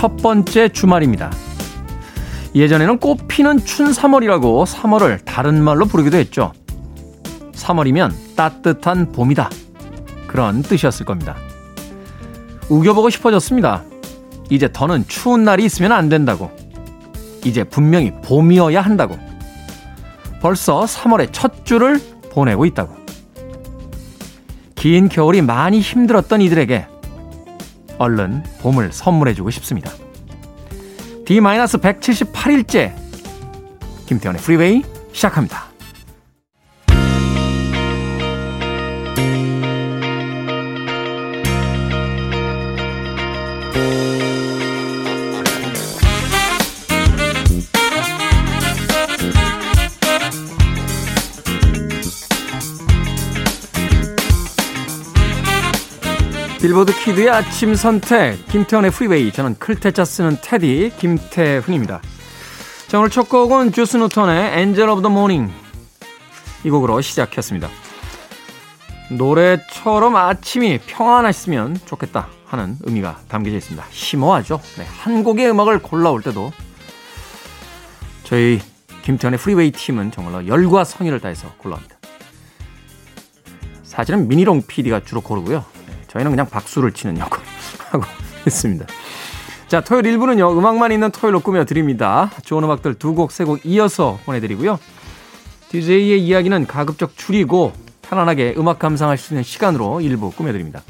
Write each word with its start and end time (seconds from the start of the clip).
3월의 0.00 0.02
첫 0.02 0.16
번째 0.16 0.68
주말입니다. 0.70 1.30
예전에는 2.54 2.98
꽃 2.98 3.28
피는 3.28 3.64
춘 3.64 3.92
3월이라고 3.92 4.64
3월을 4.66 5.24
다른 5.26 5.62
말로 5.62 5.84
부르기도 5.84 6.16
했죠. 6.16 6.52
3월이면 7.52 8.34
따뜻한 8.34 9.12
봄이다. 9.12 9.50
그런 10.26 10.62
뜻이었을 10.62 11.04
겁니다. 11.04 11.36
우겨보고 12.70 13.10
싶어졌습니다. 13.10 13.84
이제 14.48 14.70
더는 14.72 15.04
추운 15.06 15.44
날이 15.44 15.64
있으면 15.66 15.92
안 15.92 16.08
된다고. 16.08 16.50
이제 17.44 17.62
분명히 17.62 18.10
봄이어야 18.22 18.80
한다고. 18.80 19.18
벌써 20.40 20.84
3월의 20.84 21.28
첫 21.32 21.66
주를 21.66 22.00
보내고 22.30 22.64
있다고. 22.64 22.96
긴 24.74 25.10
겨울이 25.10 25.42
많이 25.42 25.80
힘들었던 25.80 26.40
이들에게 26.40 26.86
얼른 28.00 28.42
봄을 28.62 28.92
선물해주고 28.92 29.50
싶습니다. 29.50 29.92
D-178일째 31.26 32.94
김태현의 34.06 34.40
프리웨이 34.40 34.82
시작합니다. 35.12 35.69
빌보드 56.60 56.92
Kid의 56.92 57.30
아침 57.30 57.74
선택 57.74 58.46
김태훈의 58.48 58.90
Freeway 58.90 59.32
저는 59.32 59.58
클 59.58 59.78
태 59.78 59.94
자 59.94 60.04
쓰는 60.04 60.36
테디 60.42 60.92
김태훈입니다. 60.98 62.02
자 62.86 62.98
오늘 62.98 63.08
첫 63.08 63.30
곡은 63.30 63.72
쥬스 63.72 63.96
뉴튼의 63.96 64.60
Angel 64.60 64.86
of 64.90 65.00
the 65.00 65.08
Morning 65.08 65.50
이 66.62 66.68
곡으로 66.68 67.00
시작했습니다. 67.00 67.66
노래처럼 69.08 70.16
아침이 70.16 70.78
평안했으면 70.86 71.78
좋겠다 71.86 72.28
하는 72.44 72.76
의미가 72.82 73.20
담겨져 73.26 73.56
있습니다. 73.56 73.82
심오하죠? 73.90 74.60
네, 74.76 74.84
한 74.84 75.24
곡의 75.24 75.48
음악을 75.48 75.78
골라올 75.78 76.20
때도 76.20 76.52
저희 78.24 78.60
김태훈의 79.04 79.38
Freeway 79.38 79.70
팀은 79.70 80.10
정말로 80.10 80.46
열과 80.46 80.84
성의를 80.84 81.20
다해서 81.20 81.48
골라옵니다. 81.56 81.96
사실은 83.82 84.28
미니롱 84.28 84.64
PD가 84.66 85.00
주로 85.04 85.22
고르고요. 85.22 85.64
저희는 86.10 86.30
그냥 86.32 86.46
박수를 86.48 86.92
치는 86.92 87.18
역을 87.18 87.38
하고 87.90 88.04
있습니다. 88.46 88.86
자, 89.68 89.80
토요일 89.80 90.04
1부는요, 90.18 90.56
음악만 90.58 90.90
있는 90.90 91.10
토요일로 91.12 91.40
꾸며드립니다. 91.40 92.30
좋은 92.44 92.64
음악들 92.64 92.94
두 92.94 93.14
곡, 93.14 93.30
세 93.30 93.44
곡 93.44 93.60
이어서 93.64 94.18
보내드리고요. 94.24 94.78
DJ의 95.68 96.20
이야기는 96.24 96.66
가급적 96.66 97.16
줄이고 97.16 97.72
편안하게 98.02 98.54
음악 98.58 98.80
감상할 98.80 99.16
수 99.16 99.32
있는 99.32 99.44
시간으로 99.44 100.00
일부 100.00 100.32
꾸며드립니다. 100.32 100.82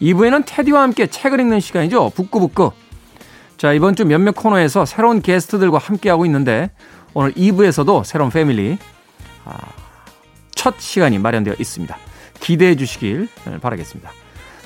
2부에는 0.00 0.42
테디와 0.44 0.82
함께 0.82 1.06
책을 1.06 1.38
읽는 1.38 1.60
시간이죠. 1.60 2.10
북구북구. 2.10 2.72
자, 3.56 3.72
이번 3.72 3.94
주 3.94 4.04
몇몇 4.04 4.32
코너에서 4.32 4.84
새로운 4.84 5.22
게스트들과 5.22 5.78
함께하고 5.78 6.26
있는데 6.26 6.72
오늘 7.14 7.32
2부에서도 7.34 8.02
새로운 8.04 8.32
패밀리 8.32 8.76
아, 9.44 9.56
첫 10.56 10.80
시간이 10.80 11.20
마련되어 11.20 11.54
있습니다. 11.60 11.96
기대해 12.40 12.74
주시길 12.74 13.28
바라겠습니다. 13.60 14.10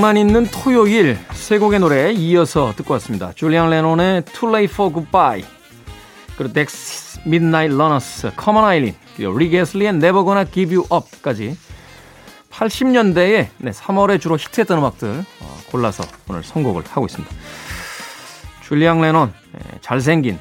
음악만 0.00 0.16
있는 0.16 0.46
토요일 0.46 1.18
세 1.32 1.58
곡의 1.58 1.78
노래 1.78 2.10
이어서 2.12 2.72
듣고 2.74 2.94
왔습니다. 2.94 3.32
줄리안 3.34 3.68
레논의 3.68 4.24
Too 4.24 4.50
Late 4.50 4.72
for 4.72 4.90
Goodbye 4.90 5.44
그리고 6.38 6.54
Dexys 6.54 7.20
Midnight 7.26 7.74
Runners, 7.74 8.30
Come 8.42 8.57
On 8.57 8.64
Eileen 8.64 8.98
릭 9.18 9.35
애슬리의 9.35 9.90
Never 9.90 10.24
Gonna 10.24 10.50
Give 10.50 10.74
You 10.74 10.86
Up까지 10.90 11.56
80년대에 12.50 13.48
네, 13.58 13.70
3월에 13.70 14.18
주로 14.20 14.36
히트했던 14.36 14.78
음악들 14.78 15.22
어, 15.40 15.58
골라서 15.70 16.02
오늘 16.28 16.42
선곡을 16.42 16.84
하고 16.88 17.04
있습니다. 17.04 17.34
줄리안 18.62 19.02
레논 19.02 19.34
네, 19.52 19.60
잘생긴 19.82 20.38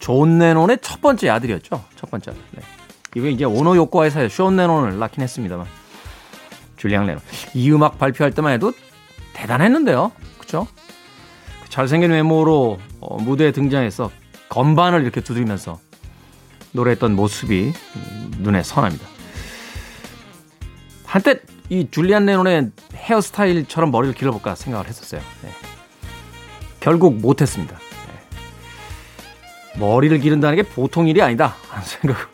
존 0.00 0.38
레논의 0.40 0.78
첫 0.82 1.00
번째 1.00 1.28
아들이었죠. 1.28 1.84
첫 1.94 2.10
번째 2.10 2.32
아들. 2.32 2.42
네. 2.50 2.62
이게 3.14 3.30
이제 3.30 3.44
오노 3.44 3.76
요코와의 3.76 4.10
사이 4.10 4.28
쇼 4.28 4.50
레논을 4.50 4.98
낳긴 4.98 5.22
했습니다만 5.22 5.79
줄리앙 6.80 7.06
레논. 7.06 7.20
이 7.52 7.70
음악 7.70 7.98
발표할 7.98 8.32
때만 8.32 8.54
해도 8.54 8.72
대단했는데요. 9.34 10.12
그쵸? 10.38 10.66
잘생긴 11.68 12.10
외모로 12.10 12.80
어, 13.00 13.20
무대에 13.20 13.52
등장해서 13.52 14.10
건반을 14.48 15.02
이렇게 15.02 15.20
두드리면서 15.20 15.78
노래했던 16.72 17.14
모습이 17.14 17.74
눈에 18.38 18.62
선합니다. 18.62 19.06
한때 21.04 21.40
이 21.68 21.86
줄리안 21.90 22.24
레논의 22.24 22.70
헤어스타일처럼 22.94 23.90
머리를 23.90 24.14
길러볼까 24.14 24.54
생각을 24.54 24.88
했었어요. 24.88 25.20
네. 25.42 25.50
결국 26.80 27.20
못했습니다. 27.20 27.76
네. 27.76 29.78
머리를 29.78 30.18
기른다는 30.18 30.56
게 30.56 30.62
보통 30.62 31.08
일이 31.08 31.20
아니다 31.20 31.56
하는 31.68 31.84
생각을 31.84 32.26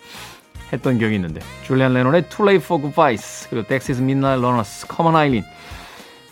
했던 0.72 0.98
기억이 0.98 1.14
있는데 1.16 1.40
줄리안 1.64 1.92
레논의 1.94 2.28
Too 2.28 2.48
Late 2.48 2.64
for 2.64 2.80
Goodbyes 2.82 3.48
그리고 3.50 3.66
Dexys 3.66 4.00
Midnight 4.02 4.38
Runners, 4.44 4.86
Come 4.92 5.08
On 5.08 5.16
Eileen 5.16 5.48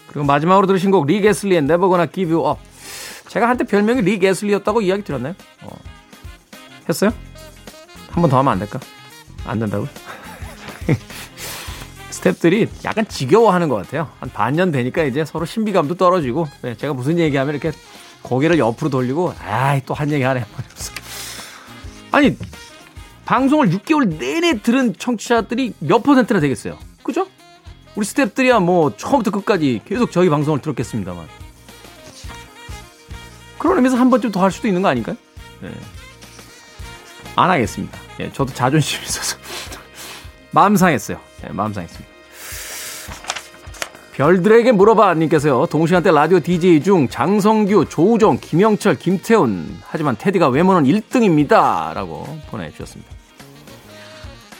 그리고 0.08 0.26
마지막으로 0.26 0.66
들으신 0.66 0.90
곡 0.90 1.06
릭 1.06 1.20
애슬리의 1.20 1.58
Never 1.58 1.88
Gonna 1.88 2.08
Give 2.12 2.32
You 2.34 2.48
Up 2.50 2.60
제가 3.28 3.48
한때 3.48 3.64
별명이 3.64 4.02
릭 4.02 4.18
애슬리였다고 4.18 4.80
이야기 4.82 5.02
드렸나요? 5.04 5.34
어. 5.62 5.70
했어요? 6.88 7.10
한 8.10 8.22
번 8.22 8.30
더 8.30 8.38
하면 8.38 8.52
안 8.52 8.58
될까? 8.60 8.78
안 9.44 9.58
된다고? 9.58 9.86
스탭들이 12.10 12.68
약간 12.84 13.06
지겨워하는 13.08 13.68
것 13.68 13.76
같아요. 13.76 14.08
한 14.20 14.30
반년 14.30 14.70
되니까 14.70 15.02
이제 15.04 15.24
서로 15.24 15.44
신비감도 15.44 15.96
떨어지고 15.96 16.46
네, 16.62 16.76
제가 16.76 16.92
무슨 16.94 17.18
얘기하면 17.18 17.54
이렇게 17.54 17.76
고개를 18.22 18.58
옆으로 18.58 18.88
돌리고 18.90 19.34
아이 19.44 19.80
또 19.84 19.94
한 19.94 20.10
얘기 20.10 20.22
하네. 20.22 20.44
아니 22.12 22.36
방송을 23.24 23.68
6개월 23.70 24.16
내내 24.18 24.60
들은 24.60 24.94
청취자들이 24.96 25.74
몇 25.78 26.02
퍼센트나 26.02 26.40
되겠어요? 26.40 26.78
그죠? 27.02 27.26
우리 27.96 28.04
스탭들이야 28.06 28.62
뭐 28.62 28.94
처음부터 28.96 29.30
끝까지 29.30 29.80
계속 29.86 30.10
저희 30.10 30.28
방송을 30.28 30.60
들었겠습니다만. 30.60 31.26
그런 33.58 33.76
의미에서 33.76 33.96
한 33.96 34.10
번쯤 34.10 34.30
더 34.32 34.42
할 34.42 34.50
수도 34.50 34.68
있는 34.68 34.82
거 34.82 34.88
아닐까요? 34.88 35.16
네. 35.60 35.70
안 37.36 37.50
하겠습니다. 37.50 37.98
예, 38.20 38.30
저도 38.32 38.52
자존심이 38.52 39.02
있어서. 39.04 39.36
마음 40.52 40.76
상했어요. 40.76 41.18
네, 41.42 41.48
마음 41.52 41.72
상했습니다. 41.72 42.13
별들에게 44.14 44.70
물어봐 44.72 45.14
님께서요. 45.14 45.66
동시간대 45.66 46.12
라디오 46.12 46.38
DJ 46.38 46.82
중 46.82 47.08
장성규, 47.08 47.86
조우정, 47.88 48.38
김영철, 48.40 48.94
김태훈. 48.94 49.76
하지만 49.84 50.16
테디가 50.16 50.48
외모는 50.48 50.84
1등입니다. 50.84 51.92
라고 51.94 52.24
보내주셨습니다. 52.48 53.10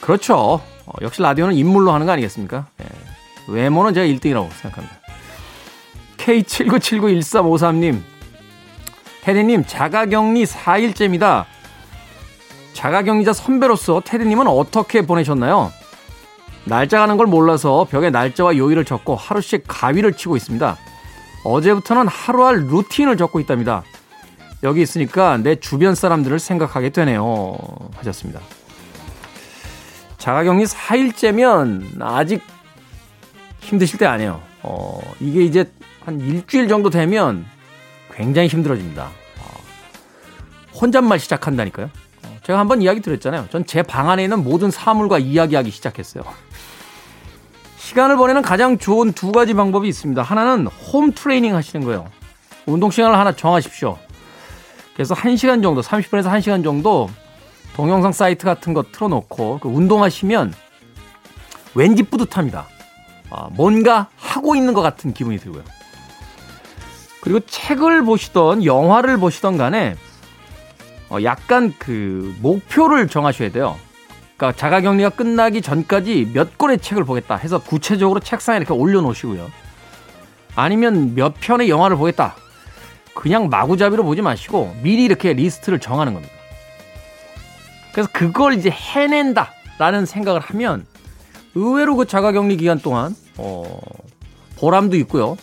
그렇죠. 0.01 0.61
어, 0.85 0.91
역시 1.01 1.21
라디오는 1.21 1.55
인물로 1.55 1.93
하는 1.93 2.05
거 2.05 2.11
아니겠습니까? 2.11 2.67
예. 2.81 2.85
외모는 3.47 3.93
제가 3.93 4.05
1등이라고 4.05 4.49
생각합니다. 4.51 4.99
K79791353님. 6.17 8.01
테디님 9.21 9.63
자가격리 9.65 10.43
4일째입니다. 10.43 11.45
자가격리자 12.73 13.31
선배로서 13.31 14.01
테디님은 14.03 14.47
어떻게 14.47 15.01
보내셨나요? 15.03 15.71
날짜 16.65 16.99
가는 16.99 17.17
걸 17.17 17.27
몰라서 17.27 17.85
벽에 17.89 18.09
날짜와 18.09 18.57
요일을 18.57 18.85
적고 18.85 19.15
하루씩 19.15 19.65
가위를 19.67 20.13
치고 20.13 20.35
있습니다. 20.35 20.77
어제부터는 21.43 22.07
하루할 22.07 22.65
루틴을 22.67 23.17
적고 23.17 23.39
있답니다. 23.39 23.83
여기 24.63 24.81
있으니까 24.81 25.37
내 25.37 25.55
주변 25.55 25.93
사람들을 25.93 26.39
생각하게 26.39 26.89
되네요. 26.89 27.55
하셨습니다. 27.97 28.39
자가격리 30.17 30.63
4일째면 30.65 32.01
아직 32.01 32.41
힘드실 33.59 33.99
때 33.99 34.07
아니에요. 34.07 34.41
어, 34.63 34.99
이게 35.19 35.43
이제 35.43 35.71
한 36.03 36.19
일주일 36.19 36.67
정도 36.67 36.89
되면 36.89 37.45
굉장히 38.11 38.47
힘들어집니다. 38.47 39.03
어, 39.03 40.73
혼잣말 40.81 41.19
시작한다니까요. 41.19 41.91
어, 42.23 42.37
제가 42.41 42.57
한번 42.57 42.81
이야기 42.81 43.01
드렸잖아요. 43.01 43.47
전 43.51 43.65
제 43.65 43.83
방 43.83 44.09
안에 44.09 44.23
있는 44.23 44.43
모든 44.43 44.71
사물과 44.71 45.19
이야기하기 45.19 45.69
시작했어요. 45.69 46.23
시간을 47.95 48.17
보내는 48.17 48.41
가장 48.41 48.77
좋은 48.77 49.13
두 49.13 49.31
가지 49.31 49.53
방법이 49.53 49.87
있습니다. 49.87 50.21
하나는 50.21 50.67
홈 50.67 51.13
트레이닝 51.13 51.55
하시는 51.55 51.85
거예요. 51.85 52.05
운동 52.65 52.91
시간을 52.91 53.17
하나 53.17 53.33
정하십시오. 53.33 53.97
그래서 54.93 55.15
1시간 55.15 55.63
정도, 55.63 55.79
30분에서 55.79 56.25
1시간 56.25 56.61
정도 56.61 57.09
동영상 57.73 58.11
사이트 58.11 58.45
같은 58.45 58.73
거 58.73 58.83
틀어놓고 58.83 59.59
그 59.61 59.69
운동하시면 59.69 60.53
왠지 61.73 62.03
뿌듯합니다. 62.03 62.67
아, 63.29 63.47
뭔가 63.51 64.09
하고 64.17 64.57
있는 64.57 64.73
것 64.73 64.81
같은 64.81 65.13
기분이 65.13 65.37
들고요. 65.37 65.63
그리고 67.21 67.39
책을 67.39 68.03
보시던 68.03 68.65
영화를 68.65 69.17
보시던 69.17 69.55
간에 69.57 69.95
어, 71.09 71.19
약간 71.23 71.73
그 71.79 72.35
목표를 72.41 73.07
정하셔야 73.07 73.51
돼요. 73.51 73.77
그러니까 74.37 74.57
자가격리가 74.57 75.09
끝나기 75.11 75.61
전까지 75.61 76.31
몇 76.33 76.57
권의 76.57 76.79
책을 76.79 77.05
보겠다 77.05 77.35
해서 77.35 77.59
구체적으로 77.59 78.19
책상에 78.19 78.57
이렇게 78.57 78.73
올려놓으시고요. 78.73 79.49
아니면 80.55 81.15
몇 81.15 81.33
편의 81.39 81.69
영화를 81.69 81.97
보겠다. 81.97 82.35
그냥 83.13 83.49
마구잡이로 83.49 84.03
보지 84.03 84.21
마시고 84.21 84.75
미리 84.81 85.05
이렇게 85.05 85.33
리스트를 85.33 85.79
정하는 85.79 86.13
겁니다. 86.13 86.33
그래서 87.93 88.09
그걸 88.11 88.53
이제 88.53 88.69
해낸다라는 88.69 90.05
생각을 90.05 90.41
하면 90.41 90.85
의외로 91.55 91.95
그 91.95 92.05
자가격리 92.05 92.57
기간 92.57 92.79
동안 92.79 93.15
어, 93.37 93.79
보람도 94.57 94.97
있고요. 94.97 95.37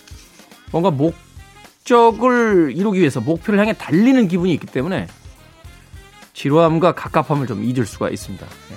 뭔가 0.70 0.90
목적을 0.90 2.74
이루기 2.76 3.00
위해서 3.00 3.20
목표를 3.20 3.58
향해 3.58 3.72
달리는 3.72 4.28
기분이 4.28 4.52
있기 4.52 4.66
때문에 4.66 5.06
지루함과 6.32 6.92
갑갑함을 6.92 7.46
좀 7.46 7.62
잊을 7.62 7.86
수가 7.86 8.10
있습니다. 8.10 8.46
네. 8.46 8.76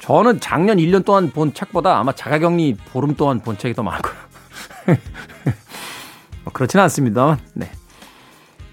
저는 0.00 0.40
작년 0.40 0.76
1년 0.78 1.04
동안 1.04 1.30
본 1.30 1.52
책보다 1.52 1.98
아마 1.98 2.12
자가격리 2.12 2.76
보름 2.92 3.16
동안 3.16 3.40
본 3.40 3.58
책이 3.58 3.74
더 3.74 3.82
많고요. 3.82 4.14
뭐 6.44 6.52
그렇지는 6.52 6.84
않습니다만, 6.84 7.38
네. 7.54 7.70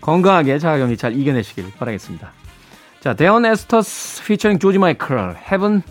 건강하게 0.01 0.59
자가격리 0.59 0.97
잘 0.97 1.17
이겨내시길 1.17 1.71
바라겠습니다. 1.79 2.31
자, 2.99 3.13
데온 3.15 3.45
에스터스 3.45 4.25
피처링 4.25 4.59
조지 4.59 4.77
마이클, 4.77 5.35
Heaven 5.35 5.81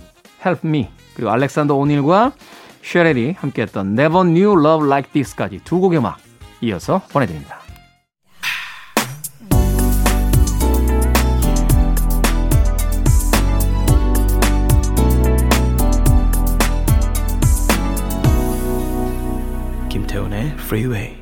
Help 0.46 0.68
Me, 0.68 0.88
그리고 1.14 1.30
알렉산더 1.30 1.74
오닐과 1.74 2.32
쉐렐이 2.82 3.32
함께했던 3.38 3.98
Never 3.98 4.24
Knew 4.24 4.52
Love 4.52 4.86
Like 4.86 5.12
This까지 5.12 5.60
두 5.64 5.80
곡의 5.80 5.98
음악 5.98 6.18
이어서 6.60 7.02
보내드립니다. 7.10 7.61
김태훈의 20.12 20.46
Freeway. 20.58 21.16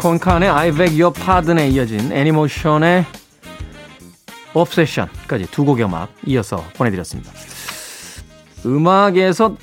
콘칸의 0.00 0.48
I 0.48 0.72
beg 0.72 1.00
your 1.00 1.12
pardon에 1.12 1.68
이어진 1.68 2.12
애니모션의 2.12 3.04
Obsession까지 4.54 5.46
두 5.52 5.64
곡의 5.64 5.84
음악 5.84 6.12
이어서 6.26 6.64
보내드렸습니다. 6.74 7.30
음악에서 8.66 9.56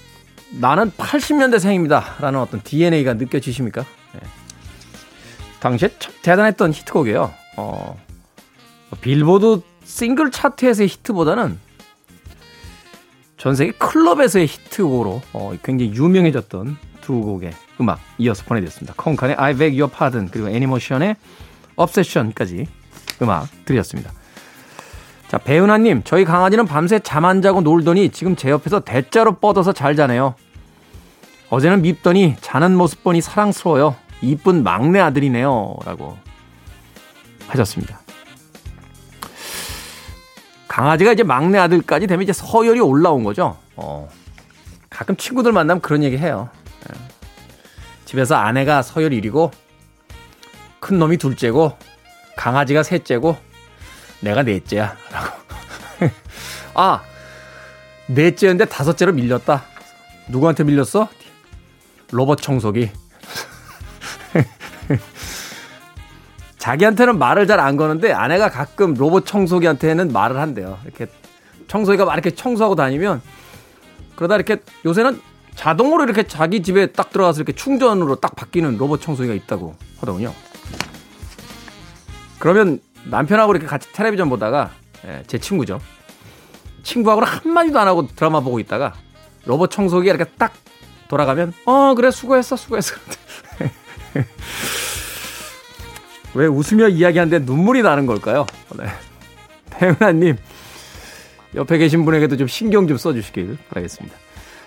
나는 0.59 0.92
80년대생입니다. 0.92 2.19
라는 2.19 2.39
어떤 2.39 2.62
DNA가 2.62 3.13
느껴지십니까? 3.13 3.86
네. 4.13 4.19
당시에 5.59 5.89
대단했던 6.21 6.74
히트곡이에요. 6.74 7.31
어, 7.57 7.98
빌보드 9.01 9.62
싱글 9.83 10.31
차트에서의 10.31 10.89
히트보다는 10.89 11.59
전 13.38 13.56
세계 13.56 13.71
클럽에서의 13.71 14.48
히트곡으로 14.48 15.21
어, 15.33 15.53
굉장히 15.63 15.94
유명해졌던 15.94 16.77
두 17.01 17.21
곡의 17.21 17.51
음악 17.80 18.00
이어서 18.19 18.44
보내드렸습니다. 18.44 18.94
콩칸의 18.97 19.36
I 19.38 19.56
beg 19.56 19.80
your 19.81 19.92
pardon 19.95 20.30
그리고 20.30 20.50
애니모션의 20.50 21.15
Obsession까지 21.77 22.68
음악 23.21 23.47
드렸습니다. 23.65 24.12
자, 25.27 25.38
배은하님, 25.38 26.01
저희 26.04 26.25
강아지는 26.25 26.65
밤새 26.65 27.00
잠 27.00 27.24
안 27.24 27.42
자고 27.42 27.62
놀더니 27.62 28.09
지금 28.09 28.36
제 28.36 28.50
옆에서 28.50 28.81
대자로 28.81 29.37
뻗어서 29.37 29.71
잘 29.71 29.95
자네요. 29.95 30.35
어제는 31.51 31.81
밉더니 31.81 32.37
자는 32.39 32.75
모습 32.75 33.03
보니 33.03 33.19
사랑스러워요. 33.21 33.95
이쁜 34.21 34.63
막내 34.63 34.99
아들이네요. 35.01 35.75
라고 35.85 36.17
하셨습니다. 37.47 37.99
강아지가 40.69 41.11
이제 41.11 41.23
막내 41.23 41.59
아들까지 41.59 42.07
되면 42.07 42.23
이제 42.23 42.31
서열이 42.31 42.79
올라온 42.79 43.25
거죠. 43.25 43.57
어, 43.75 44.09
가끔 44.89 45.17
친구들 45.17 45.51
만나면 45.51 45.81
그런 45.81 46.03
얘기 46.03 46.17
해요. 46.17 46.49
예. 46.89 46.97
집에서 48.05 48.35
아내가 48.35 48.81
서열 48.81 49.11
1이고, 49.11 49.51
큰 50.79 50.99
놈이 50.99 51.17
둘째고, 51.17 51.77
강아지가 52.37 52.83
셋째고, 52.83 53.35
내가 54.21 54.43
넷째야. 54.43 54.95
라고. 55.11 55.37
아, 56.75 57.03
넷째였는데 58.07 58.65
다섯째로 58.65 59.11
밀렸다. 59.11 59.63
누구한테 60.29 60.63
밀렸어? 60.63 61.09
로봇 62.11 62.41
청소기. 62.41 62.91
자기한테는 66.57 67.18
말을 67.18 67.47
잘 67.47 67.59
안 67.59 67.75
거는데 67.77 68.11
아내가 68.11 68.49
가끔 68.49 68.94
로봇 68.94 69.25
청소기한테는 69.25 70.11
말을 70.13 70.39
한대요. 70.39 70.77
이렇게 70.85 71.07
청소기가 71.68 72.06
막 72.06 72.13
이렇게 72.13 72.31
청소하고 72.31 72.75
다니면 72.75 73.21
그러다 74.15 74.35
이렇게 74.35 74.57
요새는 74.85 75.19
자동으로 75.56 76.03
이렇게 76.03 76.23
자기 76.23 76.61
집에 76.61 76.87
딱 76.87 77.09
들어가서 77.11 77.37
이렇게 77.37 77.53
충전으로 77.53 78.15
딱 78.15 78.35
바뀌는 78.35 78.77
로봇 78.77 79.01
청소기가 79.01 79.33
있다고 79.33 79.75
하더군요. 79.99 80.33
그러면 82.39 82.80
남편하고 83.06 83.51
이렇게 83.53 83.68
같이 83.68 83.91
텔레비전 83.94 84.30
보다가 84.30 84.71
예, 85.07 85.23
제 85.27 85.37
친구죠. 85.39 85.80
친구하고는 86.83 87.27
한마디도 87.27 87.80
안 87.80 87.87
하고 87.87 88.07
드라마 88.07 88.39
보고 88.39 88.59
있다가 88.59 88.94
로봇 89.45 89.71
청소기가 89.71 90.13
이렇게 90.13 90.30
딱 90.37 90.53
돌아가면 91.11 91.53
어 91.65 91.94
그래 91.94 92.09
수고했어 92.09 92.56
수고했어. 92.56 92.95
왜 96.33 96.47
웃으며 96.47 96.87
이야기하는데 96.87 97.39
눈물이 97.45 97.81
나는 97.81 98.06
걸까요? 98.06 98.45
네. 98.77 98.85
태은아님 99.71 100.37
옆에 101.56 101.77
계신 101.77 102.06
분에게도 102.06 102.37
좀 102.37 102.47
신경 102.47 102.87
좀 102.87 102.97
써주시길 102.97 103.57
바라겠습니다. 103.69 104.15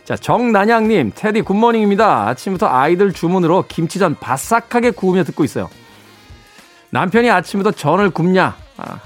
자 0.05 0.17
정난양님 0.17 1.13
테디 1.15 1.41
good 1.41 1.60
morning입니다. 1.60 2.29
아침부터 2.29 2.67
아이들 2.67 3.15
주문으로 3.15 3.65
김치전 3.67 4.17
바싹하게 4.17 4.91
구우며 4.91 5.25
듣고 5.25 5.45
있어요. 5.45 5.71
남편이 6.91 7.31
아침부터 7.31 7.71
전을 7.73 8.11
굽냐? 8.11 8.55
아, 8.77 9.01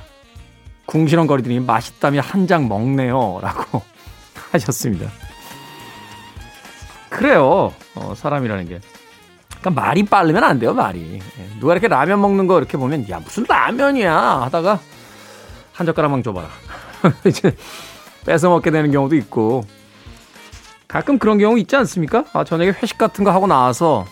궁시렁거리더니 0.87 1.61
맛있다며 1.61 2.21
한 2.21 2.49
장 2.49 2.66
먹네요. 2.68 3.38
라고 3.42 3.83
하셨습니다. 4.50 5.09
그래요. 7.11 7.73
어, 7.95 8.15
사람이라는 8.17 8.69
게. 8.69 8.81
그러니까 9.61 9.71
말이 9.83 10.05
빠르면 10.05 10.45
안 10.45 10.59
돼요, 10.59 10.73
말이. 10.75 11.21
예, 11.38 11.59
누가 11.59 11.73
이렇게 11.73 11.88
라면 11.88 12.21
먹는 12.21 12.47
거 12.47 12.59
이렇게 12.59 12.77
보면, 12.79 13.09
야, 13.11 13.19
무슨 13.19 13.45
라면이야? 13.49 14.43
하다가 14.43 14.79
한 15.73 15.87
젓가락만 15.87 16.23
줘봐라. 16.23 16.49
이제 17.27 17.57
뺏어 18.25 18.50
먹게 18.50 18.71
되는 18.71 18.91
경우도 18.91 19.17
있고. 19.17 19.65
가끔 20.87 21.19
그런 21.19 21.38
경우 21.38 21.59
있지 21.59 21.77
않습니까? 21.77 22.25
아, 22.33 22.45
저녁에 22.45 22.71
회식 22.71 22.97
같은 22.99 23.23
거 23.25 23.31
하고 23.31 23.47
나와서 23.47 24.07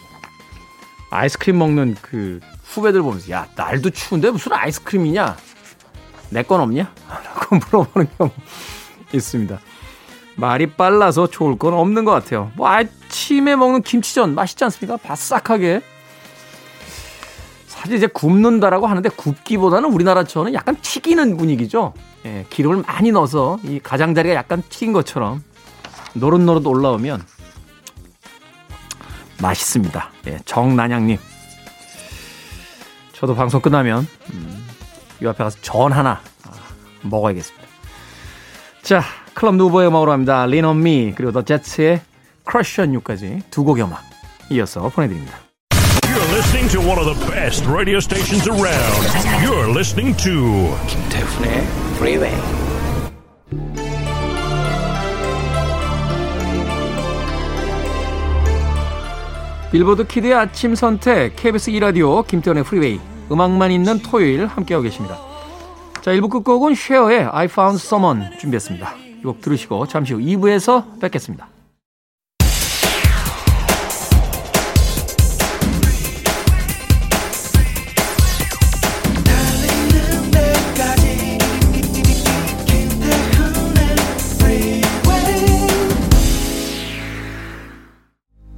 아이스크림 1.11 1.57
먹는 1.59 1.97
그 2.03 2.41
후배들 2.65 3.01
보면서 3.01 3.31
야 3.31 3.47
날도 3.57 3.91
추운데 3.91 4.31
무슨 4.31 4.53
아이스크림이냐 4.53 5.37
내 6.31 6.43
건 6.43 6.61
없냐? 6.61 6.93
라고 7.09 7.57
물어보는 7.57 8.09
경우 8.19 8.31
있습니다. 9.13 9.59
말이 10.37 10.67
빨라서 10.67 11.27
좋을 11.29 11.59
건 11.59 11.73
없는 11.75 12.05
것 12.05 12.13
같아요. 12.13 12.53
뭐 12.55 12.69
아침에 12.69 13.57
먹는 13.57 13.83
김치전 13.83 14.35
맛있지 14.35 14.65
않습니까? 14.65 14.97
바싹하게. 14.99 15.81
사실 17.67 17.97
이제 17.97 18.07
굽는다라고 18.07 18.87
하는데 18.87 19.09
굽기보다는 19.09 19.93
우리나라처럼 19.93 20.53
약간 20.55 20.77
튀기는 20.81 21.37
분위기죠. 21.37 21.93
예, 22.25 22.47
기름을 22.51 22.85
많이 22.87 23.13
넣어서 23.13 23.59
이 23.65 23.81
가장자리가 23.81 24.35
약간 24.35 24.63
튀긴 24.69 24.93
것처럼 24.93 25.43
노릇노릇 26.15 26.67
올라오면 26.67 27.23
맛있습니다. 29.41 30.11
예, 30.29 30.39
정난양님. 30.45 31.19
저도 33.13 33.35
방송 33.35 33.61
끝나면 33.61 34.07
음, 34.33 34.67
이 35.23 35.27
앞에 35.27 35.45
가서 35.45 35.59
전 35.63 35.93
하나 35.93 36.21
아, 36.45 36.51
먹어야겠습니다. 37.03 37.67
자, 38.83 39.03
클럽 39.37 39.55
누보의 39.57 39.89
음악으로 39.89 40.13
합니다. 40.13 40.45
Lean 40.45 40.65
on 40.65 40.79
Me 40.79 41.13
그리고 41.15 41.31
더 41.31 41.43
제츠의 41.43 42.01
Crush 42.51 42.81
on 42.81 42.95
You까지 42.95 43.43
두 43.51 43.65
곡의 43.65 43.85
음악 43.85 44.03
이어서 44.51 44.89
보내드립니다. 44.89 45.37
You're 46.01 46.33
listening 46.33 46.73
to 46.73 46.81
one 46.81 46.99
of 46.99 47.05
the 47.05 47.31
best 47.31 47.69
radio 47.69 47.99
stations 47.99 48.49
around. 48.49 48.97
You're 49.45 49.71
listening 49.71 50.17
to 50.25 50.75
김태훈의 50.89 51.67
Freeway. 51.97 52.35
빌보드 59.71 60.07
Kid의 60.07 60.33
아침 60.33 60.75
선택 60.75 61.37
KBS 61.37 61.73
2라디오 61.73 62.27
김태훈의 62.27 62.65
Freeway 62.65 62.99
음악만 63.31 63.71
있는 63.71 63.99
토요일 63.99 64.47
함께하고 64.47 64.85
계십니다. 64.85 65.19
자 66.01 66.13
1부 66.13 66.31
끝곡은 66.31 66.75
쉐어의 66.75 67.29
I 67.31 67.45
Found 67.45 67.85
Someone 67.85 68.39
준비했습니다. 68.39 69.06
이곡 69.27 69.41
들으시고 69.41 69.87
잠시 69.89 70.15
후 70.15 70.21
2부에서 70.21 71.01
뵙겠습니다. 71.01 71.49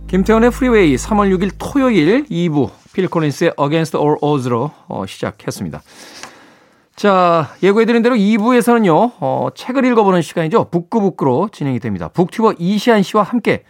김태훈의 0.09 0.51
Freeway 0.51 0.97
3월 0.97 1.37
6일 1.37 1.53
토요일 1.59 2.25
2부 2.25 2.71
필 2.95 3.09
콜린스의 3.09 3.53
Against 3.61 3.97
All 3.97 4.17
Odds로 4.23 4.71
어, 4.89 5.05
시작했습니다. 5.07 5.83
자, 6.99 7.55
예고해드린 7.63 8.03
대로 8.03 8.17
2부에서는요, 8.17 9.13
어, 9.21 9.49
책을 9.55 9.85
읽어보는 9.85 10.21
시간이죠. 10.21 10.65
북구북구로 10.65 11.51
진행이 11.53 11.79
됩니다. 11.79 12.09
북튜버 12.09 12.55
이시안 12.59 13.05
씨와 13.05 13.23
함께 13.23 13.63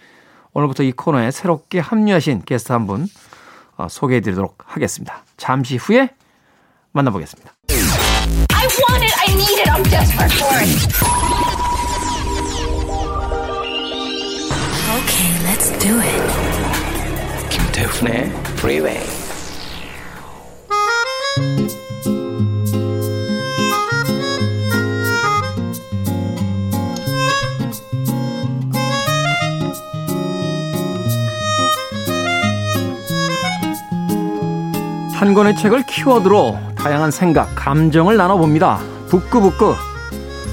오늘부터 0.55 0.83
이 0.83 0.93
코너에 0.93 1.31
새롭게 1.31 1.79
합류하신 1.79 2.45
게스트 2.47 2.73
한분 2.73 3.07
어, 3.77 3.87
소개해드리도록 3.87 4.57
하겠습니다. 4.65 5.25
잠시 5.37 5.77
후에 5.77 6.09
만나보겠습니다. 6.93 7.53
I 7.69 8.67
want 8.89 9.05
it. 9.05 9.15
I 9.21 9.35
need 9.35 9.61
it. 9.61 9.69
I'm 9.69 9.85
desperate 9.85 10.33
for 10.33 10.57
it. 10.57 10.89
Okay, 14.97 15.37
let's 15.45 15.69
do 15.79 16.01
it. 16.01 16.23
김태훈의 17.51 18.33
Freeway. 18.57 19.05
한 35.19 35.35
권의 35.35 35.57
책을 35.57 35.83
키워드로 35.85 36.57
다양한 36.77 37.11
생각, 37.11 37.53
감정을 37.57 38.17
나눠봅니다. 38.17 38.79
북구북구. 39.09 39.75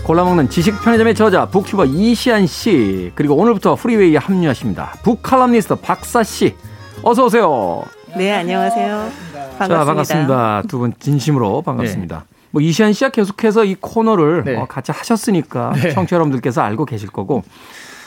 골라먹는 0.03 0.49
지식 0.49 0.81
편의점의 0.83 1.13
저자 1.15 1.45
북튜버 1.47 1.85
이시안 1.85 2.47
씨 2.47 3.11
그리고 3.15 3.35
오늘부터 3.35 3.75
프리웨이에 3.75 4.17
합류하십니다. 4.17 4.93
북칼럼니스트 5.03 5.75
박사 5.75 6.23
씨 6.23 6.55
어서 7.03 7.25
오세요. 7.25 7.83
네, 8.17 8.33
안녕하세요. 8.33 9.09
반갑습니다. 9.57 9.67
자 9.67 9.85
반갑습니다. 9.85 10.61
두 10.67 10.77
분 10.79 10.93
진심으로 10.99 11.61
반갑습니다. 11.61 12.25
뭐 12.51 12.61
이시안 12.61 12.93
씨가 12.93 13.09
계속해서 13.09 13.65
이 13.65 13.75
코너를 13.79 14.43
네. 14.45 14.55
어, 14.57 14.65
같이 14.67 14.91
하셨으니까 14.91 15.73
청취자 15.93 16.15
여러분들께서 16.15 16.61
알고 16.61 16.85
계실 16.85 17.09
거고 17.09 17.43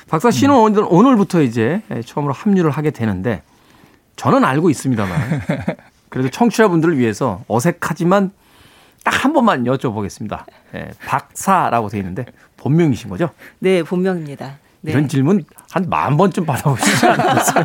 박사 0.08 0.30
씨는 0.30 0.54
오늘, 0.54 0.84
오늘부터 0.88 1.42
이제 1.42 1.82
처음으로 2.06 2.32
합류를 2.32 2.70
하게 2.72 2.90
되는데 2.90 3.42
저는 4.16 4.44
알고 4.44 4.70
있습니다만 4.70 5.18
그래도 6.08 6.28
청취자분들을 6.30 6.98
위해서 6.98 7.42
어색하지만 7.48 8.30
딱 9.04 9.24
한 9.24 9.32
번만 9.32 9.64
여쭤보겠습니다. 9.64 10.44
예, 10.74 10.90
박사라고 11.06 11.88
돼 11.88 11.98
있는데 11.98 12.26
본명이신 12.58 13.08
거죠? 13.08 13.30
네, 13.58 13.82
본명입니다. 13.82 14.58
네. 14.82 14.92
이런 14.92 15.08
질문 15.08 15.44
한 15.70 15.88
만 15.88 16.16
번쯤 16.16 16.44
받아보시지 16.46 17.06
않았어요? 17.06 17.64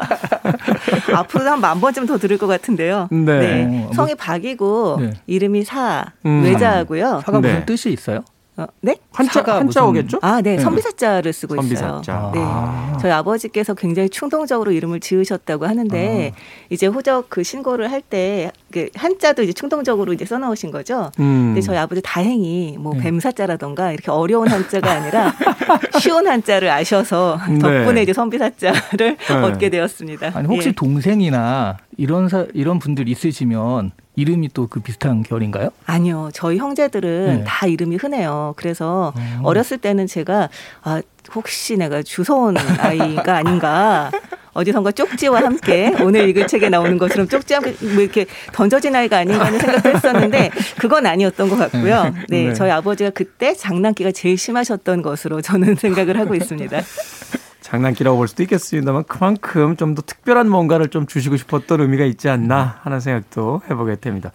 앞으로도 1.15 1.49
한 1.49 1.59
만 1.59 1.79
번쯤 1.81 2.05
더 2.05 2.17
들을 2.17 2.37
것 2.37 2.47
같은데요. 2.47 3.07
네. 3.11 3.89
성이 3.93 4.15
박이고 4.15 4.97
네. 4.99 5.13
이름이 5.27 5.63
사, 5.63 6.05
음. 6.25 6.43
외자고요. 6.43 7.21
사가 7.25 7.39
무슨 7.39 7.59
네. 7.59 7.65
뜻이 7.65 7.91
있어요? 7.91 8.23
어, 8.55 8.67
네? 8.81 8.95
한자 9.11 9.33
사가 9.39 9.55
한자 9.55 9.81
무슨- 9.81 9.83
오겠죠? 10.01 10.19
아, 10.21 10.39
네. 10.41 10.57
네. 10.57 10.61
선비사자를 10.61 11.33
쓰고 11.33 11.55
선비사자. 11.55 11.99
있어요. 12.03 12.31
아. 12.35 12.91
네. 12.93 12.97
저희 13.01 13.11
아버지께서 13.11 13.73
굉장히 13.73 14.09
충동적으로 14.09 14.71
이름을 14.71 14.99
지으셨다고 14.99 15.65
하는데 15.65 16.33
이제 16.69 16.85
호적 16.85 17.29
그 17.29 17.41
신고를 17.41 17.91
할때그 17.91 18.89
한자도 18.95 19.41
이제 19.41 19.53
충동적으로 19.53 20.13
이제 20.13 20.23
써놓으신 20.25 20.69
거죠. 20.69 21.09
음. 21.19 21.53
근데 21.55 21.61
저희 21.61 21.77
아버지 21.77 22.01
다행히 22.03 22.75
뭐 22.79 22.93
네. 22.93 22.99
뱀사자라던가 23.01 23.91
이렇게 23.91 24.11
어려운 24.11 24.47
한자가 24.47 24.91
아니라 24.91 25.33
쉬운 25.99 26.27
한자를 26.27 26.69
아셔서 26.69 27.39
네. 27.49 27.57
덕분에 27.57 28.03
이제 28.03 28.13
선비사자를 28.13 29.17
네. 29.17 29.33
얻게 29.33 29.69
되었습니다. 29.71 30.31
아니 30.35 30.47
혹시 30.47 30.69
예. 30.69 30.71
동생이나 30.73 31.77
이런 31.97 32.29
사, 32.29 32.45
이런 32.53 32.77
분들 32.77 33.07
있으시면 33.09 33.91
이름이 34.15 34.49
또 34.53 34.67
그 34.67 34.79
비슷한 34.79 35.21
결인가요? 35.23 35.69
아니요. 35.85 36.29
저희 36.33 36.57
형제들은 36.57 37.25
네. 37.39 37.43
다 37.45 37.67
이름이 37.67 37.97
흔해요. 37.97 38.53
그래서 38.57 39.13
어. 39.15 39.39
어렸을 39.43 39.77
때는 39.77 40.07
제가 40.07 40.49
아, 40.83 41.01
혹시 41.35 41.77
내가 41.77 42.01
주워온 42.01 42.55
아이가 42.57 43.37
아닌가. 43.37 44.09
어디선가 44.53 44.91
쪽지와 44.91 45.41
함께 45.41 45.95
오늘 46.01 46.29
읽을 46.29 46.45
책에 46.47 46.69
나오는 46.69 46.97
것처럼 46.99 47.27
쪽지와 47.27 47.59
함께 47.61 47.75
뭐 47.81 48.01
이렇게 48.03 48.27
던져진 48.51 48.95
아이가 48.95 49.17
아닌가 49.17 49.45
하는 49.45 49.57
생각도 49.59 49.89
했었는데 49.89 50.51
그건 50.77 51.07
아니었던 51.07 51.49
것 51.49 51.55
같고요. 51.57 52.13
네, 52.29 52.47
네. 52.49 52.53
저희 52.53 52.69
아버지가 52.69 53.09
그때 53.11 53.53
장난기가 53.55 54.11
제일 54.11 54.37
심하셨던 54.37 55.01
것으로 55.01 55.41
저는 55.41 55.75
생각을 55.75 56.19
하고 56.19 56.35
있습니다. 56.35 56.81
장난기라고 57.63 58.17
볼 58.17 58.27
수도 58.27 58.43
있겠습니다만 58.43 59.05
그만큼 59.05 59.75
좀 59.77 59.95
더 59.95 60.01
특별한 60.01 60.49
뭔가를 60.49 60.89
좀 60.89 61.05
주시고 61.07 61.37
싶었던 61.37 61.79
의미가 61.81 62.03
있지 62.05 62.27
않나 62.29 62.79
하는 62.81 62.99
생각도 62.99 63.61
해보게 63.69 63.97
됩니다. 63.97 64.31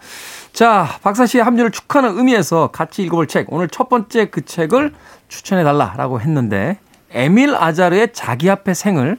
자, 0.53 0.87
박사 1.03 1.25
씨의 1.25 1.43
합류를 1.43 1.71
축하하는 1.71 2.17
의미에서 2.17 2.71
같이 2.71 3.03
읽어볼 3.03 3.27
책. 3.27 3.51
오늘 3.51 3.67
첫 3.67 3.89
번째 3.89 4.25
그 4.29 4.45
책을 4.45 4.93
추천해달라라고 5.27 6.21
했는데 6.21 6.79
에밀 7.11 7.55
아자르의 7.55 8.13
자기 8.13 8.49
앞의 8.49 8.73
생을 8.75 9.17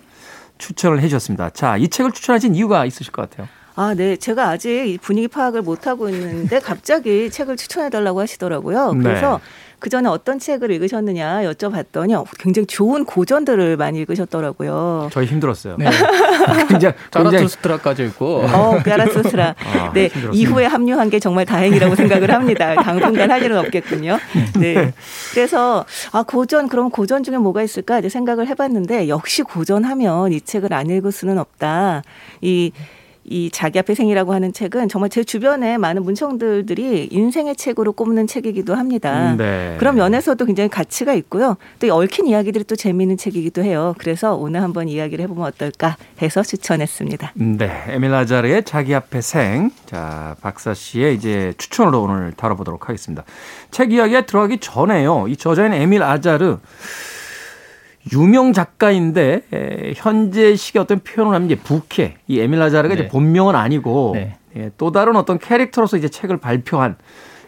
추천을 0.59 1.01
해주셨습니다. 1.01 1.51
자, 1.51 1.77
이 1.77 1.89
책을 1.89 2.13
추천하신 2.13 2.55
이유가 2.55 2.85
있으실 2.85 3.13
것 3.13 3.29
같아요. 3.29 3.49
아, 3.81 3.95
네. 3.95 4.15
제가 4.15 4.51
아직 4.51 4.89
이 4.89 4.99
분위기 4.99 5.27
파악을 5.27 5.63
못 5.63 5.87
하고 5.87 6.11
있는데 6.11 6.59
갑자기 6.61 7.31
책을 7.33 7.57
추천해 7.57 7.89
달라고 7.89 8.21
하시더라고요. 8.21 8.93
네. 8.93 9.03
그래서 9.03 9.41
그 9.79 9.89
전에 9.89 10.07
어떤 10.11 10.39
책을 10.39 10.71
읽으셨느냐 10.71 11.45
여쭤봤더니 11.45 12.27
굉장히 12.39 12.67
좋은 12.67 13.07
고전들을 13.07 13.79
많이 13.79 14.01
읽으셨더라고요. 14.01 15.09
저희 15.11 15.25
힘들었어요. 15.25 15.77
네. 15.79 15.87
굉장히, 16.69 16.95
자라투스트라까지 17.11 18.05
있고 18.09 18.43
어, 18.43 18.83
까라스스라. 18.85 19.55
아, 19.59 19.93
네, 19.95 20.09
힘들었습니다. 20.09 20.33
이후에 20.35 20.67
합류한 20.67 21.09
게 21.09 21.19
정말 21.19 21.47
다행이라고 21.47 21.95
생각을 21.95 22.31
합니다. 22.35 22.75
당분간 22.75 23.31
할 23.31 23.43
일은 23.43 23.57
없겠군요. 23.57 24.19
네. 24.61 24.93
그래서 25.33 25.87
아 26.13 26.23
고전 26.23 26.69
그럼 26.69 26.91
고전 26.91 27.23
중에 27.23 27.39
뭐가 27.39 27.63
있을까 27.63 28.01
이제 28.01 28.11
생각을 28.11 28.47
해봤는데 28.49 29.09
역시 29.09 29.41
고전하면 29.41 30.33
이 30.33 30.43
책을 30.43 30.75
안 30.75 30.91
읽을 30.91 31.13
수는 31.13 31.39
없다. 31.39 32.03
이 32.43 32.73
이 33.31 33.49
자기 33.53 33.79
앞의 33.79 33.95
생이라고 33.95 34.35
하는 34.35 34.53
책은 34.53 34.89
정말 34.89 35.09
제 35.09 35.23
주변에 35.23 35.79
많은 35.79 36.03
문청들들이 36.03 37.09
인생의 37.13 37.55
책으로 37.55 37.93
꼽는 37.93 38.27
책이기도 38.27 38.75
합니다. 38.75 39.31
음, 39.33 39.37
네. 39.37 39.77
그런 39.79 39.95
면에서도 39.95 40.45
굉장히 40.45 40.69
가치가 40.69 41.15
있고요. 41.15 41.57
또이 41.79 41.91
얽힌 41.91 42.27
이야기들이 42.27 42.65
또 42.65 42.75
재미있는 42.75 43.17
책이기도 43.17 43.63
해요. 43.63 43.95
그래서 43.99 44.35
오늘 44.35 44.63
한번 44.63 44.89
이야기를 44.89 45.23
해보면 45.23 45.45
어떨까 45.47 45.97
해서 46.21 46.43
추천했습니다. 46.43 47.33
네, 47.35 47.85
에밀 47.89 48.13
아자르의 48.13 48.65
자기 48.65 48.97
앞의 48.97 49.23
생. 49.23 49.71
자, 49.87 50.35
박사 50.41 50.75
씨의 50.75 51.15
이제 51.15 51.55
추천으로 51.57 52.03
오늘 52.03 52.33
다뤄보도록 52.33 52.89
하겠습니다. 52.89 53.23
책 53.71 53.93
이야기에 53.93 54.27
들어가기 54.27 54.59
전에요. 54.59 55.27
이 55.29 55.37
저자인 55.37 55.73
에밀 55.73 56.03
아자르. 56.03 56.59
유명 58.13 58.53
작가인데 58.53 59.43
에, 59.53 59.93
현재 59.97 60.57
시기 60.57 60.79
어떤 60.79 61.01
표현을 61.01 61.35
하면 61.35 61.51
이제 61.51 61.61
부캐 61.61 62.15
이 62.29 62.41
에밀 62.41 62.59
라자르가 62.59 62.95
네. 62.95 63.01
이제 63.03 63.09
본명은 63.09 63.55
아니고 63.55 64.13
네. 64.15 64.37
예, 64.57 64.71
또 64.79 64.91
다른 64.91 65.17
어떤 65.17 65.39
캐릭터로서 65.39 65.97
이제 65.97 66.09
책을 66.09 66.39
발표한 66.39 66.97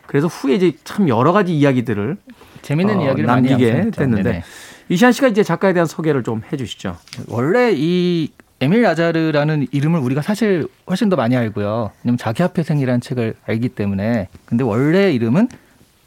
그래서 0.06 0.26
후에 0.26 0.54
이제 0.54 0.72
참 0.84 1.08
여러 1.08 1.32
가지 1.32 1.56
이야기들을 1.56 2.16
재밌는 2.60 2.98
어, 2.98 3.04
이야기를 3.04 3.26
남기게. 3.26 3.90
됐는데 3.90 4.22
네네. 4.22 4.42
이시안 4.88 5.12
씨가 5.12 5.28
이제 5.28 5.42
작가에 5.42 5.72
대한 5.72 5.86
소개를 5.86 6.22
좀 6.22 6.42
해주시죠. 6.52 6.96
원래 7.28 7.72
이 7.74 8.28
에밀 8.60 8.82
라자르라는 8.82 9.66
이름을 9.72 9.98
우리가 10.00 10.22
사실 10.22 10.68
훨씬 10.88 11.08
더 11.08 11.16
많이 11.16 11.36
알고요. 11.36 11.90
왜냐면 12.04 12.18
자기 12.18 12.42
앞에생이라는 12.42 13.00
책을 13.00 13.34
알기 13.46 13.70
때문에. 13.70 14.28
근데 14.44 14.62
원래 14.62 15.10
이름은 15.12 15.48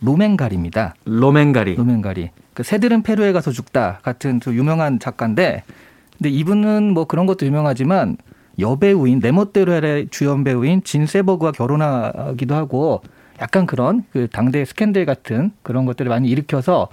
로맨갈입니다. 0.01 0.93
로맨가리. 1.05 1.75
로맨갈이. 1.75 2.29
그 2.55 2.63
새들은 2.63 3.03
페루에 3.03 3.33
가서 3.33 3.51
죽다 3.51 3.99
같은 4.01 4.39
좀 4.39 4.55
유명한 4.55 4.97
작가인데, 4.97 5.63
근데 6.17 6.29
이분은 6.29 6.93
뭐 6.93 7.05
그런 7.05 7.25
것도 7.27 7.45
유명하지만 7.45 8.17
여배우인 8.57 9.19
내 9.19 9.31
멋대로의 9.31 10.07
주연 10.09 10.45
배우인 10.45 10.81
진 10.83 11.05
세버그와 11.05 11.51
결혼하기도 11.51 12.55
하고 12.55 13.01
약간 13.41 13.65
그런 13.65 14.05
그 14.11 14.29
당대 14.31 14.63
스캔들 14.63 15.05
같은 15.05 15.51
그런 15.61 15.85
것들을 15.85 16.07
많이 16.07 16.29
일으켜서 16.29 16.87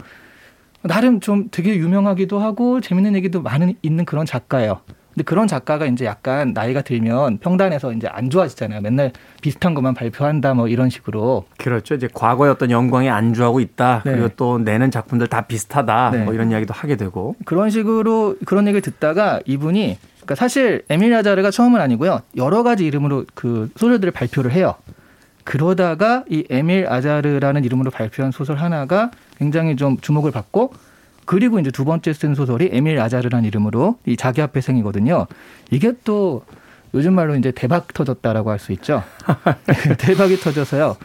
나름 0.82 1.20
좀 1.20 1.48
되게 1.52 1.76
유명하기도 1.76 2.40
하고 2.40 2.80
재밌는 2.80 3.14
얘기도 3.14 3.40
많은 3.40 3.74
있는 3.82 4.04
그런 4.04 4.26
작가예요. 4.26 4.80
근데 5.14 5.24
그런 5.24 5.46
작가가 5.46 5.84
이제 5.86 6.04
약간 6.04 6.52
나이가 6.54 6.80
들면 6.80 7.38
평단에서 7.38 7.92
이제 7.92 8.08
안 8.08 8.30
좋아지잖아요. 8.30 8.80
맨날 8.80 9.12
비슷한 9.42 9.74
것만 9.74 9.94
발표한다 9.94 10.54
뭐 10.54 10.68
이런 10.68 10.88
식으로. 10.88 11.44
그렇죠. 11.58 11.94
이제 11.94 12.08
과거의 12.12 12.50
어떤 12.50 12.70
영광에 12.70 13.10
안주하고 13.10 13.60
있다. 13.60 14.02
네. 14.04 14.12
그리고 14.12 14.28
또 14.36 14.58
내는 14.58 14.90
작품들 14.90 15.26
다 15.26 15.42
비슷하다. 15.42 16.10
네. 16.12 16.24
뭐 16.24 16.32
이런 16.32 16.50
이야기도 16.50 16.72
하게 16.72 16.96
되고. 16.96 17.36
그런 17.44 17.68
식으로 17.68 18.36
그런 18.46 18.66
얘기를 18.66 18.80
듣다가 18.80 19.40
이분이 19.44 19.98
그러니까 20.16 20.34
사실 20.34 20.84
에밀 20.88 21.10
라자르가 21.10 21.50
처음은 21.50 21.80
아니고요. 21.80 22.20
여러 22.36 22.62
가지 22.62 22.86
이름으로 22.86 23.26
그 23.34 23.70
소설들을 23.76 24.12
발표를 24.12 24.52
해요. 24.52 24.74
그러다가 25.44 26.24
이 26.30 26.44
에밀 26.48 26.86
아자르라는 26.88 27.64
이름으로 27.64 27.90
발표한 27.90 28.30
소설 28.30 28.56
하나가 28.56 29.10
굉장히 29.38 29.76
좀 29.76 29.98
주목을 29.98 30.30
받고 30.30 30.72
그리고 31.24 31.58
이제 31.58 31.70
두 31.70 31.84
번째 31.84 32.12
쓴 32.12 32.34
소설이 32.34 32.70
에밀 32.72 32.98
아자르라는 33.00 33.46
이름으로 33.46 33.96
이 34.06 34.16
자기 34.16 34.42
앞에 34.42 34.60
생이거든요. 34.60 35.26
이게 35.70 35.92
또 36.04 36.42
요즘 36.94 37.14
말로 37.14 37.36
이제 37.36 37.50
대박 37.52 37.92
터졌다라고 37.94 38.50
할 38.50 38.58
수 38.58 38.72
있죠. 38.72 39.02
대박이 39.98 40.36
터져서요. 40.36 40.96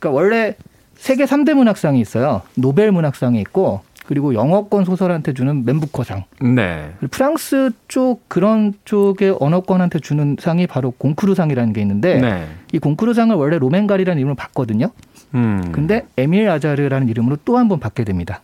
그러니까 0.00 0.10
원래 0.18 0.54
세계 0.96 1.24
3대 1.24 1.54
문학상이 1.54 2.00
있어요. 2.00 2.42
노벨 2.54 2.90
문학상이 2.92 3.40
있고 3.40 3.80
그리고 4.06 4.34
영어권 4.34 4.84
소설한테 4.84 5.34
주는 5.34 5.64
맨부커상. 5.64 6.24
네. 6.54 6.92
프랑스 7.10 7.70
쪽 7.88 8.28
그런 8.28 8.72
쪽의 8.84 9.36
언어권한테 9.40 9.98
주는 9.98 10.36
상이 10.38 10.66
바로 10.68 10.92
공크루상이라는 10.92 11.72
게 11.72 11.80
있는데 11.82 12.20
네. 12.20 12.46
이 12.72 12.78
공크루상을 12.78 13.34
원래 13.34 13.58
로맨갈이라는 13.58 14.18
이름으로 14.18 14.36
받거든요. 14.36 14.90
음. 15.34 15.70
근데 15.72 16.06
에밀 16.16 16.48
아자르라는 16.48 17.08
이름으로 17.08 17.36
또 17.44 17.58
한 17.58 17.68
번 17.68 17.80
받게 17.80 18.04
됩니다. 18.04 18.40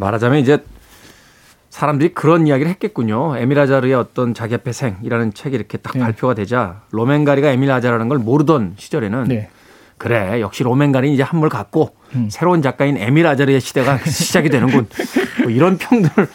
말하자면 0.00 0.40
이제 0.40 0.64
사람들이 1.68 2.14
그런 2.14 2.46
이야기를 2.48 2.68
했겠군요. 2.72 3.36
에밀 3.36 3.60
아자르의 3.60 3.94
어떤 3.94 4.34
자기 4.34 4.54
앞에 4.54 4.72
생이라는 4.72 5.34
책이 5.34 5.54
이렇게 5.54 5.78
딱 5.78 5.92
네. 5.94 6.00
발표가 6.00 6.34
되자 6.34 6.82
로맨가리가 6.90 7.50
에밀 7.50 7.70
아자르라는 7.70 8.08
걸 8.08 8.18
모르던 8.18 8.74
시절에는 8.76 9.24
네. 9.24 9.48
그래 9.98 10.40
역시 10.40 10.64
로맨가리는 10.64 11.14
이제 11.14 11.22
한물 11.22 11.48
갔고 11.48 11.94
음. 12.16 12.28
새로운 12.30 12.62
작가인 12.62 12.96
에밀 12.96 13.26
아자르의 13.26 13.60
시대가 13.60 13.98
시작이 14.02 14.48
되는군. 14.48 14.88
뭐 15.42 15.50
이런 15.50 15.78
평들을 15.78 16.28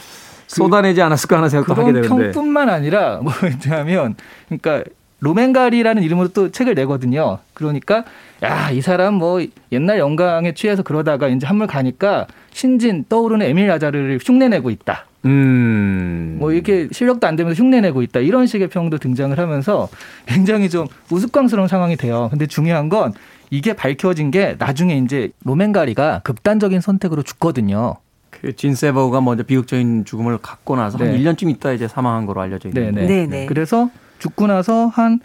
쏟아내지 0.47 1.01
않았을까 1.01 1.37
하는 1.37 1.49
생각도 1.49 1.73
하게 1.73 1.91
그런 1.91 2.03
되는데. 2.03 2.31
평뿐만 2.31 2.69
아니라 2.69 3.19
뭐냐면 3.67 4.15
그러니까 4.47 4.83
로맨갈이라는 5.19 6.03
이름으로 6.03 6.27
또 6.29 6.51
책을 6.51 6.75
내거든요. 6.75 7.39
그러니까 7.53 8.05
야 8.43 8.65
이 8.71 8.81
사람 8.81 9.15
뭐 9.15 9.45
옛날 9.71 9.99
영광에 9.99 10.53
취해서 10.53 10.83
그러다가 10.83 11.27
이제 11.27 11.47
한물 11.47 11.67
가니까 11.67 12.27
신진 12.51 13.05
떠오르는 13.07 13.45
에밀 13.45 13.71
아자르를 13.71 14.19
흉내내고 14.23 14.69
있다. 14.69 15.05
음. 15.25 16.37
뭐 16.39 16.51
이렇게 16.51 16.87
실력도 16.91 17.25
안 17.25 17.35
되면서 17.35 17.61
흉내내고 17.61 18.01
있다 18.03 18.19
이런 18.19 18.45
식의 18.45 18.67
평도 18.69 18.97
등장을 18.99 19.37
하면서 19.37 19.89
굉장히 20.25 20.69
좀 20.69 20.87
우스꽝스러운 21.09 21.67
상황이 21.67 21.95
돼요. 21.95 22.27
근데 22.29 22.45
중요한 22.45 22.89
건 22.89 23.13
이게 23.49 23.73
밝혀진 23.73 24.31
게 24.31 24.55
나중에 24.59 24.97
이제 24.97 25.29
로맨가리가 25.43 26.21
극단적인 26.23 26.81
선택으로 26.81 27.23
죽거든요. 27.23 27.95
그진 28.29 28.75
세버가 28.75 29.21
먼저 29.21 29.43
비극적인 29.43 30.05
죽음을 30.05 30.37
갖고 30.39 30.75
나서 30.75 30.97
한 30.97 31.11
네. 31.11 31.19
1년쯤 31.19 31.49
있다 31.51 31.71
이제 31.71 31.87
사망한 31.87 32.25
거로 32.25 32.41
알려져 32.41 32.69
있는데. 32.69 32.91
네네. 33.05 33.27
네네. 33.27 33.45
그래서 33.45 33.89
죽고 34.19 34.47
나서 34.47 34.87
한 34.87 35.19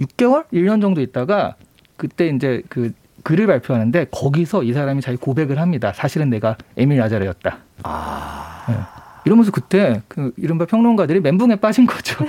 6개월, 0.00 0.44
1년 0.52 0.80
정도 0.80 1.00
있다가 1.00 1.56
그때 2.04 2.28
이제 2.28 2.60
그 2.68 2.92
글을 3.22 3.46
발표하는데 3.46 4.08
거기서 4.10 4.62
이 4.62 4.74
사람이 4.74 5.00
자기 5.00 5.16
고백을 5.16 5.58
합니다. 5.58 5.94
사실은 5.94 6.28
내가 6.28 6.58
에밀 6.76 7.00
아자르였다. 7.00 7.58
아. 7.82 8.64
네. 8.68 8.74
이러면서 9.24 9.50
그때 9.50 10.02
그 10.06 10.32
이른바 10.36 10.66
평론가들이 10.66 11.20
멘붕에 11.20 11.56
빠진 11.56 11.86
거죠. 11.86 12.22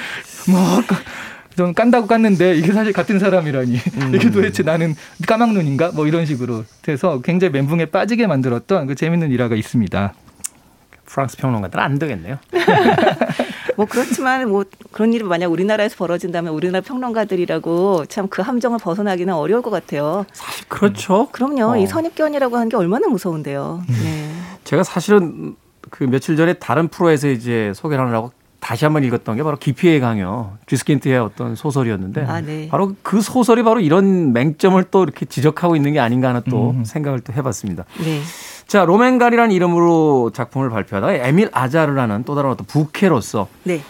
뭐, 0.48 0.82
좀 1.58 1.74
깐다고 1.74 2.06
깠는데 2.06 2.56
이게 2.56 2.72
사실 2.72 2.94
같은 2.94 3.18
사람이라니. 3.18 3.76
음. 4.00 4.14
이게 4.14 4.30
도대체 4.30 4.62
나는 4.62 4.94
까막눈인가? 5.26 5.90
뭐 5.94 6.06
이런 6.06 6.24
식으로 6.24 6.64
돼서 6.80 7.20
굉장히 7.20 7.52
멘붕에 7.52 7.86
빠지게 7.86 8.26
만들었던 8.26 8.86
그 8.86 8.94
재밌는 8.94 9.30
일화가 9.30 9.56
있습니다. 9.56 10.14
프랑스 11.04 11.36
평론가들 11.36 11.78
안 11.78 11.98
되겠네요. 11.98 12.38
뭐 13.76 13.86
그렇지만 13.88 14.48
뭐 14.48 14.64
그런 14.92 15.12
일이 15.12 15.22
만약 15.24 15.48
우리나라에서 15.52 15.96
벌어진다면 15.96 16.52
우리나라 16.52 16.80
평론가들이라고 16.82 18.06
참 18.06 18.28
그 18.28 18.42
함정을 18.42 18.78
벗어나기는 18.78 19.32
어려울 19.32 19.62
것 19.62 19.70
같아요. 19.70 20.26
사실 20.32 20.66
그렇죠. 20.68 21.28
그럼요. 21.32 21.72
어. 21.72 21.76
이 21.78 21.86
선입견이라고 21.86 22.56
하는 22.56 22.68
게 22.68 22.76
얼마나 22.76 23.08
무서운데요. 23.08 23.82
네. 23.88 24.30
제가 24.64 24.82
사실은 24.82 25.56
그 25.90 26.04
며칠 26.04 26.36
전에 26.36 26.52
다른 26.54 26.88
프로에서 26.88 27.28
이제 27.28 27.72
소개를 27.74 28.04
하느라고 28.04 28.32
다시 28.60 28.84
한번 28.84 29.04
읽었던 29.04 29.36
게 29.36 29.42
바로 29.44 29.56
기피의 29.56 30.00
강요 30.00 30.58
쥐스킨트의 30.66 31.18
어떤 31.18 31.54
소설이었는데 31.54 32.24
아, 32.26 32.40
네. 32.40 32.68
바로 32.68 32.94
그 33.02 33.22
소설이 33.22 33.62
바로 33.62 33.80
이런 33.80 34.32
맹점을 34.32 34.82
또 34.90 35.04
이렇게 35.04 35.24
지적하고 35.26 35.76
있는 35.76 35.92
게 35.92 36.00
아닌가 36.00 36.28
하는 36.28 36.42
또 36.50 36.70
음. 36.70 36.84
생각을 36.84 37.20
또 37.20 37.32
해봤습니다. 37.32 37.84
네. 38.04 38.20
자 38.68 38.84
로맨갈이라는 38.84 39.50
이름으로 39.50 40.30
작품을 40.34 40.68
발표하다가 40.68 41.14
에밀 41.26 41.48
아자르라는 41.52 42.24
또 42.24 42.34
다른 42.34 42.50
어떤 42.50 42.66
부캐로서 42.66 43.48
네. 43.64 43.80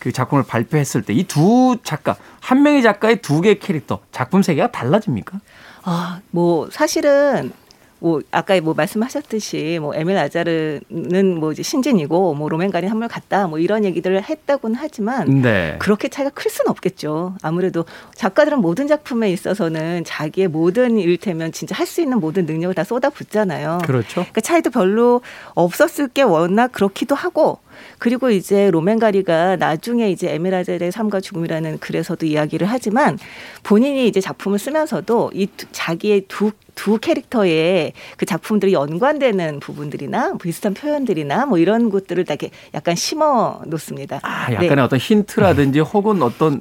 그 0.00 0.10
작품을 0.12 0.42
발표했을 0.42 1.02
때 1.02 1.12
이 1.14 1.24
두 1.24 1.76
작가 1.84 2.16
한 2.40 2.62
명의 2.64 2.82
작가의 2.82 3.22
두 3.22 3.40
개의 3.40 3.60
캐릭터 3.60 4.00
작품 4.10 4.42
세계가 4.42 4.72
달라집니까? 4.72 5.38
아, 5.84 6.20
뭐 6.32 6.68
사실은 6.72 7.52
뭐 8.00 8.20
아까 8.30 8.58
뭐 8.60 8.74
말씀하셨듯이 8.74 9.78
뭐 9.80 9.94
에밀 9.94 10.16
아자르는 10.16 11.38
뭐 11.38 11.52
이제 11.52 11.62
신진이고 11.62 12.34
뭐 12.34 12.48
로맨가린 12.48 12.90
한물 12.90 13.08
같다 13.08 13.46
뭐 13.46 13.58
이런 13.58 13.84
얘기들을 13.84 14.22
했다고는 14.22 14.76
하지만 14.78 15.42
네. 15.42 15.76
그렇게 15.78 16.08
차이가 16.08 16.30
클 16.30 16.50
수는 16.50 16.70
없겠죠. 16.70 17.34
아무래도 17.42 17.84
작가들은 18.14 18.60
모든 18.60 18.88
작품에 18.88 19.30
있어서는 19.30 20.04
자기의 20.04 20.48
모든 20.48 20.96
일테면 20.98 21.52
진짜 21.52 21.76
할 21.76 21.90
수 21.90 22.00
있는 22.00 22.20
모든 22.20 22.46
능력을 22.46 22.72
다 22.72 22.84
쏟아붓잖아요. 22.84 23.80
그렇죠. 23.84 24.14
그러니까 24.20 24.40
차이도 24.40 24.70
별로 24.70 25.22
없었을 25.54 26.06
게 26.06 26.22
워낙 26.22 26.70
그렇기도 26.70 27.16
하고 27.16 27.58
그리고 27.98 28.30
이제 28.30 28.70
로맹 28.70 29.16
가리가 29.16 29.56
나중에 29.56 30.10
이제 30.10 30.32
에밀 30.34 30.53
아자르의 30.53 30.92
삶과 30.92 31.20
죽음이라는 31.20 31.78
글에서도 31.78 32.24
이야기를 32.26 32.66
하지만 32.66 33.18
본인이 33.62 34.06
이제 34.06 34.20
작품을 34.20 34.58
쓰면서도 34.58 35.30
이 35.34 35.46
두- 35.56 35.66
자기의 35.72 36.24
두, 36.28 36.52
두 36.74 36.98
캐릭터의 36.98 37.92
그 38.16 38.26
작품들이 38.26 38.72
연관되는 38.72 39.60
부분들이나 39.60 40.34
비슷한 40.38 40.74
표현들이나 40.74 41.46
뭐 41.46 41.58
이런 41.58 41.90
것들을 41.90 42.24
다 42.24 42.34
이렇게 42.34 42.50
약간 42.74 42.94
심어 42.94 43.60
놓습니다. 43.66 44.20
아, 44.22 44.52
약간의 44.52 44.84
어떤 44.84 44.98
힌트라든지 44.98 45.80
혹은 45.92 46.22
어떤 46.22 46.60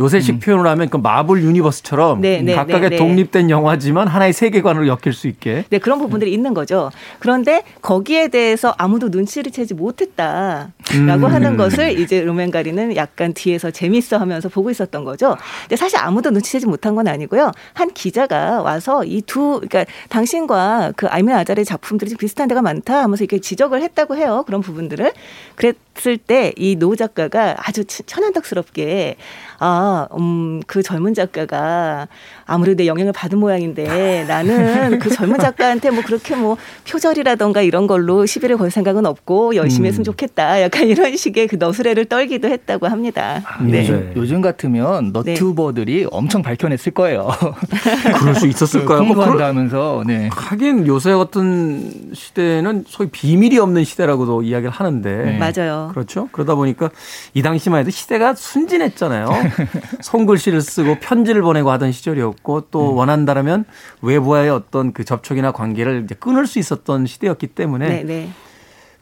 요새식 0.00 0.36
음. 0.36 0.38
표현을 0.40 0.66
하면 0.70 0.88
그 0.90 0.96
마블 0.96 1.42
유니버스처럼 1.42 2.20
네, 2.20 2.40
네, 2.40 2.54
각각의 2.54 2.82
네, 2.82 2.88
네. 2.90 2.96
독립된 2.96 3.50
영화지만 3.50 4.06
하나의 4.06 4.32
세계관을 4.32 4.86
엮일 4.86 5.12
수 5.12 5.26
있게. 5.26 5.64
네, 5.70 5.78
그런 5.78 5.98
부분들이 5.98 6.32
있는 6.32 6.54
거죠. 6.54 6.90
그런데 7.18 7.64
거기에 7.82 8.28
대해서 8.28 8.72
아무도 8.78 9.08
눈치를 9.08 9.50
채지 9.50 9.74
못했다라고 9.74 10.70
음. 10.94 11.24
하는 11.24 11.56
것을 11.56 11.98
이제 11.98 12.20
로맨가리는 12.22 12.94
약간 12.94 13.34
뒤에서 13.34 13.72
재밌어 13.72 14.18
하면서 14.18 14.48
보고 14.48 14.70
있었던 14.70 15.02
거죠. 15.04 15.36
근데 15.62 15.74
사실 15.74 15.98
아무도 15.98 16.30
눈치채지 16.30 16.66
못한 16.66 16.94
건 16.94 17.08
아니고요. 17.08 17.50
한 17.74 17.90
기자가 17.92 18.62
와서 18.62 19.04
이 19.04 19.20
두, 19.22 19.60
그러니까 19.68 19.84
당신과 20.10 20.92
그 20.96 21.08
아이멘 21.08 21.34
아자르의 21.34 21.64
작품들이 21.64 22.10
좀 22.10 22.18
비슷한 22.18 22.46
데가 22.46 22.62
많다 22.62 23.02
하면서 23.02 23.24
이렇게 23.24 23.40
지적을 23.40 23.82
했다고 23.82 24.16
해요. 24.16 24.44
그런 24.46 24.60
부분들을. 24.60 25.12
그랬을 25.56 26.18
때 26.18 26.52
이 26.56 26.76
노 26.78 26.94
작가가 26.94 27.56
아주 27.58 27.84
치- 27.84 28.04
천연덕스럽게 28.04 29.16
아, 29.60 30.08
아, 30.10 30.16
음, 30.16 30.60
그 30.66 30.82
젊은 30.82 31.14
작가가 31.14 32.06
아무래도 32.46 32.78
내 32.78 32.86
영향을 32.86 33.12
받은 33.12 33.38
모양인데 33.38 34.24
나는 34.28 34.98
그 34.98 35.10
젊은 35.10 35.38
작가한테 35.38 35.90
뭐 35.90 36.02
그렇게 36.04 36.36
뭐 36.36 36.56
표절이라던가 36.88 37.62
이런 37.62 37.86
걸로 37.86 38.24
시비를 38.24 38.56
걸 38.56 38.70
생각은 38.70 39.04
없고 39.06 39.56
열심히 39.56 39.88
했으면 39.88 40.04
좋겠다. 40.04 40.62
약간 40.62 40.86
이런 40.86 41.16
식의 41.16 41.48
그 41.48 41.56
너스레를 41.56 42.04
떨기도 42.06 42.48
했다고 42.48 42.86
합니다. 42.86 43.42
네. 43.62 43.80
요즘, 43.82 44.12
요즘 44.16 44.40
같으면 44.40 45.10
너튜버들이 45.12 46.06
엄청 46.10 46.42
밝혀냈을 46.42 46.92
거예요. 46.92 47.28
그럴 48.18 48.34
수 48.36 48.46
있었을까요? 48.46 48.98
뭐 49.00 49.08
공부한다 49.08 49.34
그럴- 49.36 49.48
하면서. 49.48 50.02
네. 50.06 50.28
하긴 50.32 50.86
요새 50.86 51.12
같은 51.14 52.12
시대는 52.14 52.84
소위 52.86 53.08
비밀이 53.10 53.58
없는 53.58 53.84
시대라고도 53.84 54.42
이야기를 54.42 54.70
하는데 54.70 55.16
네. 55.16 55.38
맞아요. 55.38 55.90
그렇죠. 55.92 56.28
그러다 56.32 56.54
보니까 56.54 56.90
이 57.34 57.42
당시만 57.42 57.80
해도 57.80 57.90
시대가 57.90 58.34
순진했잖아요. 58.34 59.28
손글씨를 60.02 60.60
쓰고 60.60 60.98
편지를 61.00 61.42
보내고 61.42 61.70
하던 61.72 61.92
시절이었고 61.92 62.68
또 62.70 62.94
원한다라면 62.94 63.64
외부와의 64.02 64.50
어떤 64.50 64.92
그 64.92 65.04
접촉이나 65.04 65.52
관계를 65.52 66.02
이제 66.04 66.14
끊을 66.14 66.46
수 66.46 66.58
있었던 66.58 67.06
시대였기 67.06 67.48
때문에 67.48 67.88
네, 67.88 68.02
네. 68.04 68.30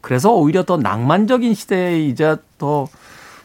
그래서 0.00 0.32
오히려 0.32 0.64
더 0.64 0.76
낭만적인 0.76 1.54
시대이자 1.54 2.38
더 2.58 2.86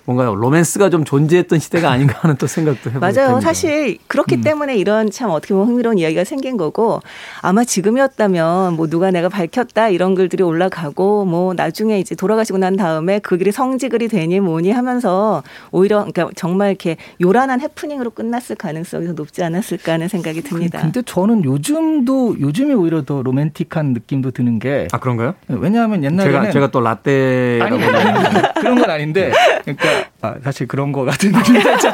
뭔가요 0.05 0.35
로맨스가 0.35 0.89
좀 0.89 1.03
존재했던 1.03 1.59
시대가 1.59 1.91
아닌가 1.91 2.15
하는 2.21 2.35
또 2.37 2.47
생각도 2.47 2.89
해보게 2.89 2.99
맞아요. 2.99 3.13
됩니다. 3.13 3.39
사실 3.41 3.97
그렇기 4.07 4.35
음. 4.35 4.41
때문에 4.41 4.75
이런 4.77 5.09
참 5.11 5.29
어떻게 5.29 5.53
보면 5.53 5.69
흥미로운 5.69 5.97
이야기가 5.97 6.23
생긴 6.23 6.57
거고 6.57 6.99
아마 7.41 7.63
지금이었다면 7.63 8.73
뭐 8.75 8.87
누가 8.87 9.11
내가 9.11 9.29
밝혔다 9.29 9.89
이런 9.89 10.15
글들이 10.15 10.43
올라가고 10.43 11.25
뭐 11.25 11.53
나중에 11.53 11.99
이제 11.99 12.15
돌아가시고 12.15 12.57
난 12.57 12.75
다음에 12.75 13.19
그 13.19 13.37
글이 13.37 13.51
성지글이 13.51 14.07
되니 14.07 14.39
뭐니 14.39 14.71
하면서 14.71 15.43
오히려 15.71 15.99
그러니까 16.05 16.29
정말 16.35 16.69
이렇게 16.69 16.97
요란한 17.21 17.61
해프닝으로 17.61 18.11
끝났을 18.11 18.55
가능성이 18.55 19.07
더 19.07 19.13
높지 19.13 19.43
않았을까 19.43 19.93
하는 19.93 20.07
생각이 20.07 20.41
듭니다. 20.41 20.79
근데 20.81 21.01
저는 21.01 21.43
요즘도 21.43 22.39
요즘이 22.39 22.73
오히려 22.73 23.03
더 23.03 23.21
로맨틱한 23.21 23.93
느낌도 23.93 24.31
드는 24.31 24.59
게 24.59 24.87
아 24.91 24.97
그런가요? 24.99 25.35
왜냐하면 25.47 26.03
옛날에는 26.03 26.41
제가 26.41 26.51
제가 26.51 26.71
또 26.71 26.81
라떼라고 26.81 27.75
아니, 27.75 27.83
아니, 27.83 28.53
그런 28.55 28.79
건 28.79 28.89
아닌데, 28.89 29.31
그러니까 29.63 29.89
아, 30.21 30.35
사실 30.43 30.67
그런 30.67 30.91
거 30.91 31.03
같은 31.05 31.31
느낌이 31.31 31.61
살짝 31.61 31.93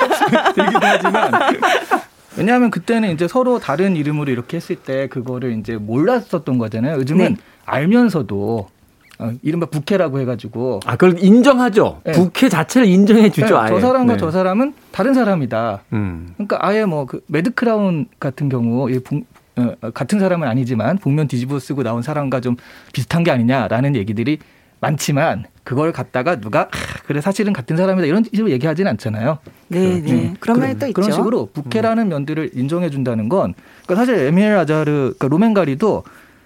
들기도 0.55 0.79
하지만. 0.81 1.31
왜냐하면 2.37 2.69
그때는 2.69 3.11
이제 3.11 3.27
서로 3.27 3.57
다른 3.59 3.95
이름으로 3.95 4.31
이렇게 4.31 4.57
했을 4.57 4.75
때 4.75 5.07
그거를 5.07 5.57
이제 5.59 5.75
몰랐었던 5.77 6.57
거잖아요. 6.57 6.97
요즘은 6.97 7.33
네. 7.33 7.35
알면서도 7.65 8.67
어, 9.19 9.31
이른바 9.41 9.65
부캐라고 9.65 10.19
해가지고 10.19 10.81
아 10.85 10.91
그걸 10.91 11.17
인정하죠. 11.19 12.01
네. 12.03 12.11
부캐 12.11 12.49
자체를 12.49 12.87
인정해 12.87 13.31
주죠. 13.31 13.47
네, 13.55 13.61
아예. 13.61 13.69
저 13.69 13.79
사람과 13.79 14.13
네. 14.13 14.19
저 14.19 14.29
사람은 14.29 14.73
다른 14.91 15.13
사람이다. 15.15 15.81
음. 15.93 16.29
그러니까 16.35 16.59
아예 16.61 16.85
뭐 16.85 17.05
그 17.07 17.21
매드 17.27 17.55
클라운 17.55 18.05
같은 18.19 18.49
경우 18.49 18.91
이 18.91 18.99
복- 18.99 19.25
어, 19.55 19.73
같은 19.95 20.19
사람은 20.19 20.47
아니지만 20.47 20.99
복면 20.99 21.27
뒤집어 21.27 21.57
쓰고 21.57 21.81
나온 21.81 22.03
사람과 22.03 22.41
좀 22.41 22.55
비슷한 22.93 23.23
게 23.23 23.31
아니냐라는 23.31 23.95
얘기들이 23.95 24.37
많지만 24.79 25.45
그걸 25.63 25.91
갖다가 25.91 26.39
누가 26.39 26.61
아, 26.61 26.67
그래 27.05 27.19
사실은 27.19 27.51
같은 27.53 27.75
사람이다 27.77 28.05
이런 28.07 28.23
식으로 28.23 28.49
얘기하지는 28.51 28.89
않잖아요. 28.91 29.39
네, 29.69 30.01
네. 30.01 30.11
음, 30.11 30.35
그런 30.39 30.59
면이 30.59 30.79
또 30.79 30.85
있죠. 30.87 30.93
그런 30.93 31.11
식으로 31.11 31.49
부캐라는 31.53 32.07
면들을 32.09 32.51
인정해 32.53 32.89
준다는 32.89 33.27
건 33.27 33.53
그러니까 33.85 33.95
사실 33.95 34.25
에미엘 34.27 34.55
아자르 34.57 34.91
그러니까 35.17 35.27
로맨가리도 35.27 36.03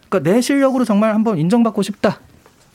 그러니까 0.09 0.31
내 0.31 0.41
실력으로 0.41 0.85
정말 0.85 1.13
한번 1.13 1.37
인정받고 1.37 1.81
싶다. 1.83 2.19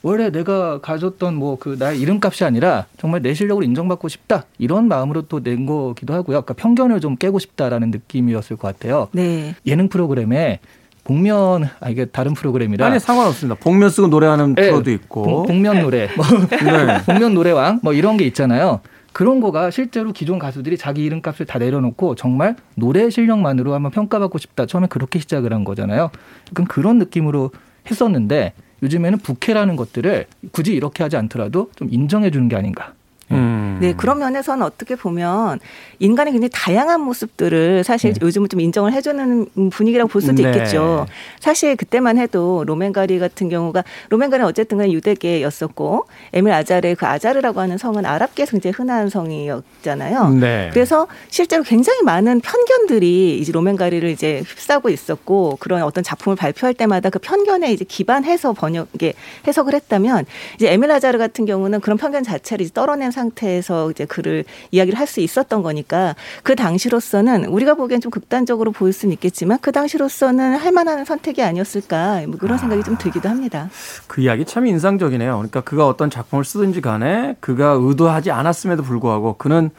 원래 0.03 0.31
내가 0.31 0.79
가졌던 0.81 1.35
뭐 1.35 1.57
그 1.59 1.75
나의 1.81 1.99
이름값이 2.01 2.45
아니라 2.45 2.87
정말 2.97 3.23
내 3.23 3.35
실력으로 3.35 3.65
인정받고 3.65 4.07
싶다 4.09 4.45
이런 4.59 4.87
마음으로 4.87 5.23
또 5.23 5.41
낸 5.41 5.67
거기도 5.67 6.15
하고요. 6.15 6.43
그러니까 6.43 6.55
편견을 6.55 7.01
좀 7.01 7.17
깨고 7.17 7.41
싶다라는 7.41 7.91
느낌이었을 7.91 8.57
것 8.57 8.69
같아요. 8.69 9.09
네. 9.13 9.57
예능 9.67 9.89
프로그램에 9.89 10.61
복면 11.07 11.69
아 11.79 11.89
이게 11.89 12.05
다른 12.05 12.35
프로그램이라 12.35 12.85
아니 12.85 12.99
상관없습니다. 12.99 13.61
복면 13.63 13.91
쓰고 13.91 14.09
노래하는 14.09 14.57
네, 14.57 14.71
프로도 14.71 14.91
있고. 14.91 15.23
복- 15.23 15.47
복면 15.47 15.81
노래 15.83 16.09
뭐 16.17 16.27
네. 16.51 16.99
복면 17.07 17.33
노래왕 17.35 17.79
뭐 17.85 17.93
이런 17.93 18.17
게 18.17 18.25
있잖아요. 18.27 18.81
그런 19.13 19.41
거가 19.41 19.71
실제로 19.71 20.13
기존 20.13 20.41
가수들이 20.41 20.77
자기 20.77 21.05
이름값을 21.05 21.47
다 21.47 21.61
내려놓고 21.61 22.17
정말 22.17 22.57
노래 22.75 23.09
실력만으로 23.09 23.73
한번 23.73 23.93
평가받고 23.93 24.39
싶다. 24.39 24.67
처음에 24.67 24.89
그렇게 24.89 25.21
시작을 25.21 25.53
한 25.53 25.63
거잖아요. 25.63 26.11
그럼 26.53 26.67
그런 26.67 26.99
느낌으로 26.99 27.51
했었는데 27.89 28.53
요즘에는 28.83 29.19
부캐라는 29.21 29.77
것들을 29.77 30.27
굳이 30.51 30.75
이렇게 30.75 31.05
하지 31.05 31.17
않더라도 31.17 31.71
좀 31.77 31.87
인정해 31.91 32.31
주는 32.33 32.49
게 32.49 32.57
아닌가. 32.57 32.93
음. 33.31 33.37
네, 33.81 33.95
그런 33.95 34.19
면에서는 34.19 34.65
어떻게 34.65 34.97
보면 34.97 35.61
인간의 35.99 36.33
굉장히 36.33 36.51
다양한 36.53 37.01
모습들을 37.01 37.85
사실 37.85 38.13
네. 38.13 38.19
요즘은 38.23 38.49
좀 38.49 38.61
인정을 38.61 38.93
해주는 38.93 39.71
분위기라고 39.71 40.09
볼 40.09 40.23
수도 40.23 40.35
네. 40.35 40.51
있겠죠. 40.51 41.07
사실 41.41 41.77
그때만 41.77 42.19
해도 42.19 42.65
로맨가리 42.67 43.19
같은 43.19 43.49
경우가 43.49 43.85
로맨가리는 44.11 44.47
어쨌든 44.47 44.79
간에 44.79 44.93
유대계였었고 44.93 46.07
에밀 46.33 46.53
아자르의 46.53 46.95
그 46.97 47.07
아자르라고 47.07 47.61
하는 47.61 47.79
성은 47.79 48.05
아랍계에서 48.05 48.53
굉장히 48.53 48.75
흔한 48.77 49.09
성이었잖아요. 49.09 50.31
네. 50.31 50.71
그래서 50.73 51.07
실제로 51.29 51.63
굉장히 51.63 52.03
많은 52.03 52.41
편견들이 52.41 53.39
이제 53.39 53.53
로맨가리를 53.53 54.09
이제 54.11 54.43
휩싸고 54.47 54.89
있었고 54.89 55.57
그런 55.61 55.83
어떤 55.83 56.05
작품을 56.05 56.37
발표할 56.37 56.75
때마다 56.75 57.11
그 57.11 57.19
편견에 57.19 57.73
이제 57.73 57.85
기반해서 57.85 58.53
번역, 58.53 58.89
이게 58.93 59.15
해석을 59.47 59.75
했다면 59.75 60.27
이제 60.57 60.73
에밀 60.73 60.91
아자르 60.91 61.19
같은 61.19 61.47
경우는 61.47 61.81
그런 61.81 61.97
편견 61.99 62.23
자체를 62.23 62.65
이제 62.65 62.73
떨어낸 62.73 63.11
상태 63.11 63.56
에서 63.57 63.91
이제 63.91 64.05
글을 64.05 64.45
이야기를 64.71 64.99
할 64.99 65.07
수 65.07 65.21
있었던 65.21 65.63
거니까 65.63 66.17
그 66.43 66.57
당시로서는 66.57 67.47
우리가 67.47 67.75
보기엔 67.75 68.01
좀 68.01 68.11
극단적으로 68.11 68.73
보일 68.73 68.93
수는 68.93 69.13
있겠지만 69.15 69.59
그 69.61 69.71
당시로서는 69.71 70.57
할 70.57 70.73
만한 70.73 71.05
선택이 71.05 71.43
아니었을까 71.43 72.23
뭐 72.27 72.37
그런 72.39 72.59
생각이 72.59 72.83
좀 72.83 72.99
들기도 72.99 73.29
합니다. 73.29 73.71
그 74.09 74.21
이야기 74.21 74.45
참 74.45 74.67
인상적이네요. 74.67 75.37
그러니까 75.37 75.61
그가 75.61 75.87
어떤 75.87 76.11
작품을 76.11 76.45
쓰든지 76.45 76.81
간에 76.81 77.37
그가 77.41 77.79
의도하지 77.81 78.33
않았음에도 78.33 78.83
불구하고 78.83 79.37
그는 79.39 79.71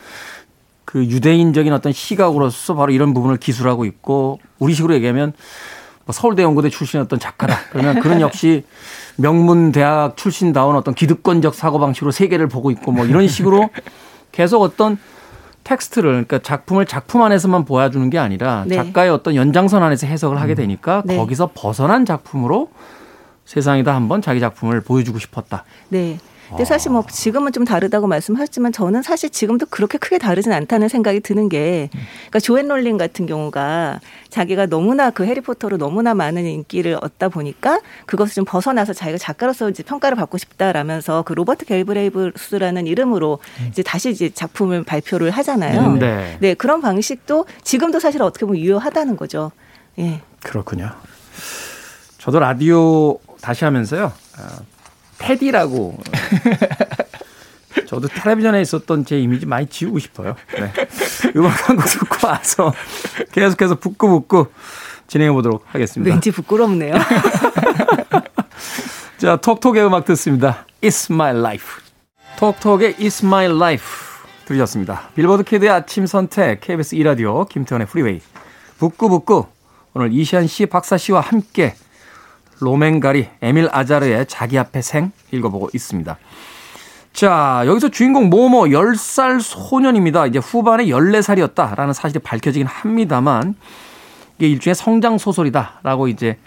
그 0.85 1.03
유대인적인 1.03 1.73
어떤 1.73 1.91
시각으로서 1.91 2.73
바로 2.75 2.93
이런 2.93 3.13
부분을 3.13 3.35
기술하고 3.37 3.83
있고 3.83 4.39
우리식으로 4.59 4.95
얘기하면 4.95 5.33
뭐 6.07 6.13
서울대 6.13 6.41
연고대 6.41 6.69
출신의 6.69 7.03
어떤 7.03 7.19
작가다. 7.19 7.59
그러면 7.69 7.99
그는 7.99 8.21
역시 8.21 8.63
명문 9.17 9.73
대학 9.73 10.15
출신다운 10.15 10.77
어떤 10.77 10.95
기득권적 10.95 11.53
사고 11.53 11.79
방식으로 11.79 12.11
세계를 12.11 12.47
보고 12.47 12.71
있고 12.71 12.93
뭐 12.93 13.05
이런 13.05 13.27
식으로 13.27 13.69
계속 14.31 14.61
어떤 14.61 14.97
텍스트를 15.65 16.11
그러니까 16.11 16.39
작품을 16.39 16.85
작품 16.85 17.23
안에서만 17.23 17.65
보여주는 17.65 18.09
게 18.09 18.17
아니라 18.17 18.63
네. 18.65 18.75
작가의 18.75 19.09
어떤 19.09 19.35
연장선 19.35 19.83
안에서 19.83 20.07
해석을 20.07 20.39
하게 20.39 20.55
되니까 20.55 21.03
네. 21.05 21.17
거기서 21.17 21.51
벗어난 21.53 22.05
작품으로 22.05 22.69
세상에다 23.43 23.93
한번 23.93 24.21
자기 24.21 24.39
작품을 24.39 24.79
보여주고 24.79 25.19
싶었다. 25.19 25.65
네. 25.89 26.19
근데 26.49 26.65
사실 26.65 26.91
뭐 26.91 27.05
지금은 27.09 27.51
좀 27.51 27.65
다르다고 27.65 28.07
말씀하셨지만 28.07 28.71
저는 28.71 29.01
사실 29.01 29.29
지금도 29.29 29.65
그렇게 29.69 29.97
크게 29.97 30.17
다르진 30.17 30.51
않다는 30.51 30.87
생각이 30.87 31.19
드는 31.19 31.49
게 31.49 31.89
그러니까 31.91 32.39
조앤 32.39 32.67
롤링 32.67 32.97
같은 32.97 33.25
경우가 33.25 33.99
자기가 34.29 34.67
너무나 34.67 35.09
그 35.09 35.25
해리포터로 35.25 35.77
너무나 35.77 36.13
많은 36.13 36.45
인기를 36.45 36.97
얻다 37.01 37.29
보니까 37.29 37.81
그것을 38.05 38.35
좀 38.35 38.45
벗어나서 38.45 38.93
자기가 38.93 39.17
작가로서 39.17 39.69
이제 39.69 39.83
평가를 39.83 40.15
받고 40.15 40.37
싶다라면서 40.37 41.23
그 41.23 41.33
로버트 41.33 41.65
갤브레이스라는 41.65 42.87
이름으로 42.87 43.39
이제 43.69 43.83
다시 43.83 44.09
이제 44.09 44.29
작품을 44.29 44.83
발표를 44.83 45.31
하잖아요. 45.31 45.93
네. 45.93 46.37
네, 46.39 46.53
그런 46.53 46.81
방식도 46.81 47.45
지금도 47.63 47.99
사실 47.99 48.21
어떻게 48.21 48.45
보면 48.45 48.61
유효하다는 48.61 49.17
거죠. 49.17 49.51
예. 49.99 50.21
그렇군요. 50.43 50.91
저도 52.17 52.39
라디오 52.39 53.17
다시 53.41 53.63
하면서요. 53.65 54.11
아, 55.19 55.27
패디라고 55.27 55.97
저도 57.87 58.07
텔레비전에 58.07 58.61
있었던 58.61 59.05
제 59.05 59.19
이미지 59.19 59.45
많이 59.45 59.67
지우고 59.67 59.99
싶어요. 59.99 60.35
네. 60.59 60.71
음악 61.35 61.69
한 61.69 61.75
곡 61.77 61.85
듣고 61.85 62.27
와서 62.27 62.73
계속해서 63.31 63.75
북구북구 63.75 64.47
진행해 65.07 65.31
보도록 65.31 65.63
하겠습니다. 65.67 66.11
왠지 66.13 66.31
부끄럽네요. 66.31 66.95
자, 69.17 69.35
Talk 69.37 69.57
Talk의 69.57 69.85
음악 69.85 70.05
듣습니다. 70.05 70.65
It's 70.81 71.11
My 71.11 71.35
Life. 71.37 71.81
Talk 72.37 72.61
Talk의 72.61 72.95
It's 72.95 73.23
My 73.23 73.45
Life 73.45 73.85
들으셨습니다. 74.45 75.09
빌보드 75.15 75.43
키드의 75.43 75.71
아침 75.71 76.05
선택 76.05 76.61
KBS 76.61 76.95
2라디오 76.97 77.47
김태원의 77.49 77.87
프리웨이 77.87 78.21
북구북구 78.79 79.47
오늘 79.93 80.13
이시안 80.13 80.47
씨, 80.47 80.65
박사 80.67 80.97
씨와 80.97 81.21
함께 81.21 81.73
로맹 82.59 83.03
가리 83.03 83.27
에밀 83.41 83.69
아자르의 83.71 84.25
자기 84.27 84.57
앞에 84.57 84.81
생 84.81 85.11
읽어보고 85.31 85.69
있습니다. 85.73 86.17
자, 87.13 87.63
여기서 87.65 87.89
주인공 87.89 88.29
모모 88.29 88.65
10살 88.65 89.41
소년입니다. 89.41 90.27
이제 90.27 90.39
후반에 90.39 90.85
14살이었다라는 90.85 91.93
사실이 91.93 92.19
밝혀지긴 92.19 92.67
합니다만 92.67 93.55
이게 94.37 94.47
일종의 94.49 94.75
성장 94.75 95.17
소설이다라고 95.17 96.09
이제 96.09 96.37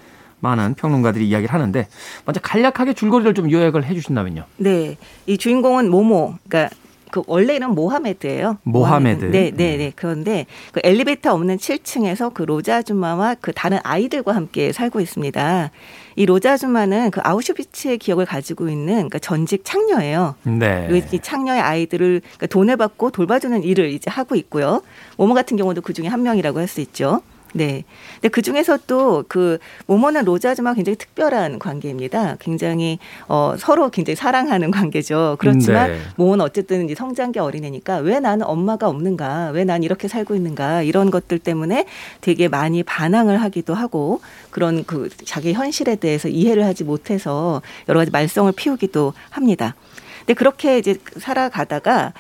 많은 0.41 0.75
평론가들이 0.75 1.29
이야기를 1.29 1.53
하는데 1.53 1.89
먼저 2.25 2.41
간략하게 2.41 2.95
줄거리를 2.95 3.35
좀 3.35 3.51
요약을 3.51 3.85
해 3.85 3.95
주신다면요. 3.95 4.45
네. 4.59 4.97
이 5.27 5.37
주인공은 5.37 5.91
모모, 5.91 6.35
그러니까 6.49 6.75
그 7.11 7.23
원래 7.27 7.57
이름 7.57 7.75
모하메드예요. 7.75 8.59
모하메드. 8.63 9.27
네, 9.27 9.51
네, 9.55 9.77
네. 9.77 9.93
그런데 9.95 10.47
그 10.73 10.81
엘리베이터 10.85 11.33
없는 11.35 11.57
7층에서 11.57 12.33
그 12.33 12.43
로자 12.43 12.77
아줌마와 12.77 13.37
그 13.41 13.53
다른 13.53 13.79
아이들과 13.83 14.35
함께 14.35 14.73
살고 14.73 15.01
있습니다. 15.01 15.71
이 16.17 16.27
로자 16.27 16.53
아줌마는 16.53 17.11
그 17.11 17.21
아우슈비츠의 17.23 17.99
기억을 17.99 18.27
가지고 18.27 18.69
있는 18.69 18.95
그러니까 18.95 19.19
전직 19.19 19.65
창녀예요. 19.65 20.35
네. 20.45 21.03
이 21.13 21.19
창녀의 21.21 21.61
아이들을 21.61 22.21
그러니까 22.21 22.47
돈을 22.47 22.77
받고 22.77 23.11
돌봐주는 23.11 23.63
일을 23.63 23.91
이제 23.91 24.11
하고 24.11 24.35
있고요. 24.35 24.83
모모 25.17 25.35
같은 25.35 25.57
경우도 25.57 25.83
그 25.83 25.93
중에 25.93 26.07
한 26.07 26.23
명이라고 26.23 26.59
할 26.59 26.71
수 26.71 26.81
있죠. 26.81 27.21
네. 27.53 27.85
근데 28.15 28.29
그 28.29 28.43
중에서 28.43 28.79
또 28.87 29.25
그 29.29 29.59
모모는 29.87 30.25
로자 30.25 30.51
아줌마가 30.51 30.75
굉장히 30.75 30.97
특별한 30.97 31.59
관계입니다. 31.59 32.37
굉장히 32.41 32.99
어 33.29 33.55
서로 33.59 33.91
굉장히 33.91 34.17
사랑하는 34.17 34.71
관계죠. 34.71 35.37
그렇지만 35.39 35.91
네. 35.91 35.99
모모는 36.17 36.45
어쨌든 36.45 36.85
이제 36.85 36.95
성장기 36.95 37.39
어린애니까 37.39 37.99
왜 37.99 38.21
나는 38.21 38.47
엄마가 38.47 38.89
없는가? 38.89 39.51
왜 39.51 39.65
난 39.65 39.83
이렇게 39.83 40.09
살고 40.09 40.35
있는가? 40.35 40.83
이런 40.83 41.11
것들 41.11 41.39
때문에 41.39 41.87
되게 42.21 42.49
많이 42.49 42.83
반항을 42.83 43.41
하기도 43.43 43.75
하고 43.75 44.21
그런 44.51 44.85
그 44.85 45.09
자기 45.25 45.53
현실에 45.53 45.97
대해서 45.97 46.29
이해를 46.29 46.65
하지 46.65 46.83
못해서 46.85 47.63
여러 47.89 48.01
가지 48.01 48.11
말썽을 48.11 48.53
피우기도 48.53 49.13
합니다. 49.31 49.75
근데 50.21 50.35
그렇게 50.35 50.79
이제 50.79 50.97
살아가다가 51.19 52.13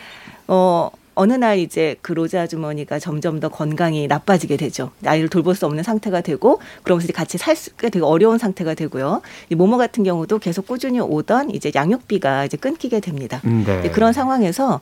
어 0.48 0.90
어느 1.20 1.34
날 1.34 1.58
이제 1.58 1.96
그 2.00 2.12
로자 2.12 2.40
아주머니가 2.40 2.98
점점 2.98 3.40
더 3.40 3.50
건강이 3.50 4.06
나빠지게 4.06 4.56
되죠. 4.56 4.90
아이를 5.04 5.28
돌볼 5.28 5.54
수 5.54 5.66
없는 5.66 5.82
상태가 5.82 6.22
되고 6.22 6.60
그러면서 6.82 7.04
이제 7.04 7.12
같이 7.12 7.36
살 7.36 7.54
수가 7.54 7.90
되게 7.90 8.02
어려운 8.02 8.38
상태가 8.38 8.72
되고요. 8.72 9.20
이 9.50 9.54
모모 9.54 9.76
같은 9.76 10.02
경우도 10.02 10.38
계속 10.38 10.66
꾸준히 10.66 10.98
오던 10.98 11.50
이제 11.50 11.70
양육비가 11.74 12.46
이제 12.46 12.56
끊기게 12.56 13.00
됩니다. 13.00 13.42
네. 13.44 13.80
이제 13.80 13.90
그런 13.90 14.14
상황에서 14.14 14.80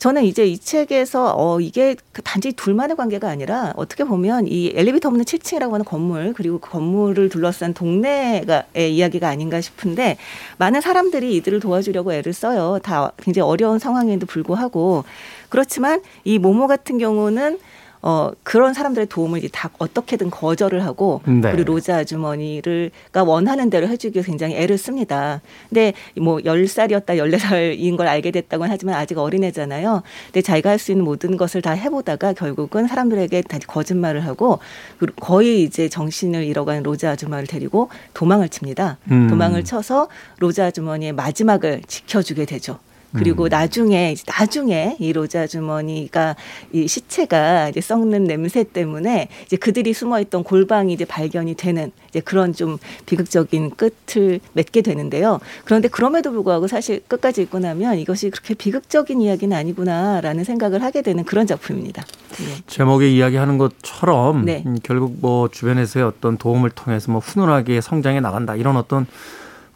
저는 0.00 0.24
이제 0.24 0.46
이 0.46 0.56
책에서 0.56 1.34
어 1.36 1.60
이게 1.60 1.94
그 2.12 2.22
단지 2.22 2.52
둘만의 2.52 2.96
관계가 2.96 3.28
아니라 3.28 3.74
어떻게 3.76 4.02
보면 4.02 4.46
이 4.48 4.72
엘리베이터 4.74 5.10
없는 5.10 5.26
7층이라고 5.26 5.72
하는 5.72 5.84
건물 5.84 6.32
그리고 6.32 6.58
그 6.58 6.70
건물을 6.70 7.28
둘러싼 7.28 7.74
동네가의 7.74 8.96
이야기가 8.96 9.28
아닌가 9.28 9.60
싶은데 9.60 10.16
많은 10.56 10.80
사람들이 10.80 11.36
이들을 11.36 11.60
도와주려고 11.60 12.14
애를 12.14 12.32
써요. 12.32 12.78
다 12.82 13.12
굉장히 13.18 13.46
어려운 13.46 13.78
상황에도 13.78 14.24
불구하고 14.24 15.04
그렇지만 15.50 16.00
이 16.24 16.38
모모 16.38 16.66
같은 16.66 16.96
경우는 16.96 17.58
어 18.02 18.30
그런 18.42 18.74
사람들의 18.74 19.06
도움을 19.06 19.40
다 19.52 19.70
어떻게든 19.78 20.30
거절을 20.30 20.84
하고 20.84 21.20
네. 21.26 21.52
그리고 21.52 21.72
로자 21.72 21.98
아주머니를가 21.98 23.24
원하는 23.24 23.70
대로 23.70 23.88
해주기 23.88 24.22
굉장히 24.22 24.56
애를 24.56 24.76
씁니다. 24.78 25.40
근데 25.68 25.92
뭐 26.20 26.38
10살이었다 26.38 27.06
14살인 27.06 27.96
걸 27.96 28.06
알게 28.08 28.30
됐다고는 28.30 28.70
하지만 28.72 28.94
아직 28.96 29.18
어린애잖아요. 29.18 30.02
근데 30.26 30.42
자기가 30.42 30.70
할 30.70 30.80
수 30.80 30.92
있는 30.92 31.04
모든 31.04 31.36
것을 31.36 31.60
다 31.60 31.72
해보다가 31.72 32.32
결국은 32.32 32.88
사람들에게 32.88 33.42
다 33.42 33.58
거짓말을 33.66 34.24
하고 34.24 34.58
그 34.98 35.06
거의 35.20 35.62
이제 35.62 35.88
정신을 35.90 36.44
잃어가는 36.44 36.82
로자 36.82 37.10
아주머니를 37.10 37.46
데리고 37.46 37.90
도망을 38.14 38.48
칩니다. 38.48 38.96
음. 39.10 39.28
도망을 39.28 39.62
쳐서 39.62 40.08
로자 40.38 40.66
아주머니의 40.66 41.12
마지막을 41.12 41.82
지켜주게 41.86 42.46
되죠. 42.46 42.78
그리고 43.12 43.48
나중에 43.48 44.12
이제 44.12 44.24
나중에 44.26 44.96
이 44.98 45.12
로자 45.12 45.42
아주머니가 45.42 46.36
이 46.72 46.86
시체가 46.86 47.70
이제 47.70 47.80
썩는 47.80 48.24
냄새 48.24 48.62
때문에 48.64 49.28
이제 49.46 49.56
그들이 49.56 49.92
숨어 49.92 50.20
있던 50.20 50.44
골방이 50.44 50.92
이제 50.92 51.04
발견이 51.04 51.54
되는 51.54 51.90
이제 52.08 52.20
그런 52.20 52.52
좀 52.52 52.78
비극적인 53.06 53.70
끝을 53.70 54.40
맺게 54.52 54.82
되는데요. 54.82 55.40
그런데 55.64 55.88
그럼에도 55.88 56.30
불구하고 56.30 56.66
사실 56.68 57.00
끝까지 57.08 57.42
읽고 57.42 57.58
나면 57.58 57.98
이것이 57.98 58.30
그렇게 58.30 58.54
비극적인 58.54 59.20
이야기는 59.20 59.56
아니구나라는 59.56 60.44
생각을 60.44 60.82
하게 60.82 61.02
되는 61.02 61.24
그런 61.24 61.46
작품입니다. 61.46 62.04
네. 62.38 62.62
제목에 62.66 63.08
이야기하는 63.08 63.58
것처럼 63.58 64.44
네. 64.44 64.62
음, 64.66 64.76
결국 64.82 65.16
뭐 65.20 65.48
주변에서의 65.48 66.04
어떤 66.04 66.36
도움을 66.36 66.70
통해서 66.70 67.10
뭐 67.10 67.20
훈훈하게 67.20 67.80
성장해 67.80 68.20
나간다 68.20 68.56
이런 68.56 68.76
어떤 68.76 69.06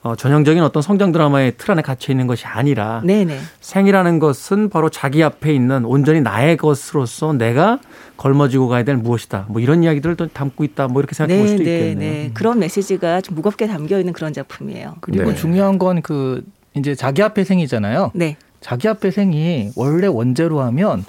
어, 0.05 0.14
전형적인 0.14 0.62
어떤 0.62 0.83
성장 0.83 1.12
드라마의 1.12 1.55
틀 1.57 1.73
안에 1.73 1.81
갇혀 1.83 2.12
있는 2.12 2.27
것이 2.27 2.45
아니라 2.47 3.01
네네. 3.05 3.38
생이라는 3.61 4.19
것은 4.19 4.69
바로 4.69 4.90
자기 4.90 5.23
앞에 5.25 5.53
있는 5.53 5.87
온전히 5.87 6.21
나의 6.21 6.59
것으로서 6.59 7.33
내가 7.33 7.79
걸머지고 8.19 8.69
가야 8.69 8.85
될 8.85 8.97
무엇이다. 8.99 9.47
뭐 9.49 9.62
이런 9.62 9.83
이야기들을 9.83 10.17
또 10.17 10.27
담고 10.29 10.62
있다. 10.62 10.88
뭐 10.88 11.01
이렇게 11.01 11.14
생각해 11.14 11.38
볼 11.38 11.49
수도 11.49 11.62
있겠네요. 11.62 11.99
네. 11.99 12.31
그런 12.35 12.59
메시지가 12.59 13.23
좀 13.23 13.35
무겁게 13.35 13.67
담겨 13.67 13.99
있는 13.99 14.12
그런 14.12 14.35
작품이에요. 14.35 14.97
그리고 15.01 15.31
네. 15.31 15.35
중요한 15.35 15.79
건 15.79 15.95
그 16.03 16.45
이제 16.75 16.95
자기 16.95 17.23
앞에 17.23 17.45
생이잖아요. 17.45 18.11
네. 18.14 18.37
자기 18.61 18.88
앞에 18.88 19.11
생이 19.11 19.71
원래 19.77 20.07
원제로 20.07 20.61
하면 20.61 21.05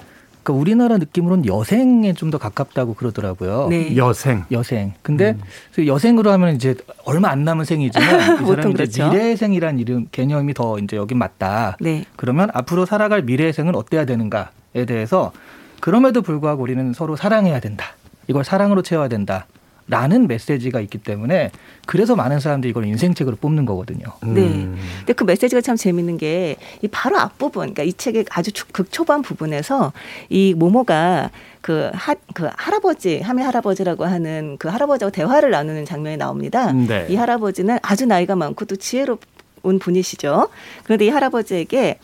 그 0.46 0.52
우리나라 0.52 0.96
느낌으로는 0.98 1.46
여생에 1.46 2.12
좀 2.12 2.30
더 2.30 2.38
가깝다고 2.38 2.94
그러더라고요. 2.94 3.68
네. 3.70 3.96
여생. 3.96 4.44
여생. 4.50 4.94
근데 5.02 5.30
음. 5.30 5.40
그 5.74 5.86
여생으로 5.86 6.30
하면 6.32 6.54
이제 6.56 6.74
얼마 7.04 7.30
안 7.30 7.44
남은 7.44 7.64
생이지만 7.64 8.38
이 8.42 8.44
보통 8.44 8.72
그렇죠. 8.72 9.08
미래생이란 9.08 9.78
이름 9.78 10.06
개념이 10.10 10.54
더 10.54 10.78
이제 10.78 10.96
여기 10.96 11.14
맞다. 11.14 11.76
네. 11.80 12.04
그러면 12.16 12.50
앞으로 12.52 12.84
살아갈 12.84 13.22
미래생은 13.22 13.74
어때야 13.76 14.04
되는가에 14.06 14.86
대해서 14.86 15.32
그럼에도 15.80 16.20
불구하고 16.22 16.62
우리는 16.62 16.92
서로 16.92 17.14
사랑해야 17.14 17.60
된다. 17.60 17.86
이걸 18.26 18.44
사랑으로 18.44 18.82
채워야 18.82 19.06
된다. 19.08 19.46
라는 19.88 20.26
메시지가 20.26 20.80
있기 20.80 20.98
때문에 20.98 21.52
그래서 21.86 22.16
많은 22.16 22.40
사람들이 22.40 22.70
이걸 22.70 22.86
인생책으로 22.86 23.36
뽑는 23.36 23.66
거거든요. 23.66 24.04
네. 24.22 24.40
음. 24.40 24.76
근데 24.98 25.12
그 25.12 25.22
메시지가 25.22 25.60
참 25.60 25.76
재밌는 25.76 26.18
게 26.18 26.56
이 26.82 26.88
바로 26.88 27.18
앞부분, 27.18 27.60
그러니까 27.74 27.82
이 27.84 27.92
책의 27.92 28.24
아주 28.30 28.50
초- 28.52 28.66
극초반 28.72 29.22
부분에서 29.22 29.92
이 30.28 30.54
모모가 30.54 31.30
그, 31.60 31.90
하, 31.94 32.14
그 32.34 32.48
할아버지, 32.56 33.20
하메 33.20 33.42
할아버지라고 33.44 34.04
하는 34.04 34.56
그 34.58 34.68
할아버지하고 34.68 35.12
대화를 35.12 35.50
나누는 35.50 35.84
장면이 35.84 36.16
나옵니다. 36.16 36.72
네. 36.72 37.06
이 37.08 37.14
할아버지는 37.16 37.78
아주 37.82 38.06
나이가 38.06 38.34
많고 38.36 38.64
또 38.64 38.74
지혜로운 38.76 39.78
분이시죠. 39.80 40.48
그런데 40.84 41.06
이 41.06 41.08
할아버지에게 41.10 41.98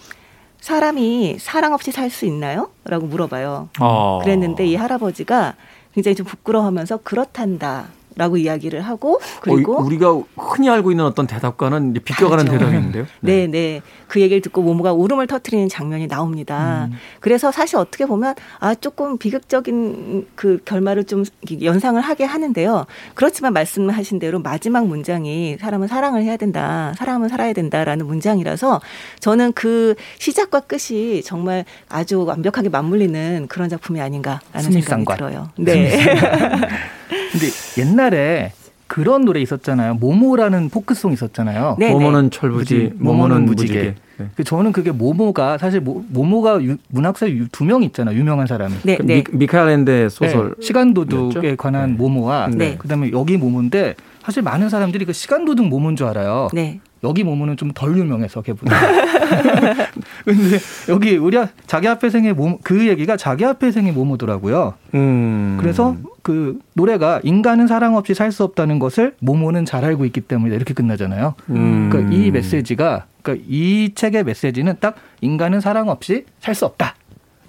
사람이 0.60 1.38
사랑 1.40 1.72
없이 1.74 1.90
살 1.90 2.08
수 2.10 2.24
있나요? 2.26 2.70
라고 2.84 3.06
물어봐요. 3.06 3.68
어. 3.80 4.20
그랬는데 4.22 4.66
이 4.66 4.76
할아버지가 4.76 5.54
굉장히 5.94 6.14
좀 6.14 6.26
부끄러워하면서 6.26 6.98
그렇단다. 6.98 7.88
라고 8.16 8.36
이야기를 8.36 8.80
하고 8.82 9.20
그리고 9.40 9.78
어, 9.78 9.82
우리가 9.82 10.20
흔히 10.36 10.68
알고 10.68 10.90
있는 10.90 11.04
어떤 11.04 11.26
대답과는 11.26 11.92
이제 11.92 12.00
비껴가는 12.00 12.44
다르죠. 12.44 12.64
대답인데요. 12.66 13.06
네, 13.20 13.46
네. 13.46 13.80
그 14.08 14.20
얘기를 14.20 14.40
듣고 14.42 14.62
모모가 14.62 14.92
울음을 14.92 15.26
터트리는 15.26 15.68
장면이 15.68 16.08
나옵니다. 16.08 16.88
음. 16.90 16.96
그래서 17.20 17.50
사실 17.50 17.76
어떻게 17.76 18.06
보면 18.06 18.34
아 18.58 18.74
조금 18.74 19.16
비극적인 19.18 20.26
그 20.34 20.58
결말을 20.64 21.04
좀 21.04 21.24
연상을 21.62 22.00
하게 22.00 22.24
하는데요. 22.24 22.86
그렇지만 23.14 23.52
말씀하신 23.52 24.18
대로 24.18 24.38
마지막 24.40 24.86
문장이 24.86 25.56
사람은 25.58 25.88
사랑을 25.88 26.22
해야 26.22 26.36
된다. 26.36 26.92
사람은 26.98 27.28
살아야 27.28 27.52
된다라는 27.52 28.06
문장이라서 28.06 28.80
저는 29.20 29.52
그 29.52 29.94
시작과 30.18 30.60
끝이 30.60 31.22
정말 31.22 31.64
아주 31.88 32.24
완벽하게 32.24 32.68
맞물리는 32.68 33.46
그런 33.48 33.68
작품이 33.68 34.00
아닌가라는 34.00 34.72
생각이. 34.72 35.04
들어요. 35.16 35.48
네. 35.56 35.98
근데 37.32 37.46
옛날에 37.78 38.52
그런 38.86 39.24
노래 39.24 39.40
있었잖아요. 39.40 39.94
모모라는 39.94 40.68
포크송 40.68 41.12
있었잖아요. 41.14 41.76
네, 41.78 41.90
모모는 41.90 42.30
철부지, 42.30 42.92
모모는 42.96 43.46
무지개. 43.46 43.72
무지개. 43.72 43.94
네. 44.18 44.26
그 44.36 44.44
저는 44.44 44.72
그게 44.72 44.90
모모가 44.92 45.56
사실 45.56 45.80
모, 45.80 46.04
모모가 46.10 46.62
유- 46.62 46.76
문학사 46.88 47.26
두 47.50 47.64
명 47.64 47.82
있잖아요. 47.84 48.14
유명한 48.18 48.46
사람이. 48.46 48.74
네, 48.82 48.96
그 48.98 49.02
네. 49.06 49.24
미, 49.30 49.38
미카엘 49.38 49.66
랜드의 49.68 50.10
소설. 50.10 50.50
네, 50.58 50.66
시간 50.66 50.92
도둑에 50.92 51.48
였죠? 51.48 51.56
관한 51.56 51.92
네. 51.92 51.96
모모와 51.96 52.48
네. 52.52 52.76
그다음에 52.76 53.10
여기 53.12 53.38
모모인데 53.38 53.94
사실 54.22 54.42
많은 54.42 54.68
사람들이 54.68 55.06
그 55.06 55.14
시간 55.14 55.46
도둑 55.46 55.66
모모인 55.68 55.96
줄 55.96 56.06
알아요. 56.08 56.48
네. 56.52 56.80
여기 57.04 57.24
모모는 57.24 57.56
좀 57.56 57.72
덜 57.74 57.96
유명해서 57.96 58.42
걔보다. 58.42 58.76
근데 60.24 60.58
여기 60.88 61.16
우리 61.16 61.36
자기 61.66 61.88
앞에 61.88 62.10
생의 62.10 62.32
모모 62.34 62.58
그 62.62 62.86
얘기가 62.88 63.16
자기 63.16 63.44
앞에 63.44 63.72
생의 63.72 63.92
모모더라고요. 63.92 64.74
음. 64.94 65.56
그래서 65.60 65.96
그 66.22 66.58
노래가 66.74 67.20
인간은 67.24 67.66
사랑 67.66 67.96
없이 67.96 68.14
살 68.14 68.30
수 68.32 68.44
없다는 68.44 68.78
것을 68.78 69.14
모모는 69.20 69.64
잘 69.64 69.84
알고 69.84 70.04
있기 70.06 70.20
때문에 70.22 70.54
이렇게 70.54 70.74
끝나잖아요. 70.74 71.34
음. 71.50 71.88
그러니까 71.90 72.14
이 72.14 72.30
메시지가 72.30 73.06
그러니까 73.22 73.44
이 73.48 73.90
책의 73.94 74.24
메시지는 74.24 74.76
딱 74.80 74.94
인간은 75.20 75.60
사랑 75.60 75.88
없이 75.88 76.24
살 76.40 76.54
수 76.54 76.64
없다. 76.66 76.94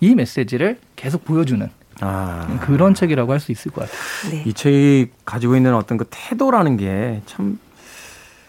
이 0.01 0.15
메시지를 0.15 0.77
계속 0.95 1.23
보여주는 1.25 1.69
아. 2.01 2.59
그런 2.61 2.93
책이라고 2.95 3.31
할 3.31 3.39
수 3.39 3.51
있을 3.51 3.71
것 3.71 3.81
같아요. 3.81 4.31
네. 4.31 4.49
이 4.49 4.53
책이 4.53 5.11
가지고 5.25 5.55
있는 5.55 5.73
어떤 5.75 5.97
그 5.97 6.05
태도라는 6.09 6.77
게 6.77 7.21
참 7.27 7.59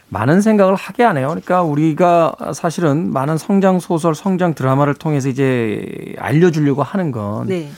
많은 0.08 0.40
생각을 0.40 0.74
하게 0.74 1.02
하네요. 1.04 1.28
그러니까 1.28 1.62
우리가 1.62 2.34
사실은 2.54 3.12
많은 3.12 3.38
성장 3.38 3.80
소설, 3.80 4.14
성장 4.14 4.54
드라마를 4.54 4.94
통해서 4.94 5.28
이제 5.28 6.14
알려주려고 6.18 6.82
하는 6.82 7.10
건 7.10 7.48
네. 7.48 7.70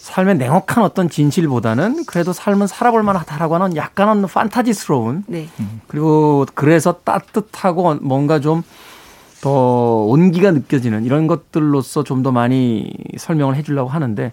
삶의 0.00 0.38
냉혹한 0.38 0.82
어떤 0.82 1.10
진실보다는 1.10 2.04
그래도 2.06 2.32
삶은 2.32 2.66
살아볼 2.66 3.02
만하다라고 3.02 3.56
하는 3.56 3.76
약간은 3.76 4.26
판타지스러운 4.26 5.24
네. 5.26 5.48
그리고 5.86 6.46
그래서 6.54 6.92
따뜻하고 7.04 7.96
뭔가 7.96 8.40
좀 8.40 8.62
더 9.40 10.04
온기가 10.04 10.50
느껴지는 10.50 11.04
이런 11.04 11.26
것들로서 11.26 12.02
좀 12.02 12.22
더 12.22 12.32
많이 12.32 12.92
설명을 13.16 13.54
해주려고 13.54 13.88
하는데 13.88 14.32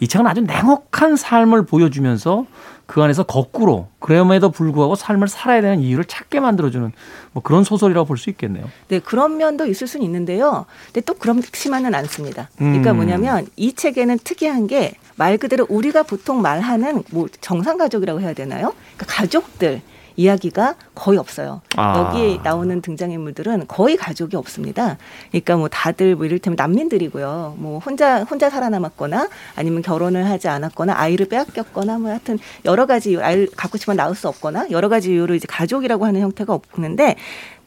이 0.00 0.08
책은 0.08 0.26
아주 0.26 0.40
냉혹한 0.42 1.16
삶을 1.16 1.66
보여주면서 1.66 2.46
그 2.86 3.02
안에서 3.02 3.22
거꾸로 3.22 3.88
그럼에도 4.00 4.50
불구하고 4.50 4.96
삶을 4.96 5.28
살아야 5.28 5.60
되는 5.62 5.80
이유를 5.80 6.04
찾게 6.04 6.40
만들어주는 6.40 6.92
뭐 7.32 7.42
그런 7.42 7.64
소설이라고 7.64 8.06
볼 8.06 8.18
수 8.18 8.28
있겠네요. 8.30 8.68
네, 8.88 8.98
그런 8.98 9.36
면도 9.38 9.66
있을 9.66 9.86
수는 9.86 10.04
있는데요. 10.04 10.66
근데 10.86 11.00
또 11.02 11.14
그렇지만은 11.14 11.94
않습니다. 11.94 12.50
그러니까 12.56 12.90
음. 12.90 12.96
뭐냐면 12.96 13.46
이 13.56 13.72
책에는 13.72 14.18
특이한 14.24 14.66
게 14.66 14.94
말 15.16 15.38
그대로 15.38 15.66
우리가 15.68 16.02
보통 16.02 16.42
말하는 16.42 17.02
뭐 17.10 17.28
정상 17.40 17.76
가족이라고 17.78 18.20
해야 18.20 18.32
되나요? 18.32 18.74
그러니까 18.96 19.06
가족들 19.16 19.82
이야기가 20.16 20.76
거의 20.94 21.18
없어요. 21.18 21.60
아. 21.76 21.98
여기에 21.98 22.40
나오는 22.42 22.80
등장인물들은 22.80 23.66
거의 23.68 23.96
가족이 23.96 24.36
없습니다. 24.36 24.98
그러니까 25.30 25.56
뭐 25.56 25.68
다들 25.68 26.16
뭐 26.16 26.26
이를테면 26.26 26.56
난민들이고요. 26.56 27.56
뭐 27.58 27.78
혼자 27.78 28.24
혼자 28.24 28.50
살아남았거나 28.50 29.28
아니면 29.56 29.82
결혼을 29.82 30.28
하지 30.28 30.48
않았거나 30.48 30.94
아이를 30.96 31.26
빼앗겼거나 31.26 31.98
뭐 31.98 32.10
하여튼 32.10 32.38
여러 32.64 32.86
가지 32.86 33.10
이유, 33.10 33.22
아이를 33.22 33.48
갖고 33.56 33.78
싶으면 33.78 33.96
낳을 33.96 34.14
수 34.14 34.28
없거나 34.28 34.66
여러 34.70 34.88
가지 34.88 35.12
이유로 35.12 35.34
이제 35.34 35.46
가족이라고 35.48 36.06
하는 36.06 36.20
형태가 36.20 36.52
없는데 36.54 37.16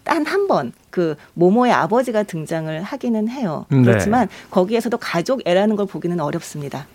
단한번그 0.06 1.16
모모의 1.34 1.74
아버지가 1.74 2.24
등장을 2.24 2.82
하기는 2.82 3.28
해요. 3.30 3.66
네. 3.70 3.82
그렇지만 3.82 4.30
거기에서도 4.52 4.98
가족 4.98 5.42
애라는 5.46 5.76
걸 5.76 5.86
보기는 5.88 6.20
어렵습니다. 6.20 6.88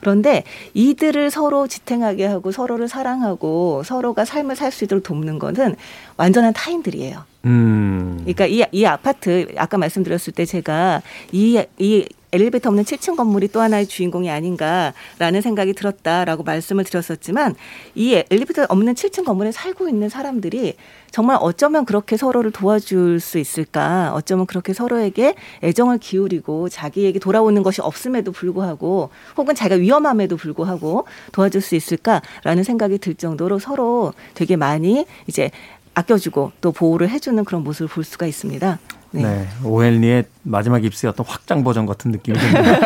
그런데 0.00 0.44
이들을 0.74 1.30
서로 1.30 1.66
지탱하게 1.66 2.26
하고 2.26 2.52
서로를 2.52 2.88
사랑하고 2.88 3.82
서로가 3.84 4.24
삶을 4.24 4.54
살 4.56 4.70
수 4.70 4.84
있도록 4.84 5.04
돕는 5.04 5.38
것은 5.38 5.76
완전한 6.16 6.52
타인들이에요. 6.52 7.24
음. 7.46 8.18
그러니까 8.20 8.46
이, 8.46 8.62
이 8.72 8.84
아파트 8.84 9.46
아까 9.56 9.78
말씀드렸을 9.78 10.32
때 10.32 10.44
제가 10.44 11.02
이, 11.32 11.62
이 11.78 12.06
엘리베이터 12.36 12.68
없는 12.68 12.84
7층 12.84 13.16
건물이 13.16 13.48
또 13.48 13.62
하나의 13.62 13.86
주인공이 13.86 14.30
아닌가라는 14.30 15.40
생각이 15.40 15.72
들었다라고 15.72 16.42
말씀을 16.42 16.84
드렸었지만 16.84 17.54
이 17.94 18.22
엘리베이터 18.30 18.66
없는 18.68 18.94
7층 18.94 19.24
건물에 19.24 19.52
살고 19.52 19.88
있는 19.88 20.10
사람들이 20.10 20.74
정말 21.10 21.38
어쩌면 21.40 21.86
그렇게 21.86 22.18
서로를 22.18 22.50
도와줄 22.50 23.20
수 23.20 23.38
있을까 23.38 24.12
어쩌면 24.14 24.44
그렇게 24.44 24.74
서로에게 24.74 25.34
애정을 25.62 25.96
기울이고 25.96 26.68
자기에게 26.68 27.18
돌아오는 27.20 27.62
것이 27.62 27.80
없음에도 27.80 28.32
불구하고 28.32 29.08
혹은 29.38 29.54
자기가 29.54 29.76
위험함에도 29.76 30.36
불구하고 30.36 31.06
도와줄 31.32 31.62
수 31.62 31.74
있을까라는 31.74 32.64
생각이 32.64 32.98
들 32.98 33.14
정도로 33.14 33.58
서로 33.58 34.12
되게 34.34 34.56
많이 34.56 35.06
이제 35.26 35.50
아껴주고 35.94 36.52
또 36.60 36.72
보호를 36.72 37.08
해주는 37.08 37.42
그런 37.46 37.64
모습을 37.64 37.88
볼 37.88 38.04
수가 38.04 38.26
있습니다. 38.26 38.78
네. 39.12 39.46
오헬리의 39.64 40.24
마지막 40.42 40.84
입술의 40.84 41.10
어떤 41.12 41.24
확장 41.26 41.64
버전 41.64 41.86
같은 41.86 42.10
느낌이 42.10 42.38
듭니다. 42.38 42.78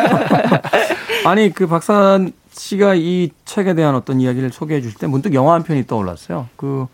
아니, 1.25 1.51
그 1.51 1.67
박산 1.67 2.31
씨가 2.51 2.95
이 2.95 3.31
책에 3.45 3.73
대한 3.75 3.95
어떤 3.95 4.19
이야기를 4.21 4.51
소개해 4.51 4.81
주실 4.81 4.97
때 4.99 5.07
문득 5.07 5.33
영화 5.33 5.53
한 5.53 5.63
편이 5.63 5.87
떠올랐어요. 5.87 6.47
그 6.55 6.87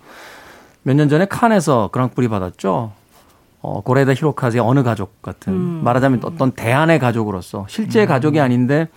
몇 0.83 0.95
년 0.95 1.09
전에 1.09 1.25
칸에서 1.25 1.89
그랑프리 1.91 2.29
받았죠. 2.29 2.93
어, 3.61 3.81
고레다 3.81 4.13
히로카즈의 4.13 4.61
어느 4.61 4.83
가족 4.83 5.21
같은 5.21 5.51
음. 5.51 5.81
말하자면 5.83 6.21
어떤 6.23 6.51
대안의 6.53 6.99
가족으로서 6.99 7.65
실제 7.67 8.05
가족이 8.05 8.39
아닌데 8.39 8.87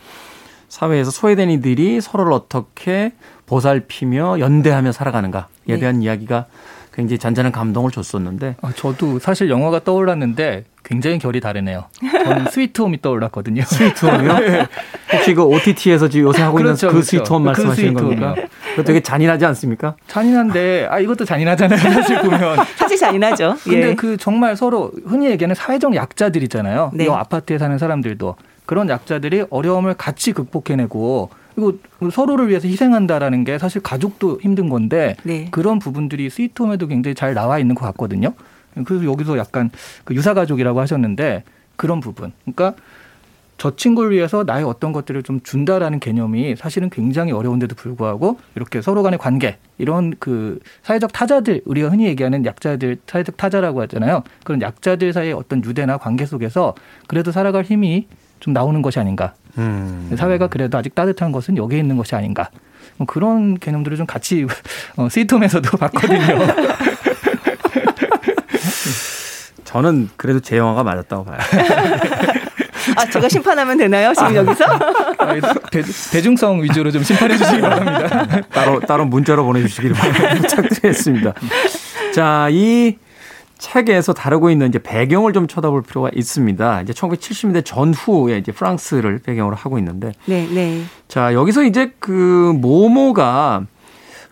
사회에서 0.71 1.11
소외된 1.11 1.51
이들이 1.51 2.01
서로를 2.01 2.33
어떻게 2.33 3.13
보살피며 3.47 4.39
연대하며 4.39 4.93
살아가는가에 4.93 5.45
네. 5.67 5.79
대한 5.79 6.01
이야기가 6.01 6.47
굉장히 6.93 7.19
잔잔한 7.19 7.53
감동을 7.53 7.91
줬었는데 7.91 8.57
아, 8.63 8.73
저도 8.75 9.19
사실 9.19 9.49
영화가 9.51 9.85
떠올랐는데 9.85 10.65
굉장히 10.85 11.19
결이 11.19 11.41
다르네요. 11.41 11.85
저는 12.01 12.47
스위트홈이 12.51 13.01
떠올랐거든요. 13.03 13.63
스위트홈이요? 13.63 14.67
혹시 15.13 15.35
그 15.35 15.43
OTT에서 15.43 16.09
지금 16.09 16.29
요새 16.29 16.43
하고 16.43 16.57
그렇죠, 16.57 16.87
있는 16.87 16.89
그 16.89 16.93
그렇죠. 16.95 17.03
스위트홈 17.11 17.43
그 17.43 17.47
말씀하시는 17.47 17.89
스위트홈이요. 17.91 18.21
겁니까? 18.21 18.49
그거 18.71 18.85
되게 18.85 19.01
잔인하지 19.01 19.45
않습니까? 19.47 19.95
잔인한데 20.09 20.89
아 20.91 20.99
이것도 21.01 21.25
잔인하잖아요. 21.25 21.79
사실 21.79 22.21
보면. 22.23 22.57
사실 22.77 22.97
잔인하죠. 22.97 23.57
근데 23.63 23.91
예. 23.91 23.95
그 23.95 24.17
정말 24.17 24.57
서로 24.57 24.93
흔히 25.07 25.27
얘기하는 25.31 25.55
사회적 25.55 25.95
약자들이잖아요. 25.95 26.93
네. 26.95 27.05
이 27.07 27.09
아파트에 27.09 27.59
사는 27.59 27.77
사람들도 27.77 28.37
그런 28.71 28.89
약자들이 28.89 29.47
어려움을 29.51 29.95
같이 29.95 30.31
극복해내고 30.31 31.31
그리고 31.57 31.81
서로를 32.13 32.51
위해서 32.51 32.69
희생한다라는 32.69 33.43
게 33.43 33.59
사실 33.59 33.83
가족도 33.83 34.39
힘든 34.41 34.69
건데 34.69 35.17
네. 35.25 35.49
그런 35.51 35.81
부분들이 35.81 36.31
스위트홈에도 36.31 36.87
굉장히 36.87 37.17
잘 37.17 37.35
나와 37.35 37.59
있는 37.59 37.75
것 37.75 37.85
같거든요. 37.87 38.33
그래서 38.85 39.05
여기서 39.07 39.39
약간 39.39 39.71
그 40.05 40.15
유사 40.15 40.35
가족이라고 40.35 40.79
하셨는데 40.79 41.43
그런 41.75 41.99
부분. 41.99 42.31
그러니까 42.45 42.81
저 43.59 43.75
친구를 43.75 44.13
위해서 44.13 44.45
나의 44.45 44.63
어떤 44.63 44.93
것들을 44.93 45.21
좀 45.25 45.41
준다라는 45.41 45.99
개념이 45.99 46.55
사실은 46.55 46.91
굉장히 46.91 47.33
어려운데도 47.33 47.75
불구하고 47.75 48.39
이렇게 48.55 48.81
서로 48.81 49.03
간의 49.03 49.19
관계 49.19 49.59
이런 49.79 50.15
그 50.21 50.61
사회적 50.85 51.13
타자들 51.13 51.63
우리가 51.65 51.89
흔히 51.89 52.07
얘기하는 52.07 52.47
약자들 52.47 52.99
사회적 53.09 53.37
타자라고 53.37 53.83
하잖아요. 53.83 54.23
그런 54.45 54.63
약자들 54.63 55.13
사이의 55.13 55.33
어떤 55.33 55.65
유대나 55.65 55.99
관계 55.99 56.25
속에서 56.25 56.77
그래도 57.09 57.33
살아갈 57.33 57.65
힘이 57.65 58.07
좀 58.41 58.53
나오는 58.53 58.83
것이 58.83 58.99
아닌가. 58.99 59.35
음. 59.59 60.11
사회가 60.17 60.49
그래도 60.49 60.77
아직 60.79 60.95
따뜻한 60.95 61.31
것은 61.33 61.57
여기에 61.57 61.79
있는 61.79 61.97
것이 61.97 62.15
아닌가. 62.15 62.51
뭐 62.97 63.07
그런 63.07 63.59
개념들을 63.59 63.97
좀 63.97 64.07
같이 64.07 64.47
어, 64.97 65.09
스위트홈에서도 65.09 65.77
봤거든요. 65.79 66.21
저는 69.65 70.11
그래도 70.17 70.41
제 70.41 70.57
영화가 70.57 70.83
맞았다고 70.83 71.25
봐요. 71.25 71.39
아, 72.97 73.07
제가 73.07 73.29
심판하면 73.29 73.77
되나요? 73.79 74.13
지금 74.15 74.35
여기서? 74.35 74.65
아, 75.19 75.35
대, 75.71 75.83
대중성 76.11 76.61
위주로 76.63 76.91
좀 76.91 77.05
심판해 77.05 77.37
주시기 77.37 77.61
바랍니다. 77.61 78.41
따로 78.53 78.81
따로 78.81 79.05
문자로 79.05 79.45
보내주시기를 79.45 79.95
부탁드리겠습니다. 79.95 81.35
자, 82.13 82.49
이 82.51 82.97
책에서 83.61 84.13
다루고 84.15 84.51
있는 84.51 84.69
이제 84.69 84.79
배경을 84.79 85.33
좀 85.33 85.47
쳐다볼 85.47 85.83
필요가 85.83 86.11
있습니다. 86.13 86.83
이제 86.83 86.93
1970년대 86.93 87.65
전후에 87.65 88.39
이제 88.39 88.51
프랑스를 88.51 89.19
배경으로 89.19 89.55
하고 89.55 89.79
있는데, 89.79 90.13
네, 90.25 90.49
네. 90.53 90.83
자 91.07 91.35
여기서 91.35 91.63
이제 91.65 91.93
그 92.01 92.53
모모가 92.57 93.67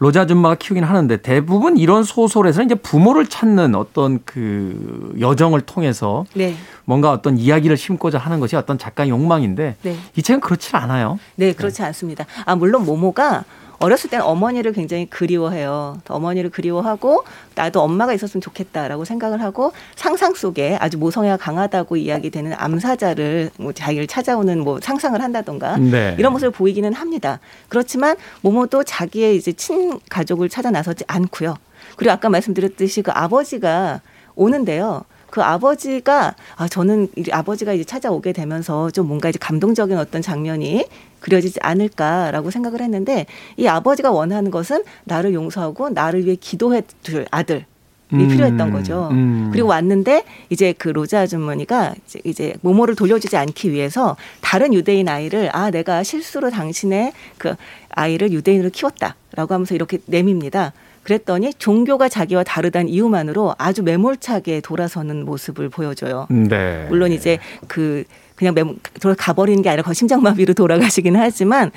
로자 0.00 0.22
아줌마가 0.22 0.54
키우긴 0.54 0.84
하는데 0.84 1.16
대부분 1.18 1.76
이런 1.76 2.04
소설에서는 2.04 2.66
이제 2.66 2.74
부모를 2.76 3.26
찾는 3.26 3.74
어떤 3.74 4.20
그 4.24 5.14
여정을 5.18 5.62
통해서 5.62 6.24
네. 6.34 6.54
뭔가 6.84 7.10
어떤 7.10 7.36
이야기를 7.36 7.76
심고자 7.76 8.18
하는 8.18 8.38
것이 8.40 8.54
어떤 8.56 8.78
작가의 8.78 9.10
욕망인데 9.10 9.76
네. 9.82 9.96
이 10.16 10.22
책은 10.22 10.40
그렇지 10.40 10.76
않아요. 10.76 11.18
네, 11.34 11.52
그렇지 11.52 11.82
않습니다. 11.82 12.26
아, 12.44 12.54
물론 12.54 12.84
모모가 12.84 13.44
어렸을 13.78 14.10
때는 14.10 14.24
어머니를 14.24 14.72
굉장히 14.72 15.06
그리워해요. 15.06 15.98
어머니를 16.08 16.50
그리워하고 16.50 17.24
나도 17.54 17.80
엄마가 17.80 18.12
있었으면 18.12 18.40
좋겠다라고 18.40 19.04
생각을 19.04 19.40
하고 19.40 19.72
상상 19.94 20.34
속에 20.34 20.76
아주 20.80 20.98
모성애가 20.98 21.36
강하다고 21.36 21.96
이야기되는 21.96 22.54
암사자를 22.56 23.50
뭐 23.58 23.72
자기를 23.72 24.06
찾아오는 24.06 24.60
뭐 24.60 24.80
상상을 24.80 25.20
한다던가 25.20 25.76
네. 25.78 26.16
이런 26.18 26.32
모습을 26.32 26.50
보이기는 26.50 26.92
합니다. 26.92 27.38
그렇지만 27.68 28.16
모모도 28.40 28.84
자기의 28.84 29.36
이제 29.36 29.52
친 29.52 30.00
가족을 30.08 30.48
찾아 30.48 30.70
나서지 30.70 31.04
않고요. 31.06 31.54
그리고 31.96 32.12
아까 32.12 32.28
말씀드렸듯이 32.28 33.02
그 33.02 33.10
아버지가 33.12 34.00
오는데요. 34.34 35.04
그 35.30 35.42
아버지가 35.42 36.34
아 36.56 36.68
저는 36.68 37.08
이 37.16 37.30
아버지가 37.30 37.72
이제 37.72 37.84
찾아오게 37.84 38.32
되면서 38.32 38.90
좀 38.90 39.06
뭔가 39.06 39.28
이제 39.28 39.38
감동적인 39.40 39.96
어떤 39.98 40.22
장면이 40.22 40.86
그려지지 41.20 41.60
않을까라고 41.62 42.50
생각을 42.50 42.80
했는데 42.80 43.26
이 43.56 43.66
아버지가 43.66 44.10
원하는 44.10 44.50
것은 44.50 44.84
나를 45.04 45.34
용서하고 45.34 45.90
나를 45.90 46.24
위해 46.24 46.36
기도해 46.36 46.82
줄 47.02 47.26
아들. 47.30 47.66
이 48.10 48.14
음, 48.14 48.28
필요했던 48.28 48.72
거죠. 48.72 49.08
음. 49.10 49.50
그리고 49.52 49.68
왔는데 49.68 50.24
이제 50.48 50.72
그 50.78 50.88
로자 50.88 51.20
아주머니가 51.20 51.94
이제, 52.06 52.20
이제 52.24 52.54
모모를 52.62 52.94
돌려주지 52.94 53.36
않기 53.36 53.70
위해서 53.70 54.16
다른 54.40 54.72
유대인 54.72 55.10
아이를 55.10 55.54
아 55.54 55.70
내가 55.70 56.02
실수로 56.02 56.48
당신의 56.48 57.12
그 57.36 57.54
아이를 57.90 58.32
유대인으로 58.32 58.70
키웠다라고 58.70 59.52
하면서 59.52 59.74
이렇게 59.74 59.98
내밉니다. 60.06 60.72
그랬더니 61.08 61.54
종교가 61.54 62.10
자기와 62.10 62.44
다르다는 62.44 62.90
이유만으로 62.90 63.54
아주 63.56 63.82
매몰차게 63.82 64.60
돌아서는 64.60 65.24
모습을 65.24 65.70
보여줘요. 65.70 66.26
네. 66.28 66.84
물론 66.90 67.12
이제 67.12 67.38
그 67.66 68.04
그냥 68.36 68.52
매 68.52 68.62
돌아가버리는 69.00 69.62
게 69.62 69.70
아니라 69.70 69.82
거의 69.82 69.94
심장마비로 69.94 70.52
돌아가시기는 70.54 71.18
하지만 71.18 71.70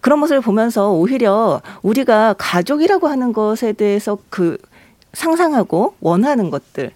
그런 0.00 0.18
모습을 0.18 0.40
보면서 0.40 0.92
오히려 0.92 1.60
우리가 1.82 2.34
가족이라고 2.38 3.06
하는 3.06 3.34
것에 3.34 3.74
대해서 3.74 4.16
그 4.30 4.56
상상하고 5.12 5.96
원하는 6.00 6.50
것들 6.50 6.92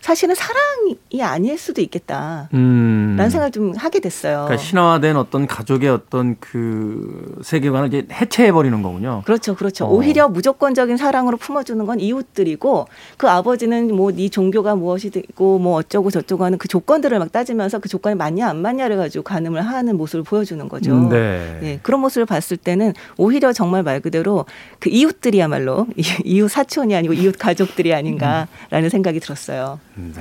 사실은 0.00 0.34
사랑이 0.34 1.20
아닐 1.20 1.58
수도 1.58 1.80
있겠다. 1.80 2.48
음. 2.54 3.14
라는 3.18 3.30
생각을 3.30 3.50
좀 3.50 3.74
하게 3.76 4.00
됐어요. 4.00 4.44
그러니까 4.44 4.56
신화화된 4.56 5.16
어떤 5.16 5.46
가족의 5.46 5.88
어떤 5.90 6.36
그 6.38 7.40
세계관을 7.42 7.88
이제 7.88 8.06
해체해 8.12 8.52
버리는 8.52 8.80
거군요. 8.82 9.22
그렇죠, 9.24 9.54
그렇죠. 9.54 9.86
어. 9.86 9.90
오히려 9.90 10.28
무조건적인 10.28 10.96
사랑으로 10.96 11.36
품어주는 11.36 11.84
건 11.84 12.00
이웃들이고 12.00 12.86
그 13.16 13.28
아버지는 13.28 13.94
뭐 13.94 14.12
네 14.12 14.28
종교가 14.28 14.76
무엇이고 14.76 15.58
뭐 15.58 15.76
어쩌고 15.76 16.10
저쩌고 16.10 16.44
하는 16.44 16.58
그 16.58 16.68
조건들을 16.68 17.18
막 17.18 17.32
따지면서 17.32 17.78
그 17.78 17.88
조건이 17.88 18.14
맞냐 18.14 18.48
안 18.48 18.58
맞냐를 18.58 18.96
가지고 18.96 19.24
가늠을 19.24 19.62
하는 19.62 19.96
모습을 19.96 20.22
보여주는 20.22 20.68
거죠. 20.68 20.92
음, 20.92 21.08
네. 21.08 21.58
예, 21.62 21.78
그런 21.82 22.00
모습을 22.00 22.26
봤을 22.26 22.56
때는 22.56 22.92
오히려 23.16 23.52
정말 23.52 23.82
말 23.82 24.00
그대로 24.00 24.44
그 24.78 24.90
이웃들이야말로 24.90 25.86
이웃 26.24 26.48
사촌이 26.48 26.94
아니고 26.94 27.14
이웃 27.14 27.36
가족들이 27.38 27.94
아닌가라는 27.94 28.88
생각이 28.90 29.20
들었어요. 29.20 29.41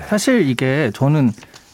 사실 0.08 0.48
이게 0.48 0.92
저는 0.94 1.32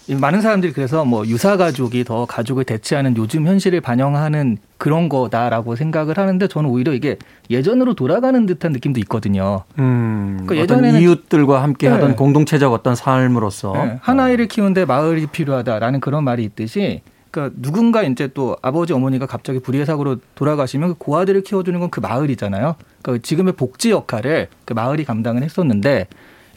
이 0.09 0.15
많은 0.15 0.39
사람들이 0.41 0.71
그래서 0.71 1.03
뭐 1.03 1.25
유사 1.27 1.57
가족이 1.57 2.05
더 2.05 2.25
가족을 2.25 2.63
대체하는 2.63 3.17
요즘 3.17 3.45
현실을 3.45 3.81
반영하는 3.81 4.57
그런 4.77 5.09
거다라고 5.09 5.75
생각을 5.75 6.17
하는데 6.17 6.47
저는 6.47 6.69
오히려 6.69 6.93
이게 6.93 7.17
예전으로 7.49 7.93
돌아가는 7.93 8.45
듯한 8.45 8.71
느낌도 8.71 9.01
있거든요. 9.01 9.63
음, 9.79 10.45
그 10.47 10.57
어떤 10.61 10.83
예전에는- 10.83 11.01
이웃들과 11.01 11.61
함께 11.61 11.87
네. 11.89 11.93
하던 11.95 12.15
공동체적 12.15 12.71
어떤 12.71 12.95
삶으로서 12.95 13.73
네, 13.73 13.97
한 14.01 14.19
아이를 14.21 14.47
키우는데 14.47 14.85
마을이 14.85 15.27
필요하다라는 15.27 15.99
그런 15.99 16.23
말이 16.23 16.43
있듯이 16.45 17.01
그러니까 17.29 17.59
누군가 17.61 18.03
이제 18.03 18.29
또 18.33 18.55
아버지 18.61 18.93
어머니가 18.93 19.25
갑자기 19.25 19.59
불의의 19.59 19.85
사고로 19.85 20.17
돌아가시면 20.35 20.89
그 20.91 20.95
고아들을 20.99 21.41
키워주는 21.43 21.77
건 21.81 21.89
그 21.91 21.99
마을이잖아요. 21.99 22.75
그러니까 23.01 23.21
지금의 23.27 23.53
복지 23.53 23.91
역할을 23.91 24.47
그 24.63 24.71
마을이 24.73 25.03
감당을 25.03 25.43
했었는데 25.43 26.07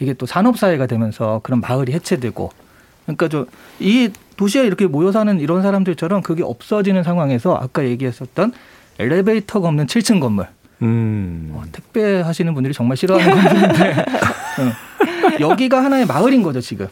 이게 0.00 0.12
또 0.14 0.26
산업 0.26 0.58
사회가 0.58 0.86
되면서 0.86 1.40
그런 1.44 1.60
마을이 1.60 1.92
해체되고 1.92 2.50
그러니까 3.06 3.28
저 3.28 3.46
이 3.80 4.10
도시에 4.36 4.64
이렇게 4.64 4.86
모여 4.86 5.10
사는 5.10 5.40
이런 5.40 5.62
사람들처럼 5.62 6.22
그게 6.22 6.42
없어지는 6.42 7.02
상황에서 7.02 7.56
아까 7.56 7.84
얘기했었던 7.84 8.52
엘리베이터가 8.98 9.68
없는 9.68 9.86
7층 9.86 10.20
건물 10.20 10.46
음. 10.82 11.50
어, 11.54 11.62
택배 11.72 12.20
하시는 12.20 12.52
분들이 12.54 12.72
정말 12.72 12.96
싫어하는 12.96 13.30
건물인데 13.34 13.90
어, 14.00 15.40
여기가 15.40 15.82
하나의 15.84 16.06
마을인 16.06 16.42
거죠 16.42 16.60
지금. 16.60 16.86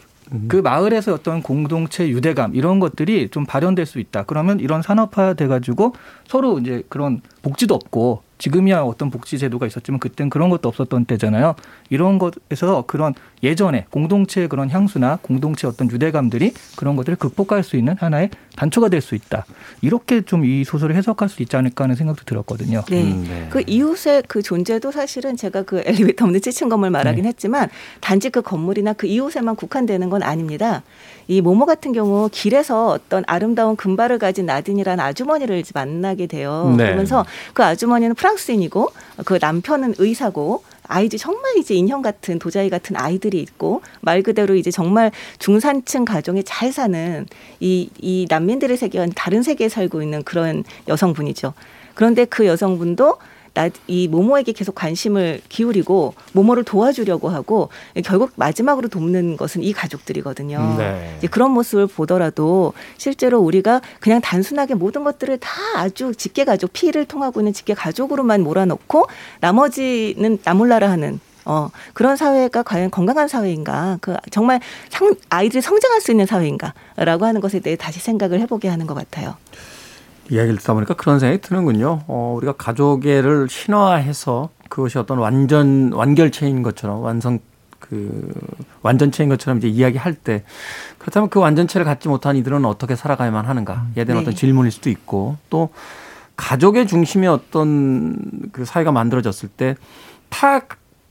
그 0.47 0.57
마을에서 0.57 1.15
어떤 1.15 1.41
공동체 1.41 2.07
유대감 2.07 2.53
이런 2.53 2.79
것들이 2.79 3.29
좀 3.29 3.47
발현될 3.47 3.87
수 3.87 3.97
있다. 3.97 4.25
그러면 4.25 4.59
이런 4.59 4.83
산업화 4.83 5.33
돼가지고 5.33 5.95
서로 6.27 6.59
이제 6.59 6.83
그런 6.87 7.21
복지도 7.41 7.73
없고 7.73 8.21
지금이야 8.39 8.81
어떤 8.81 9.11
복지 9.11 9.37
제도가 9.37 9.67
있었지만 9.67 9.99
그땐 9.99 10.29
그런 10.31 10.49
것도 10.49 10.67
없었던 10.67 11.05
때잖아요. 11.05 11.53
이런 11.89 12.17
것에서 12.17 12.83
그런 12.87 13.13
예전에 13.43 13.85
공동체의 13.91 14.49
그런 14.49 14.69
향수나 14.69 15.19
공동체 15.21 15.67
어떤 15.67 15.89
유대감들이 15.91 16.53
그런 16.75 16.95
것들을 16.95 17.17
극복할 17.17 17.63
수 17.63 17.77
있는 17.77 17.95
하나의 17.99 18.31
단초가 18.55 18.89
될 18.89 18.99
수 19.01 19.15
있다. 19.15 19.45
이렇게 19.81 20.21
좀 20.21 20.39
이 20.39 20.63
소설을 20.63 20.95
해석할 20.95 21.27
수 21.29 21.41
있지 21.43 21.55
않을까 21.57 21.83
하는 21.83 21.95
생각도 21.95 22.23
들었거든요. 22.23 22.83
네. 22.89 23.03
음, 23.03 23.25
네. 23.27 23.47
그 23.49 23.61
이웃의 23.67 24.23
그 24.27 24.41
존재도 24.41 24.91
사실은 24.91 25.35
제가 25.35 25.63
그 25.63 25.81
엘리베이터 25.85 26.23
없는 26.25 26.41
찌친 26.41 26.69
건물 26.69 26.89
말하긴 26.91 27.23
네. 27.23 27.29
했지만 27.29 27.69
단지 27.99 28.29
그 28.29 28.41
건물이나 28.41 28.93
그 28.93 29.05
이웃에만 29.05 29.57
국한되는 29.57 30.09
건 30.09 30.23
아닙니다. 30.23 30.81
이 31.29 31.41
모모 31.41 31.67
같은 31.67 31.93
경우 31.93 32.27
길에서 32.31 32.87
어떤 32.87 33.23
아름다운 33.27 33.75
금발을 33.75 34.17
가진 34.17 34.47
나딘이라는 34.47 35.01
아주머니를 35.01 35.63
만나게 35.75 36.25
돼요. 36.25 36.73
네. 36.75 36.85
그러면서 36.85 37.23
그 37.53 37.63
아주머니는 37.63 38.15
프랑스인이고 38.15 38.89
그 39.25 39.37
남편은 39.39 39.93
의사고 39.99 40.63
아이들 40.87 41.19
정말 41.19 41.55
이제 41.57 41.75
인형 41.75 42.01
같은 42.01 42.39
도자기 42.39 42.71
같은 42.71 42.95
아이들이 42.95 43.39
있고 43.41 43.83
말 44.01 44.23
그대로 44.23 44.55
이제 44.55 44.71
정말 44.71 45.11
중산층 45.37 46.03
가정에 46.03 46.41
잘 46.41 46.71
사는 46.71 47.27
이, 47.59 47.91
이 47.99 48.25
난민들의 48.27 48.75
세계와 48.75 49.05
다른 49.15 49.43
세계에 49.43 49.69
살고 49.69 50.01
있는 50.01 50.23
그런 50.23 50.63
여성분이죠. 50.87 51.53
그런데 51.93 52.25
그 52.25 52.47
여성분도 52.47 53.17
나, 53.53 53.69
이 53.87 54.07
모모에게 54.07 54.51
계속 54.51 54.75
관심을 54.75 55.41
기울이고 55.49 56.13
모모를 56.33 56.63
도와주려고 56.63 57.29
하고 57.29 57.69
결국 58.03 58.31
마지막으로 58.35 58.87
돕는 58.87 59.37
것은 59.37 59.63
이 59.63 59.73
가족들이거든요. 59.73 60.75
네. 60.77 61.15
이제 61.17 61.27
그런 61.27 61.51
모습을 61.51 61.87
보더라도 61.87 62.73
실제로 62.97 63.39
우리가 63.39 63.81
그냥 63.99 64.21
단순하게 64.21 64.75
모든 64.75 65.03
것들을 65.03 65.37
다 65.39 65.51
아주 65.75 66.13
직계 66.15 66.45
가족, 66.45 66.73
피를 66.73 67.05
통하고 67.05 67.41
있는 67.41 67.53
직계 67.53 67.73
가족으로만 67.73 68.41
몰아넣고 68.41 69.07
나머지는 69.39 70.39
나몰라라 70.43 70.89
하는 70.89 71.19
어, 71.45 71.69
그런 71.93 72.15
사회가 72.15 72.61
과연 72.61 72.91
건강한 72.91 73.27
사회인가? 73.27 73.97
그 74.01 74.15
정말 74.29 74.59
상, 74.89 75.15
아이들이 75.29 75.61
성장할 75.61 75.99
수 75.99 76.11
있는 76.11 76.27
사회인가라고 76.27 77.25
하는 77.25 77.41
것에 77.41 77.59
대해 77.59 77.75
다시 77.75 77.99
생각을 77.99 78.39
해보게 78.41 78.67
하는 78.67 78.85
것 78.85 78.93
같아요. 78.93 79.35
이야기를 80.29 80.57
듣다 80.59 80.73
보니까 80.73 80.93
그런 80.93 81.19
생각이 81.19 81.41
드는군요. 81.41 82.01
어, 82.07 82.33
우리가 82.37 82.53
가족애를 82.53 83.47
신화해서 83.49 84.49
그것이 84.69 84.97
어떤 84.97 85.17
완전 85.17 85.91
완결체인 85.93 86.61
것처럼 86.63 87.01
완성 87.01 87.39
그 87.79 88.31
완전체인 88.81 89.29
것처럼 89.29 89.57
이제 89.57 89.67
이야기할 89.67 90.13
때 90.13 90.43
그렇다면 90.99 91.29
그 91.29 91.39
완전체를 91.39 91.85
갖지 91.85 92.07
못한 92.07 92.35
이들은 92.35 92.65
어떻게 92.65 92.95
살아가야만 92.95 93.45
하는가에 93.45 93.95
대한 93.95 94.07
네. 94.07 94.19
어떤 94.19 94.35
질문일 94.35 94.71
수도 94.71 94.89
있고 94.89 95.37
또 95.49 95.69
가족의 96.35 96.87
중심의 96.87 97.27
어떤 97.29 98.15
그 98.51 98.65
사회가 98.65 98.91
만들어졌을 98.91 99.49
때 99.49 99.75
타 100.29 100.61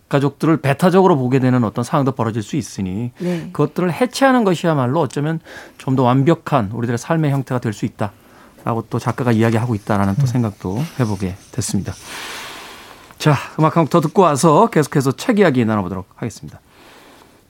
가족들을 0.08 0.58
배타적으로 0.58 1.18
보게 1.18 1.38
되는 1.38 1.64
어떤 1.64 1.84
상황도 1.84 2.12
벌어질 2.12 2.42
수 2.42 2.56
있으니 2.56 3.10
네. 3.18 3.50
그것들을 3.52 3.92
해체하는 3.92 4.42
것이야말로 4.44 5.00
어쩌면 5.00 5.40
좀 5.76 5.96
더 5.96 6.02
완벽한 6.04 6.70
우리들의 6.72 6.96
삶의 6.96 7.30
형태가 7.32 7.60
될 7.60 7.72
수 7.72 7.84
있다 7.84 8.12
라고 8.64 8.84
또 8.90 8.98
작가가 8.98 9.32
이야기하고 9.32 9.74
있다라는 9.74 10.16
또 10.16 10.26
생각도 10.26 10.82
해보게 11.00 11.36
됐습니다. 11.52 11.94
자, 13.18 13.36
음악 13.58 13.76
한 13.76 13.84
곡 13.84 13.90
더 13.90 14.00
듣고 14.00 14.22
와서 14.22 14.68
계속해서 14.68 15.12
책 15.12 15.38
이야기 15.38 15.64
나눠보도록 15.64 16.06
하겠습니다. 16.16 16.60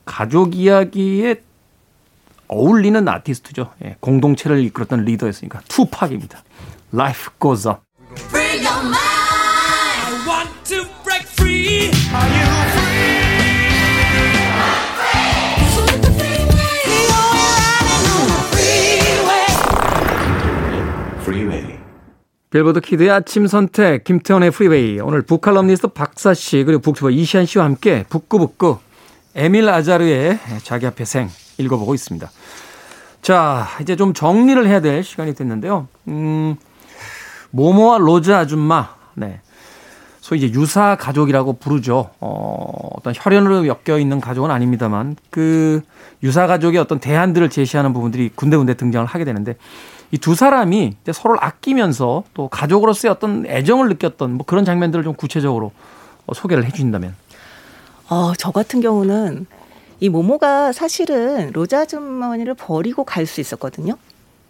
가족 0.05 0.55
이야기에 0.55 1.41
어울리는 2.47 3.07
아티스트죠. 3.07 3.71
예, 3.85 3.95
공동체를 3.99 4.63
이끌었던 4.65 5.03
리더였으니까 5.05 5.61
투팍입니다. 5.67 6.43
Life 6.93 7.27
goes 7.39 7.67
on. 7.67 7.77
빌보드 22.51 22.81
키드의 22.81 23.11
아침 23.11 23.45
선택 23.45 24.03
김태원의 24.03 24.49
프리웨이 24.49 24.99
오늘 25.01 25.21
북칼럼니스트 25.21 25.89
박사 25.89 26.33
씨 26.33 26.63
그리고 26.63 26.81
북튜버 26.81 27.11
이시안 27.11 27.45
씨와 27.45 27.63
함께 27.63 28.05
북구북구 28.09 28.79
에밀 29.35 29.69
아자르의 29.69 30.39
자기 30.63 30.87
앞에 30.87 31.05
생 31.05 31.29
읽어보고 31.59 31.93
있습니다. 31.93 32.27
자 33.21 33.67
이제 33.81 33.95
좀 33.95 34.15
정리를 34.15 34.65
해야 34.67 34.81
될 34.81 35.03
시간이 35.03 35.35
됐는데요. 35.35 35.87
음, 36.07 36.55
모모와 37.51 37.99
로즈 37.99 38.31
아줌마 38.31 38.95
네. 39.13 39.41
소위 40.19 40.39
이제 40.43 40.59
유사 40.59 40.95
가족이라고 40.95 41.53
부르죠. 41.53 42.09
어, 42.19 42.89
어떤 42.95 43.13
혈연으로 43.15 43.67
엮여 43.67 43.99
있는 43.99 44.19
가족은 44.19 44.49
아닙니다만 44.49 45.17
그 45.29 45.81
유사 46.23 46.47
가족의 46.47 46.79
어떤 46.79 46.99
대안들을 46.99 47.51
제시하는 47.51 47.93
부분들이 47.93 48.31
군데군데 48.33 48.73
등장을 48.73 49.05
하게 49.05 49.23
되는데 49.23 49.55
이 50.11 50.17
두 50.17 50.35
사람이 50.35 50.95
서로를 51.11 51.43
아끼면서 51.43 52.23
또 52.33 52.47
가족으로서의 52.47 53.11
어떤 53.11 53.45
애정을 53.45 53.89
느꼈던 53.89 54.31
뭐 54.33 54.45
그런 54.45 54.65
장면들을 54.65 55.03
좀 55.03 55.13
구체적으로 55.13 55.71
어, 56.25 56.33
소개를 56.33 56.65
해주신다면. 56.65 57.15
어, 58.09 58.33
저 58.37 58.51
같은 58.51 58.81
경우는 58.81 59.45
이 59.99 60.09
모모가 60.09 60.71
사실은 60.71 61.51
로자 61.53 61.81
아주머니를 61.81 62.55
버리고 62.55 63.03
갈 63.03 63.25
수 63.27 63.39
있었거든요. 63.41 63.95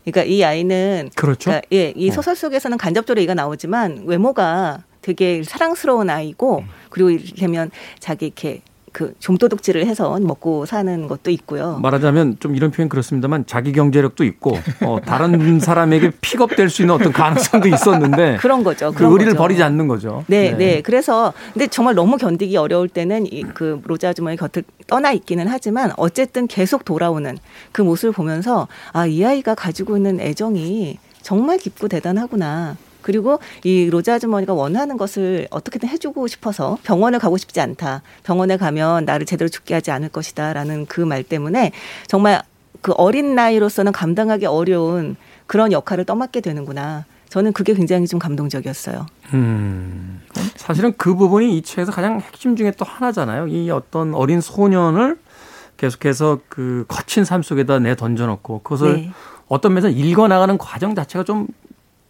그러니까 0.05 0.24
이 0.24 0.43
아이는 0.43 1.10
그렇죠. 1.16 1.49
그러니까 1.49 1.68
예, 1.74 1.93
이 1.95 2.10
어. 2.10 2.14
소설 2.14 2.36
속에서는 2.36 2.78
간접적으로 2.78 3.22
얘가 3.22 3.34
나오지만 3.34 4.03
외모가 4.05 4.84
되게 5.01 5.43
사랑스러운 5.43 6.10
아이고 6.10 6.64
그리고 6.89 7.10
이를테면 7.10 7.70
자기 7.99 8.28
이렇게 8.28 8.62
그 8.92 9.14
좀도둑질을 9.20 9.86
해서 9.86 10.18
먹고 10.20 10.66
사는 10.66 11.08
것도 11.08 11.32
있고요. 11.32 11.80
말하자면 11.82 12.38
좀 12.40 12.56
이런 12.56 12.72
표현 12.72 12.90
그렇습니다만 12.90 13.46
자기 13.46 13.72
경제력도 13.72 14.24
있고 14.24 14.58
어, 14.86 15.00
다른 15.06 15.60
사람에게 15.60 16.12
픽업될 16.22 16.70
수 16.70 16.82
있는 16.82 16.96
어떤 16.96 17.12
가능성도 17.12 17.68
있었는데 17.68 18.38
그런 18.42 18.64
거죠. 18.64 18.92
그 18.92 18.98
그런 19.00 19.12
의리를 19.14 19.34
거죠. 19.34 19.42
버리지 19.44 19.64
않는 19.64 19.88
거죠. 19.88 20.24
네, 20.28 20.52
네, 20.58 20.82
그래서 20.82 21.34
근데 21.54 21.68
정말 21.68 21.96
너무 21.96 22.18
견디기 22.18 22.56
어려울 22.58 22.88
때는 22.88 23.26
이 23.32 23.44
그 23.54 23.82
로자 23.86 24.10
아주머니 24.10 24.38
곁을 24.38 24.64
떠나 24.88 25.12
있기는 25.12 25.48
하지만 25.48 25.92
어쨌든 25.98 26.48
계속 26.48 26.86
돌아오는 26.86 27.38
그 27.72 27.82
모습을 27.82 28.12
보면서 28.14 28.68
아 28.94 29.06
이 29.08 29.24
아이가 29.26 29.56
가지고 29.56 29.98
있는 29.98 30.20
애정이 30.20 30.98
정말 31.22 31.58
깊고 31.58 31.88
대단하구나. 31.88 32.78
그리고 33.02 33.39
이 33.64 33.89
로즈 33.89 34.10
아주머니가 34.12 34.54
원하는 34.54 34.97
것을 34.97 35.47
어떻게든 35.52 35.89
해주고 35.89 36.28
싶어서 36.28 36.78
병원을 36.84 37.20
가고 37.20 37.38
싶지 37.38 37.60
않다. 37.62 38.02
병원에 38.24 38.58
가면 38.58 39.06
나를 39.06 39.26
제대로 39.26 39.50
죽게 39.50 39.74
하지 39.74 39.91
않을 39.91 40.10
것이다라는 40.10 40.86
그 40.86 41.02
말 41.02 41.24
때문에 41.24 41.72
정말 42.08 42.41
그 42.82 42.91
어린 42.93 43.36
나이로서는 43.36 43.91
감당하기 43.91 44.45
어려운 44.45 45.16
그런 45.47 45.72
역할을 45.72 46.06
떠맡게 46.06 46.41
되는구나. 46.41 47.06
저는 47.30 47.54
그게 47.54 47.74
굉장히 47.74 48.08
좀 48.08 48.20
감동적이었어요. 48.20 49.06
음, 49.34 50.22
사실은 50.56 50.93
그 50.97 51.16
부분이 51.16 51.58
이 51.58 51.62
책에서 51.62 51.91
가장 51.91 52.20
핵심 52.20 52.56
중에 52.56 52.72
또 52.78 52.86
하나잖아요. 52.86 53.47
이 53.47 53.70
어떤 53.70 54.14
어린 54.16 54.41
소년을 54.41 55.18
계속해서 55.78 56.39
그 56.50 56.86
거친 56.88 57.26
삶 57.26 57.41
속에다 57.43 57.80
내 57.80 57.95
던져놓고 57.95 58.62
그것을 58.64 58.93
네. 58.95 59.12
어떤 59.47 59.74
면에서 59.74 59.89
읽어나가는 59.89 60.58
과정 60.58 60.93
자체가 60.95 61.24
좀 61.24 61.47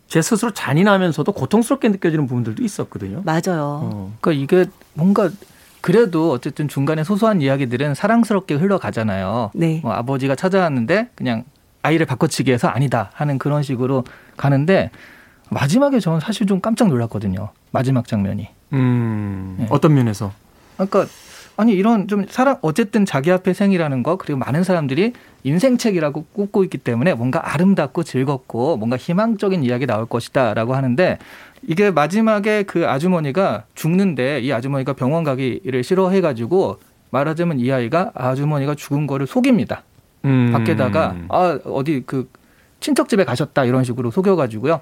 제 0.09 0.23
스스로 0.23 0.51
잔인하면서도 0.51 1.31
고통스럽게 1.31 1.87
느껴지는 1.89 2.25
부분들도 2.25 2.63
있었거든요. 2.63 3.21
맞아요. 3.23 3.81
어. 3.83 4.13
그러니까 4.19 4.43
이게 4.43 4.69
뭔가 4.95 5.29
그래도 5.81 6.31
어쨌든 6.31 6.67
중간에 6.67 7.03
소소한 7.03 7.41
이야기들은 7.41 7.93
사랑스럽게 7.93 8.55
흘러가잖아요. 8.55 9.51
네. 9.53 9.79
뭐 9.83 9.93
아버지가 9.93 10.35
찾아왔는데 10.35 11.09
그냥 11.15 11.45
아이를 11.83 12.07
바꿔치기 12.07 12.51
해서 12.51 12.67
아니다 12.67 13.11
하는 13.13 13.37
그런 13.37 13.61
식으로 13.63 14.03
가는데 14.35 14.89
마지막에 15.49 15.99
저는 15.99 16.19
사실 16.19 16.47
좀 16.47 16.59
깜짝 16.59 16.89
놀랐거든요. 16.89 17.49
마지막 17.71 18.07
장면이. 18.07 18.49
음, 18.73 19.55
네. 19.59 19.67
어떤 19.69 19.93
면에서? 19.93 20.33
그러니까 20.75 21.05
아니 21.59 21.73
이런 21.73 22.07
좀 22.07 22.25
사람 22.29 22.55
어쨌든 22.61 23.05
자기 23.05 23.33
앞에 23.33 23.51
생이라는 23.51 24.01
거 24.01 24.15
그리고 24.15 24.39
많은 24.39 24.63
사람들이 24.63 25.11
인생책이라고 25.43 26.27
꼽고 26.31 26.63
있기 26.63 26.77
때문에 26.77 27.13
뭔가 27.15 27.53
아름답고 27.53 28.03
즐겁고 28.03 28.77
뭔가 28.77 28.95
희망적인 28.95 29.65
이야기 29.65 29.85
나올 29.85 30.05
것이다라고 30.05 30.73
하는데 30.73 31.17
이게 31.67 31.91
마지막에 31.91 32.63
그 32.63 32.87
아주머니가 32.87 33.65
죽는데 33.75 34.39
이 34.39 34.53
아주머니가 34.53 34.93
병원 34.93 35.25
가기를 35.25 35.83
싫어해가지고 35.83 36.79
말하자면 37.09 37.59
이 37.59 37.69
아이가 37.73 38.11
아주머니가 38.13 38.75
죽은 38.75 39.05
거를 39.05 39.27
속입니다. 39.27 39.83
음. 40.23 40.51
밖에다가 40.53 41.17
아 41.27 41.59
어디 41.65 42.03
그 42.05 42.29
친척 42.79 43.09
집에 43.09 43.25
가셨다 43.25 43.65
이런 43.65 43.83
식으로 43.83 44.11
속여가지고요. 44.11 44.79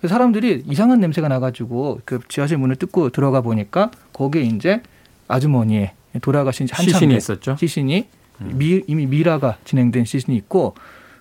그 0.00 0.08
사람들이 0.08 0.64
이상한 0.66 0.98
냄새가 0.98 1.28
나가지고 1.28 2.00
그 2.04 2.18
지하실 2.26 2.58
문을 2.58 2.74
뜯고 2.74 3.10
들어가 3.10 3.42
보니까 3.42 3.92
거기에 4.12 4.42
이제 4.42 4.82
아주머니의 5.28 5.92
돌아가신 6.18 6.66
지 6.66 6.74
한참 6.74 6.92
시신이 6.92 7.08
된 7.10 7.18
있었죠. 7.18 7.56
시신이 7.56 8.08
미, 8.38 8.82
이미 8.86 9.06
미라가 9.06 9.58
진행된 9.64 10.04
시신이 10.04 10.36
있고 10.36 10.74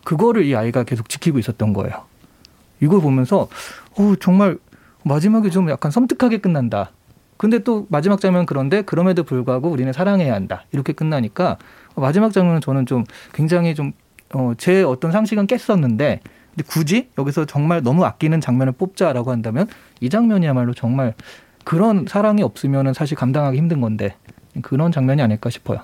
그거를 0.03 0.45
이 0.45 0.55
아이가 0.55 0.83
계속 0.83 1.09
지키고 1.09 1.37
있었던 1.39 1.73
거예요. 1.73 2.05
이걸 2.81 3.01
보면서 3.01 3.49
어 3.97 4.13
정말 4.19 4.57
마지막에 5.03 5.49
좀 5.49 5.69
약간 5.69 5.91
섬뜩하게 5.91 6.39
끝난다. 6.39 6.91
근데 7.37 7.59
또 7.59 7.87
마지막 7.89 8.19
장면 8.19 8.45
그런데 8.45 8.81
그럼에도 8.81 9.23
불구하고 9.23 9.69
우리는 9.69 9.91
사랑해야 9.93 10.33
한다. 10.33 10.65
이렇게 10.71 10.93
끝나니까 10.93 11.57
마지막 11.95 12.33
장면은 12.33 12.61
저는 12.61 12.85
좀 12.85 13.03
굉장히 13.33 13.75
좀 13.75 13.93
어, 14.33 14.53
제 14.57 14.83
어떤 14.83 15.11
상식은 15.11 15.47
깼었는데 15.47 16.21
근데 16.49 16.63
굳이 16.67 17.09
여기서 17.17 17.45
정말 17.45 17.81
너무 17.81 18.03
아끼는 18.05 18.41
장면을 18.41 18.73
뽑자라고 18.73 19.31
한다면 19.31 19.67
이 20.01 20.09
장면이야말로 20.09 20.73
정말 20.73 21.13
그런 21.63 22.05
사랑이 22.07 22.41
없으면은 22.41 22.93
사실 22.93 23.15
감당하기 23.15 23.57
힘든 23.57 23.81
건데 23.81 24.15
그런 24.61 24.91
장면이 24.91 25.21
아닐까 25.21 25.49
싶어요. 25.49 25.79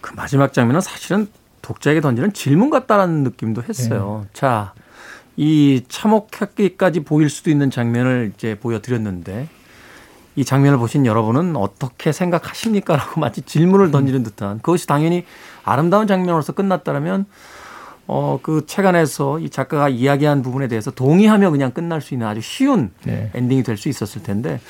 그 0.00 0.12
마지막 0.14 0.52
장면은 0.52 0.80
사실은 0.80 1.28
독자에게 1.62 2.00
던지는 2.00 2.32
질문 2.32 2.70
같다라는 2.70 3.22
느낌도 3.24 3.62
했어요. 3.68 4.26
자, 4.32 4.74
이 5.36 5.82
참혹하기까지 5.88 7.00
보일 7.00 7.30
수도 7.30 7.50
있는 7.50 7.70
장면을 7.70 8.32
이제 8.34 8.54
보여드렸는데 8.58 9.48
이 10.36 10.44
장면을 10.44 10.78
보신 10.78 11.06
여러분은 11.06 11.56
어떻게 11.56 12.10
생각하십니까? 12.12 12.96
라고 12.96 13.20
마치 13.20 13.42
질문을 13.42 13.90
던지는 13.90 14.22
듯한 14.22 14.58
그것이 14.58 14.86
당연히 14.86 15.24
아름다운 15.64 16.06
장면으로서 16.06 16.52
끝났다면 16.52 17.26
어, 18.08 18.40
그 18.42 18.62
책 18.66 18.84
안에서 18.84 19.38
이 19.38 19.48
작가가 19.48 19.88
이야기한 19.88 20.42
부분에 20.42 20.68
대해서 20.68 20.90
동의하며 20.90 21.50
그냥 21.50 21.70
끝날 21.70 22.00
수 22.00 22.14
있는 22.14 22.26
아주 22.26 22.40
쉬운 22.40 22.90
네. 23.04 23.30
엔딩이 23.34 23.62
될 23.62 23.76
수 23.76 23.88
있었을 23.88 24.22
텐데 24.22 24.60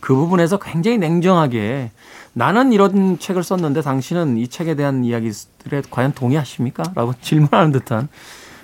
그 0.00 0.14
부분에서 0.14 0.58
굉장히 0.58 0.98
냉정하게 0.98 1.90
나는 2.38 2.72
이런 2.72 3.18
책을 3.18 3.42
썼는데 3.42 3.82
당신은 3.82 4.38
이 4.38 4.46
책에 4.46 4.76
대한 4.76 5.04
이야기들에 5.04 5.82
과연 5.90 6.12
동의하십니까? 6.12 6.84
라고 6.94 7.12
질문하는 7.20 7.72
듯한 7.72 8.08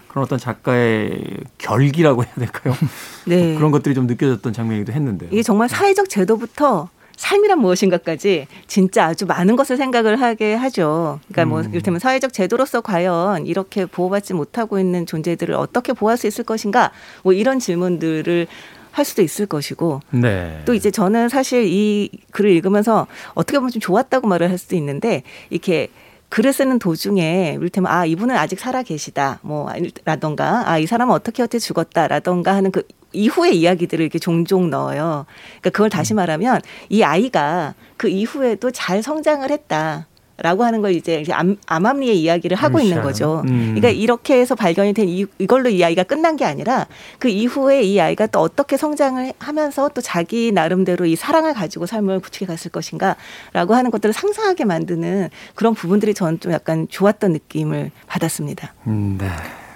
그런 0.06 0.24
어떤 0.24 0.38
작가의 0.38 1.20
결기라고 1.58 2.22
해야 2.22 2.32
될까요? 2.34 2.72
네. 3.26 3.56
그런 3.56 3.72
것들이 3.72 3.96
좀 3.96 4.06
느껴졌던 4.06 4.52
장면이기도 4.52 4.92
했는데요. 4.92 5.30
이게 5.32 5.42
정말 5.42 5.68
사회적 5.68 6.08
제도부터 6.08 6.88
삶이란 7.16 7.58
무엇인가까지 7.58 8.46
진짜 8.68 9.06
아주 9.06 9.26
많은 9.26 9.56
것을 9.56 9.76
생각을 9.76 10.20
하게 10.20 10.54
하죠. 10.54 11.18
그러니까 11.28 11.44
뭐 11.46 11.60
음. 11.62 11.70
이를테면 11.70 11.98
사회적 11.98 12.32
제도로서 12.32 12.80
과연 12.80 13.46
이렇게 13.46 13.86
보호받지 13.86 14.34
못하고 14.34 14.78
있는 14.78 15.04
존재들을 15.04 15.52
어떻게 15.54 15.92
보호할 15.92 16.16
수 16.16 16.28
있을 16.28 16.44
것인가 16.44 16.92
뭐 17.24 17.32
이런 17.32 17.58
질문들을 17.58 18.46
할 18.94 19.04
수도 19.04 19.22
있을 19.22 19.46
것이고 19.46 20.00
네. 20.10 20.62
또 20.64 20.72
이제 20.72 20.90
저는 20.92 21.28
사실 21.28 21.66
이 21.66 22.10
글을 22.30 22.50
읽으면서 22.50 23.08
어떻게 23.34 23.58
보면 23.58 23.72
좀 23.72 23.80
좋았다고 23.80 24.28
말을 24.28 24.48
할 24.50 24.56
수도 24.56 24.76
있는데 24.76 25.24
이렇게 25.50 25.88
글을 26.28 26.52
쓰는 26.52 26.78
도중에 26.78 27.56
이를테면 27.58 27.90
아 27.92 28.06
이분은 28.06 28.36
아직 28.36 28.58
살아 28.60 28.82
계시다 28.82 29.40
뭐 29.42 29.68
라던가 30.04 30.70
아 30.70 30.78
이 30.78 30.86
사람은 30.86 31.12
어떻게 31.12 31.42
어떻게 31.42 31.58
죽었다 31.58 32.06
라던가 32.08 32.54
하는 32.54 32.70
그 32.70 32.82
이후의 33.12 33.56
이야기들을 33.58 34.02
이렇게 34.02 34.18
종종 34.18 34.70
넣어요. 34.70 35.26
그러니까 35.60 35.70
그걸 35.70 35.90
다시 35.90 36.14
말하면 36.14 36.60
이 36.88 37.02
아이가 37.02 37.74
그 37.96 38.08
이후에도 38.08 38.70
잘 38.70 39.02
성장을 39.02 39.48
했다. 39.50 40.06
라고 40.36 40.64
하는 40.64 40.82
걸 40.82 40.92
이제 40.92 41.24
암, 41.30 41.56
암암리의 41.66 42.20
이야기를 42.20 42.56
하고 42.56 42.80
있는. 42.80 43.02
거죠. 43.02 43.42
음. 43.46 43.74
그러니까 43.74 43.88
이렇게 43.88 44.38
해서 44.40 44.54
발견이 44.54 44.92
된 44.94 45.08
이, 45.08 45.26
이걸로 45.38 45.68
이 45.68 45.84
아이가 45.84 46.02
끝난 46.02 46.36
게 46.36 46.44
아니라 46.44 46.86
그 47.18 47.28
이후에 47.28 47.82
이 47.82 48.00
아이가 48.00 48.26
또 48.26 48.40
어떻게 48.40 48.76
성장을 48.76 49.32
하면서 49.38 49.88
또 49.90 50.00
자기 50.00 50.52
나름대로 50.52 51.06
이 51.06 51.16
사랑을 51.16 51.54
가지고 51.54 51.86
삶을 51.86 52.20
구축해 52.20 52.46
갔을 52.46 52.70
것인가라고 52.70 53.74
하는 53.74 53.90
것들을 53.90 54.12
상상하게 54.12 54.64
만드는 54.64 55.28
그런 55.54 55.74
부분들이 55.74 56.14
저는 56.14 56.40
좀 56.40 56.52
약간 56.52 56.86
좋았던 56.88 57.32
느낌을 57.32 57.90
받았습니다. 58.06 58.72
음, 58.86 59.18
네. 59.20 59.28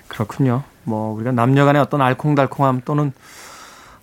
그렇군요. 0.09 0.63
뭐 0.85 1.15
우리가 1.15 1.33
남녀 1.33 1.65
간의 1.65 1.83
어떤 1.83 2.01
알콩달콩함 2.01 2.83
또는 2.85 3.13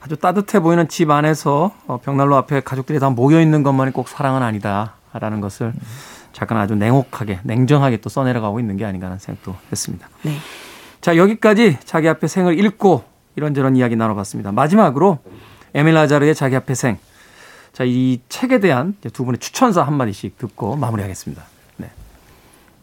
아주 0.02 0.16
따뜻해 0.18 0.60
보이는 0.60 0.88
집 0.88 1.10
안에서 1.10 1.72
어, 1.88 1.98
벽난로 1.98 2.36
앞에 2.36 2.62
가족들이 2.62 3.00
다 3.00 3.10
모여 3.10 3.42
있는 3.42 3.64
것만이 3.64 3.92
꼭 3.92 4.08
사랑은 4.08 4.44
아니다라는 4.44 5.42
것을 5.42 5.74
작가는 6.36 6.62
아주 6.62 6.76
냉혹하게 6.76 7.40
냉정하게 7.44 7.98
또 7.98 8.10
써내려가고 8.10 8.60
있는 8.60 8.76
게 8.76 8.84
아닌가 8.84 9.08
하는 9.08 9.20
생각도 9.20 9.56
했습니다. 9.72 10.10
네. 10.24 10.36
자 11.00 11.16
여기까지 11.16 11.78
자기 11.86 12.10
앞에 12.10 12.28
생을 12.28 12.60
읽고 12.60 13.06
이런저런 13.38 13.78
이야기 13.78 13.96
나눠봤습니다. 13.96 14.52
마지막으로 14.52 15.20
에밀 15.74 15.94
라자르의 15.94 16.36
자기 16.36 16.58
앞에 16.58 16.76
생. 16.76 16.98
자 17.72 17.86
이 17.86 18.20
책에 18.30 18.60
대한 18.60 18.96
두 19.14 19.24
분의 19.26 19.40
추천사 19.40 19.82
한 19.84 19.96
마디씩 19.96 20.38
듣고 20.38 20.76
마무리하겠습니다. 20.76 21.44
네. 21.78 21.90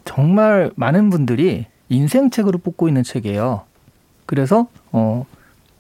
정말 0.05 0.71
많은 0.77 1.11
분들이 1.11 1.67
인생책으로 1.91 2.59
뽑고 2.59 2.89
있는 2.89 3.03
책이에요. 3.03 3.63
그래서 4.25 4.69
어, 4.93 5.27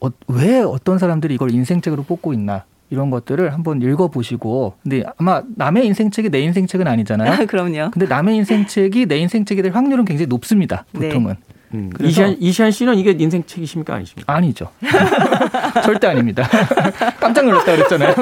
어, 0.00 0.08
왜 0.28 0.60
어떤 0.60 0.98
사람들이 0.98 1.34
이걸 1.34 1.50
인생책으로 1.52 2.02
뽑고 2.02 2.34
있나 2.34 2.64
이런 2.92 3.08
것들을 3.10 3.52
한번 3.54 3.80
읽어보시고 3.80 4.74
근데 4.82 5.02
아마 5.16 5.42
남의 5.56 5.86
인생책이 5.86 6.28
내 6.28 6.40
인생책은 6.40 6.86
아니잖아요. 6.86 7.46
그럼요. 7.48 7.90
근데 7.90 8.06
남의 8.06 8.36
인생책이 8.36 9.06
내 9.06 9.16
인생책이 9.16 9.62
될 9.62 9.72
확률은 9.72 10.04
굉장히 10.04 10.26
높습니다. 10.26 10.84
네. 10.92 11.08
보통은. 11.08 11.36
음, 11.74 11.88
그래서- 11.94 12.10
이시안, 12.10 12.36
이시안 12.38 12.70
씨는 12.70 12.98
이게 12.98 13.16
인생 13.18 13.42
책이십니까 13.46 13.94
아니십니까? 13.94 14.30
아니죠. 14.34 14.68
절대 15.82 16.06
아닙니다. 16.06 16.46
깜짝 17.18 17.46
놀랐다 17.46 17.74
그랬잖아요. 17.74 18.14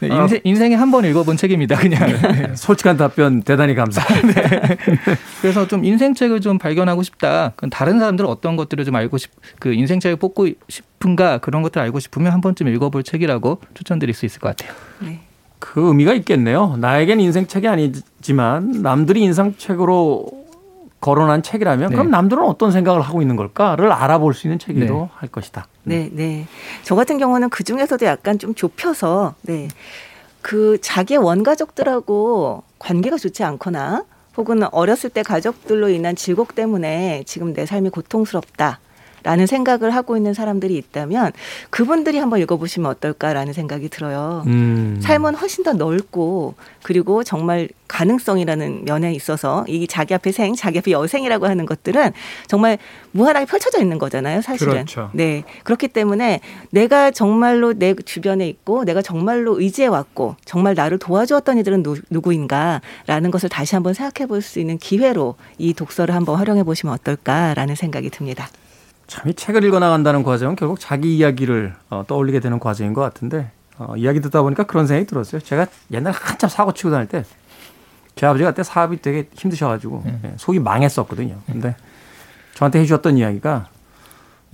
네, 0.00 0.08
인생, 0.08 0.40
인생에 0.44 0.74
한 0.74 0.90
번 0.90 1.04
읽어본 1.04 1.36
책입니다. 1.36 1.76
그냥. 1.76 2.06
네. 2.06 2.52
솔직한 2.56 2.96
답변 2.96 3.42
대단히 3.42 3.74
감사합니다. 3.74 4.42
그래서 5.40 5.66
좀 5.66 5.84
인생 5.84 6.14
책을 6.14 6.40
좀 6.40 6.58
발견하고 6.58 7.02
싶다. 7.02 7.52
그럼 7.56 7.70
다른 7.70 7.98
사람들은 7.98 8.28
어떤 8.28 8.56
것들을 8.56 8.84
좀 8.84 8.94
알고 8.96 9.18
싶, 9.18 9.30
그 9.58 9.72
인생 9.72 10.00
책을 10.00 10.16
뽑고 10.16 10.48
싶은가 10.68 11.38
그런 11.38 11.62
것들을 11.62 11.82
알고 11.82 12.00
싶으면 12.00 12.32
한 12.32 12.40
번쯤 12.40 12.68
읽어볼 12.68 13.02
책이라고 13.02 13.60
추천드릴 13.74 14.14
수 14.14 14.26
있을 14.26 14.40
것 14.40 14.56
같아요. 14.56 14.76
네. 15.00 15.20
그 15.58 15.88
의미가 15.88 16.12
있겠네요. 16.14 16.76
나에겐 16.78 17.20
인생 17.20 17.46
책이 17.46 17.66
아니지만 17.66 18.82
남들이 18.82 19.22
인생 19.22 19.54
책으로 19.56 20.43
거론한 21.04 21.42
책이라면 21.42 21.90
네. 21.90 21.94
그럼 21.94 22.10
남들은 22.10 22.42
어떤 22.42 22.72
생각을 22.72 23.02
하고 23.02 23.20
있는 23.20 23.36
걸까를 23.36 23.92
알아볼 23.92 24.32
수 24.32 24.46
있는 24.46 24.58
책이기도 24.58 24.94
네. 24.94 25.08
할 25.12 25.28
것이다. 25.28 25.66
네, 25.82 26.08
네. 26.10 26.46
저 26.82 26.94
같은 26.94 27.18
경우는 27.18 27.50
그 27.50 27.62
중에서도 27.62 28.06
약간 28.06 28.38
좀 28.38 28.54
좁혀서, 28.54 29.34
네. 29.42 29.68
그 30.40 30.78
자기 30.80 31.16
원가족들하고 31.16 32.62
관계가 32.78 33.18
좋지 33.18 33.44
않거나 33.44 34.04
혹은 34.38 34.62
어렸을 34.72 35.10
때 35.10 35.22
가족들로 35.22 35.90
인한 35.90 36.16
질곡 36.16 36.54
때문에 36.54 37.22
지금 37.26 37.52
내 37.52 37.66
삶이 37.66 37.90
고통스럽다. 37.90 38.80
라는 39.24 39.46
생각을 39.46 39.90
하고 39.90 40.16
있는 40.16 40.34
사람들이 40.34 40.76
있다면 40.76 41.32
그분들이 41.70 42.18
한번 42.18 42.40
읽어보시면 42.40 42.88
어떨까라는 42.92 43.52
생각이 43.52 43.88
들어요. 43.88 44.44
음. 44.46 45.00
삶은 45.02 45.34
훨씬 45.34 45.64
더 45.64 45.72
넓고 45.72 46.54
그리고 46.82 47.24
정말 47.24 47.68
가능성이라는 47.88 48.84
면에 48.84 49.12
있어서 49.14 49.64
이 49.66 49.86
자기 49.86 50.14
앞에 50.14 50.30
생, 50.30 50.54
자기 50.54 50.78
앞에 50.78 50.92
여생이라고 50.92 51.46
하는 51.46 51.66
것들은 51.66 52.12
정말 52.46 52.78
무한하게 53.12 53.46
펼쳐져 53.46 53.80
있는 53.80 53.98
거잖아요, 53.98 54.40
사실은. 54.42 54.72
그렇죠. 54.72 55.10
네. 55.12 55.44
그렇기 55.64 55.88
때문에 55.88 56.40
내가 56.70 57.10
정말로 57.10 57.72
내 57.72 57.94
주변에 57.94 58.46
있고 58.48 58.84
내가 58.84 59.02
정말로 59.02 59.60
의지해 59.60 59.88
왔고 59.88 60.36
정말 60.44 60.74
나를 60.74 60.98
도와주었던 60.98 61.58
이들은 61.58 61.82
누, 61.82 61.96
누구인가라는 62.10 63.30
것을 63.30 63.48
다시 63.48 63.74
한번 63.74 63.94
생각해 63.94 64.28
볼 64.28 64.44
수 64.44 64.60
있는 64.60 64.76
기회로 64.78 65.36
이 65.58 65.72
독서를 65.72 66.14
한번 66.14 66.36
활용해 66.36 66.62
보시면 66.64 66.94
어떨까라는 66.94 67.74
생각이 67.74 68.10
듭니다. 68.10 68.48
참 69.06 69.28
이 69.30 69.34
책을 69.34 69.62
읽어 69.64 69.78
나간다는 69.78 70.22
과정은 70.22 70.56
결국 70.56 70.80
자기 70.80 71.16
이야기를 71.16 71.74
어, 71.90 72.04
떠올리게 72.06 72.40
되는 72.40 72.58
과정인 72.58 72.92
것 72.94 73.00
같은데 73.02 73.50
어, 73.78 73.94
이야기 73.96 74.20
듣다 74.20 74.42
보니까 74.42 74.64
그런 74.64 74.86
생각이 74.86 75.06
들었어요. 75.06 75.40
제가 75.40 75.66
옛날에 75.92 76.14
한참 76.18 76.48
사고 76.48 76.72
치고 76.72 76.90
다닐 76.90 77.06
때 77.08 77.24
제 78.16 78.26
아버지가 78.26 78.50
그때 78.52 78.62
사업이 78.62 79.02
되게 79.02 79.28
힘드셔가지고 79.34 80.04
예, 80.06 80.34
속이 80.36 80.60
망했었거든요. 80.60 81.36
근데 81.50 81.74
저한테 82.54 82.78
해주셨던 82.78 83.18
이야기가 83.18 83.66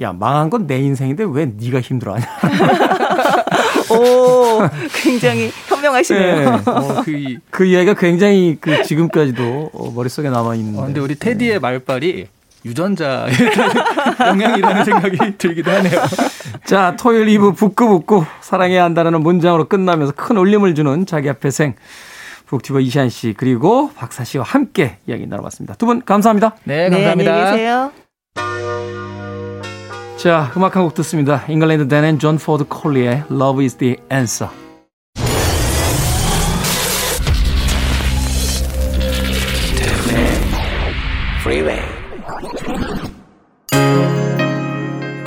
야 0.00 0.12
망한 0.14 0.48
건 0.48 0.66
내 0.66 0.78
인생인데 0.78 1.26
왜 1.30 1.44
네가 1.44 1.82
힘들어하냐. 1.82 2.24
오, 3.92 4.60
굉장히 5.02 5.50
현명하시네요. 5.68 6.62
어, 6.66 7.02
그, 7.04 7.10
이- 7.10 7.38
그 7.50 7.64
이야기가 7.66 7.94
굉장히 7.94 8.56
그 8.60 8.82
지금까지도 8.84 9.70
어, 9.74 9.90
머릿속에 9.94 10.30
남아 10.30 10.54
있는데. 10.54 10.78
어, 10.78 10.84
근데 10.86 11.00
우리 11.00 11.14
테디의 11.16 11.58
말빨이 11.60 12.28
유전자에 12.64 13.30
영향이라는 14.20 14.84
생각이 14.84 15.38
들기도 15.38 15.70
하네요. 15.70 16.00
자, 16.64 16.94
토요일 16.98 17.26
2부 17.38 17.56
북구북구 17.56 18.24
사랑해야 18.40 18.84
한다는 18.84 19.20
문장으로 19.22 19.66
끝나면서 19.68 20.12
큰 20.12 20.36
울림을 20.36 20.74
주는 20.74 21.06
자기 21.06 21.28
앞에 21.30 21.50
생 21.50 21.74
북튜버 22.46 22.80
이시안 22.80 23.08
씨 23.10 23.32
그리고 23.36 23.90
박사 23.94 24.24
씨와 24.24 24.44
함께 24.44 24.98
이야기 25.06 25.26
나눠봤습니다. 25.26 25.74
두 25.74 25.86
분 25.86 26.02
감사합니다. 26.04 26.56
네, 26.64 26.88
네, 26.88 26.96
감사합니다. 26.96 27.32
안녕히 27.32 27.50
계세요. 27.56 27.92
자, 30.18 30.52
음악 30.56 30.76
한 30.76 30.82
곡 30.84 30.94
듣습니다. 30.94 31.44
England 31.48 31.88
Dan & 31.88 32.18
John 32.18 32.36
Ford 32.36 32.64
Coley의 32.68 33.24
Love 33.30 33.64
is 33.64 33.76
the 33.76 33.96
answer. 34.12 34.52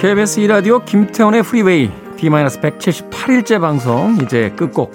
KBS 0.04 0.42
2라디오 0.42 0.84
김태원의 0.84 1.44
프리웨이 1.44 1.90
D-178일째 2.18 3.62
방송 3.62 4.18
이제 4.22 4.50
끝곡 4.50 4.94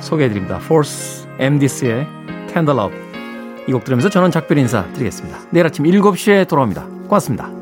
소개해드립니다. 0.00 0.58
Force 0.62 1.28
MDC의 1.40 2.06
Tender 2.54 2.78
Love 2.78 2.96
이 3.66 3.72
곡 3.72 3.82
들으면서 3.82 4.08
저는 4.08 4.30
작별 4.30 4.58
인사 4.58 4.86
드리겠습니다. 4.92 5.40
내일 5.50 5.66
아침 5.66 5.84
7시에 5.84 6.46
돌아옵니다. 6.46 6.86
고맙습니다. 7.08 7.55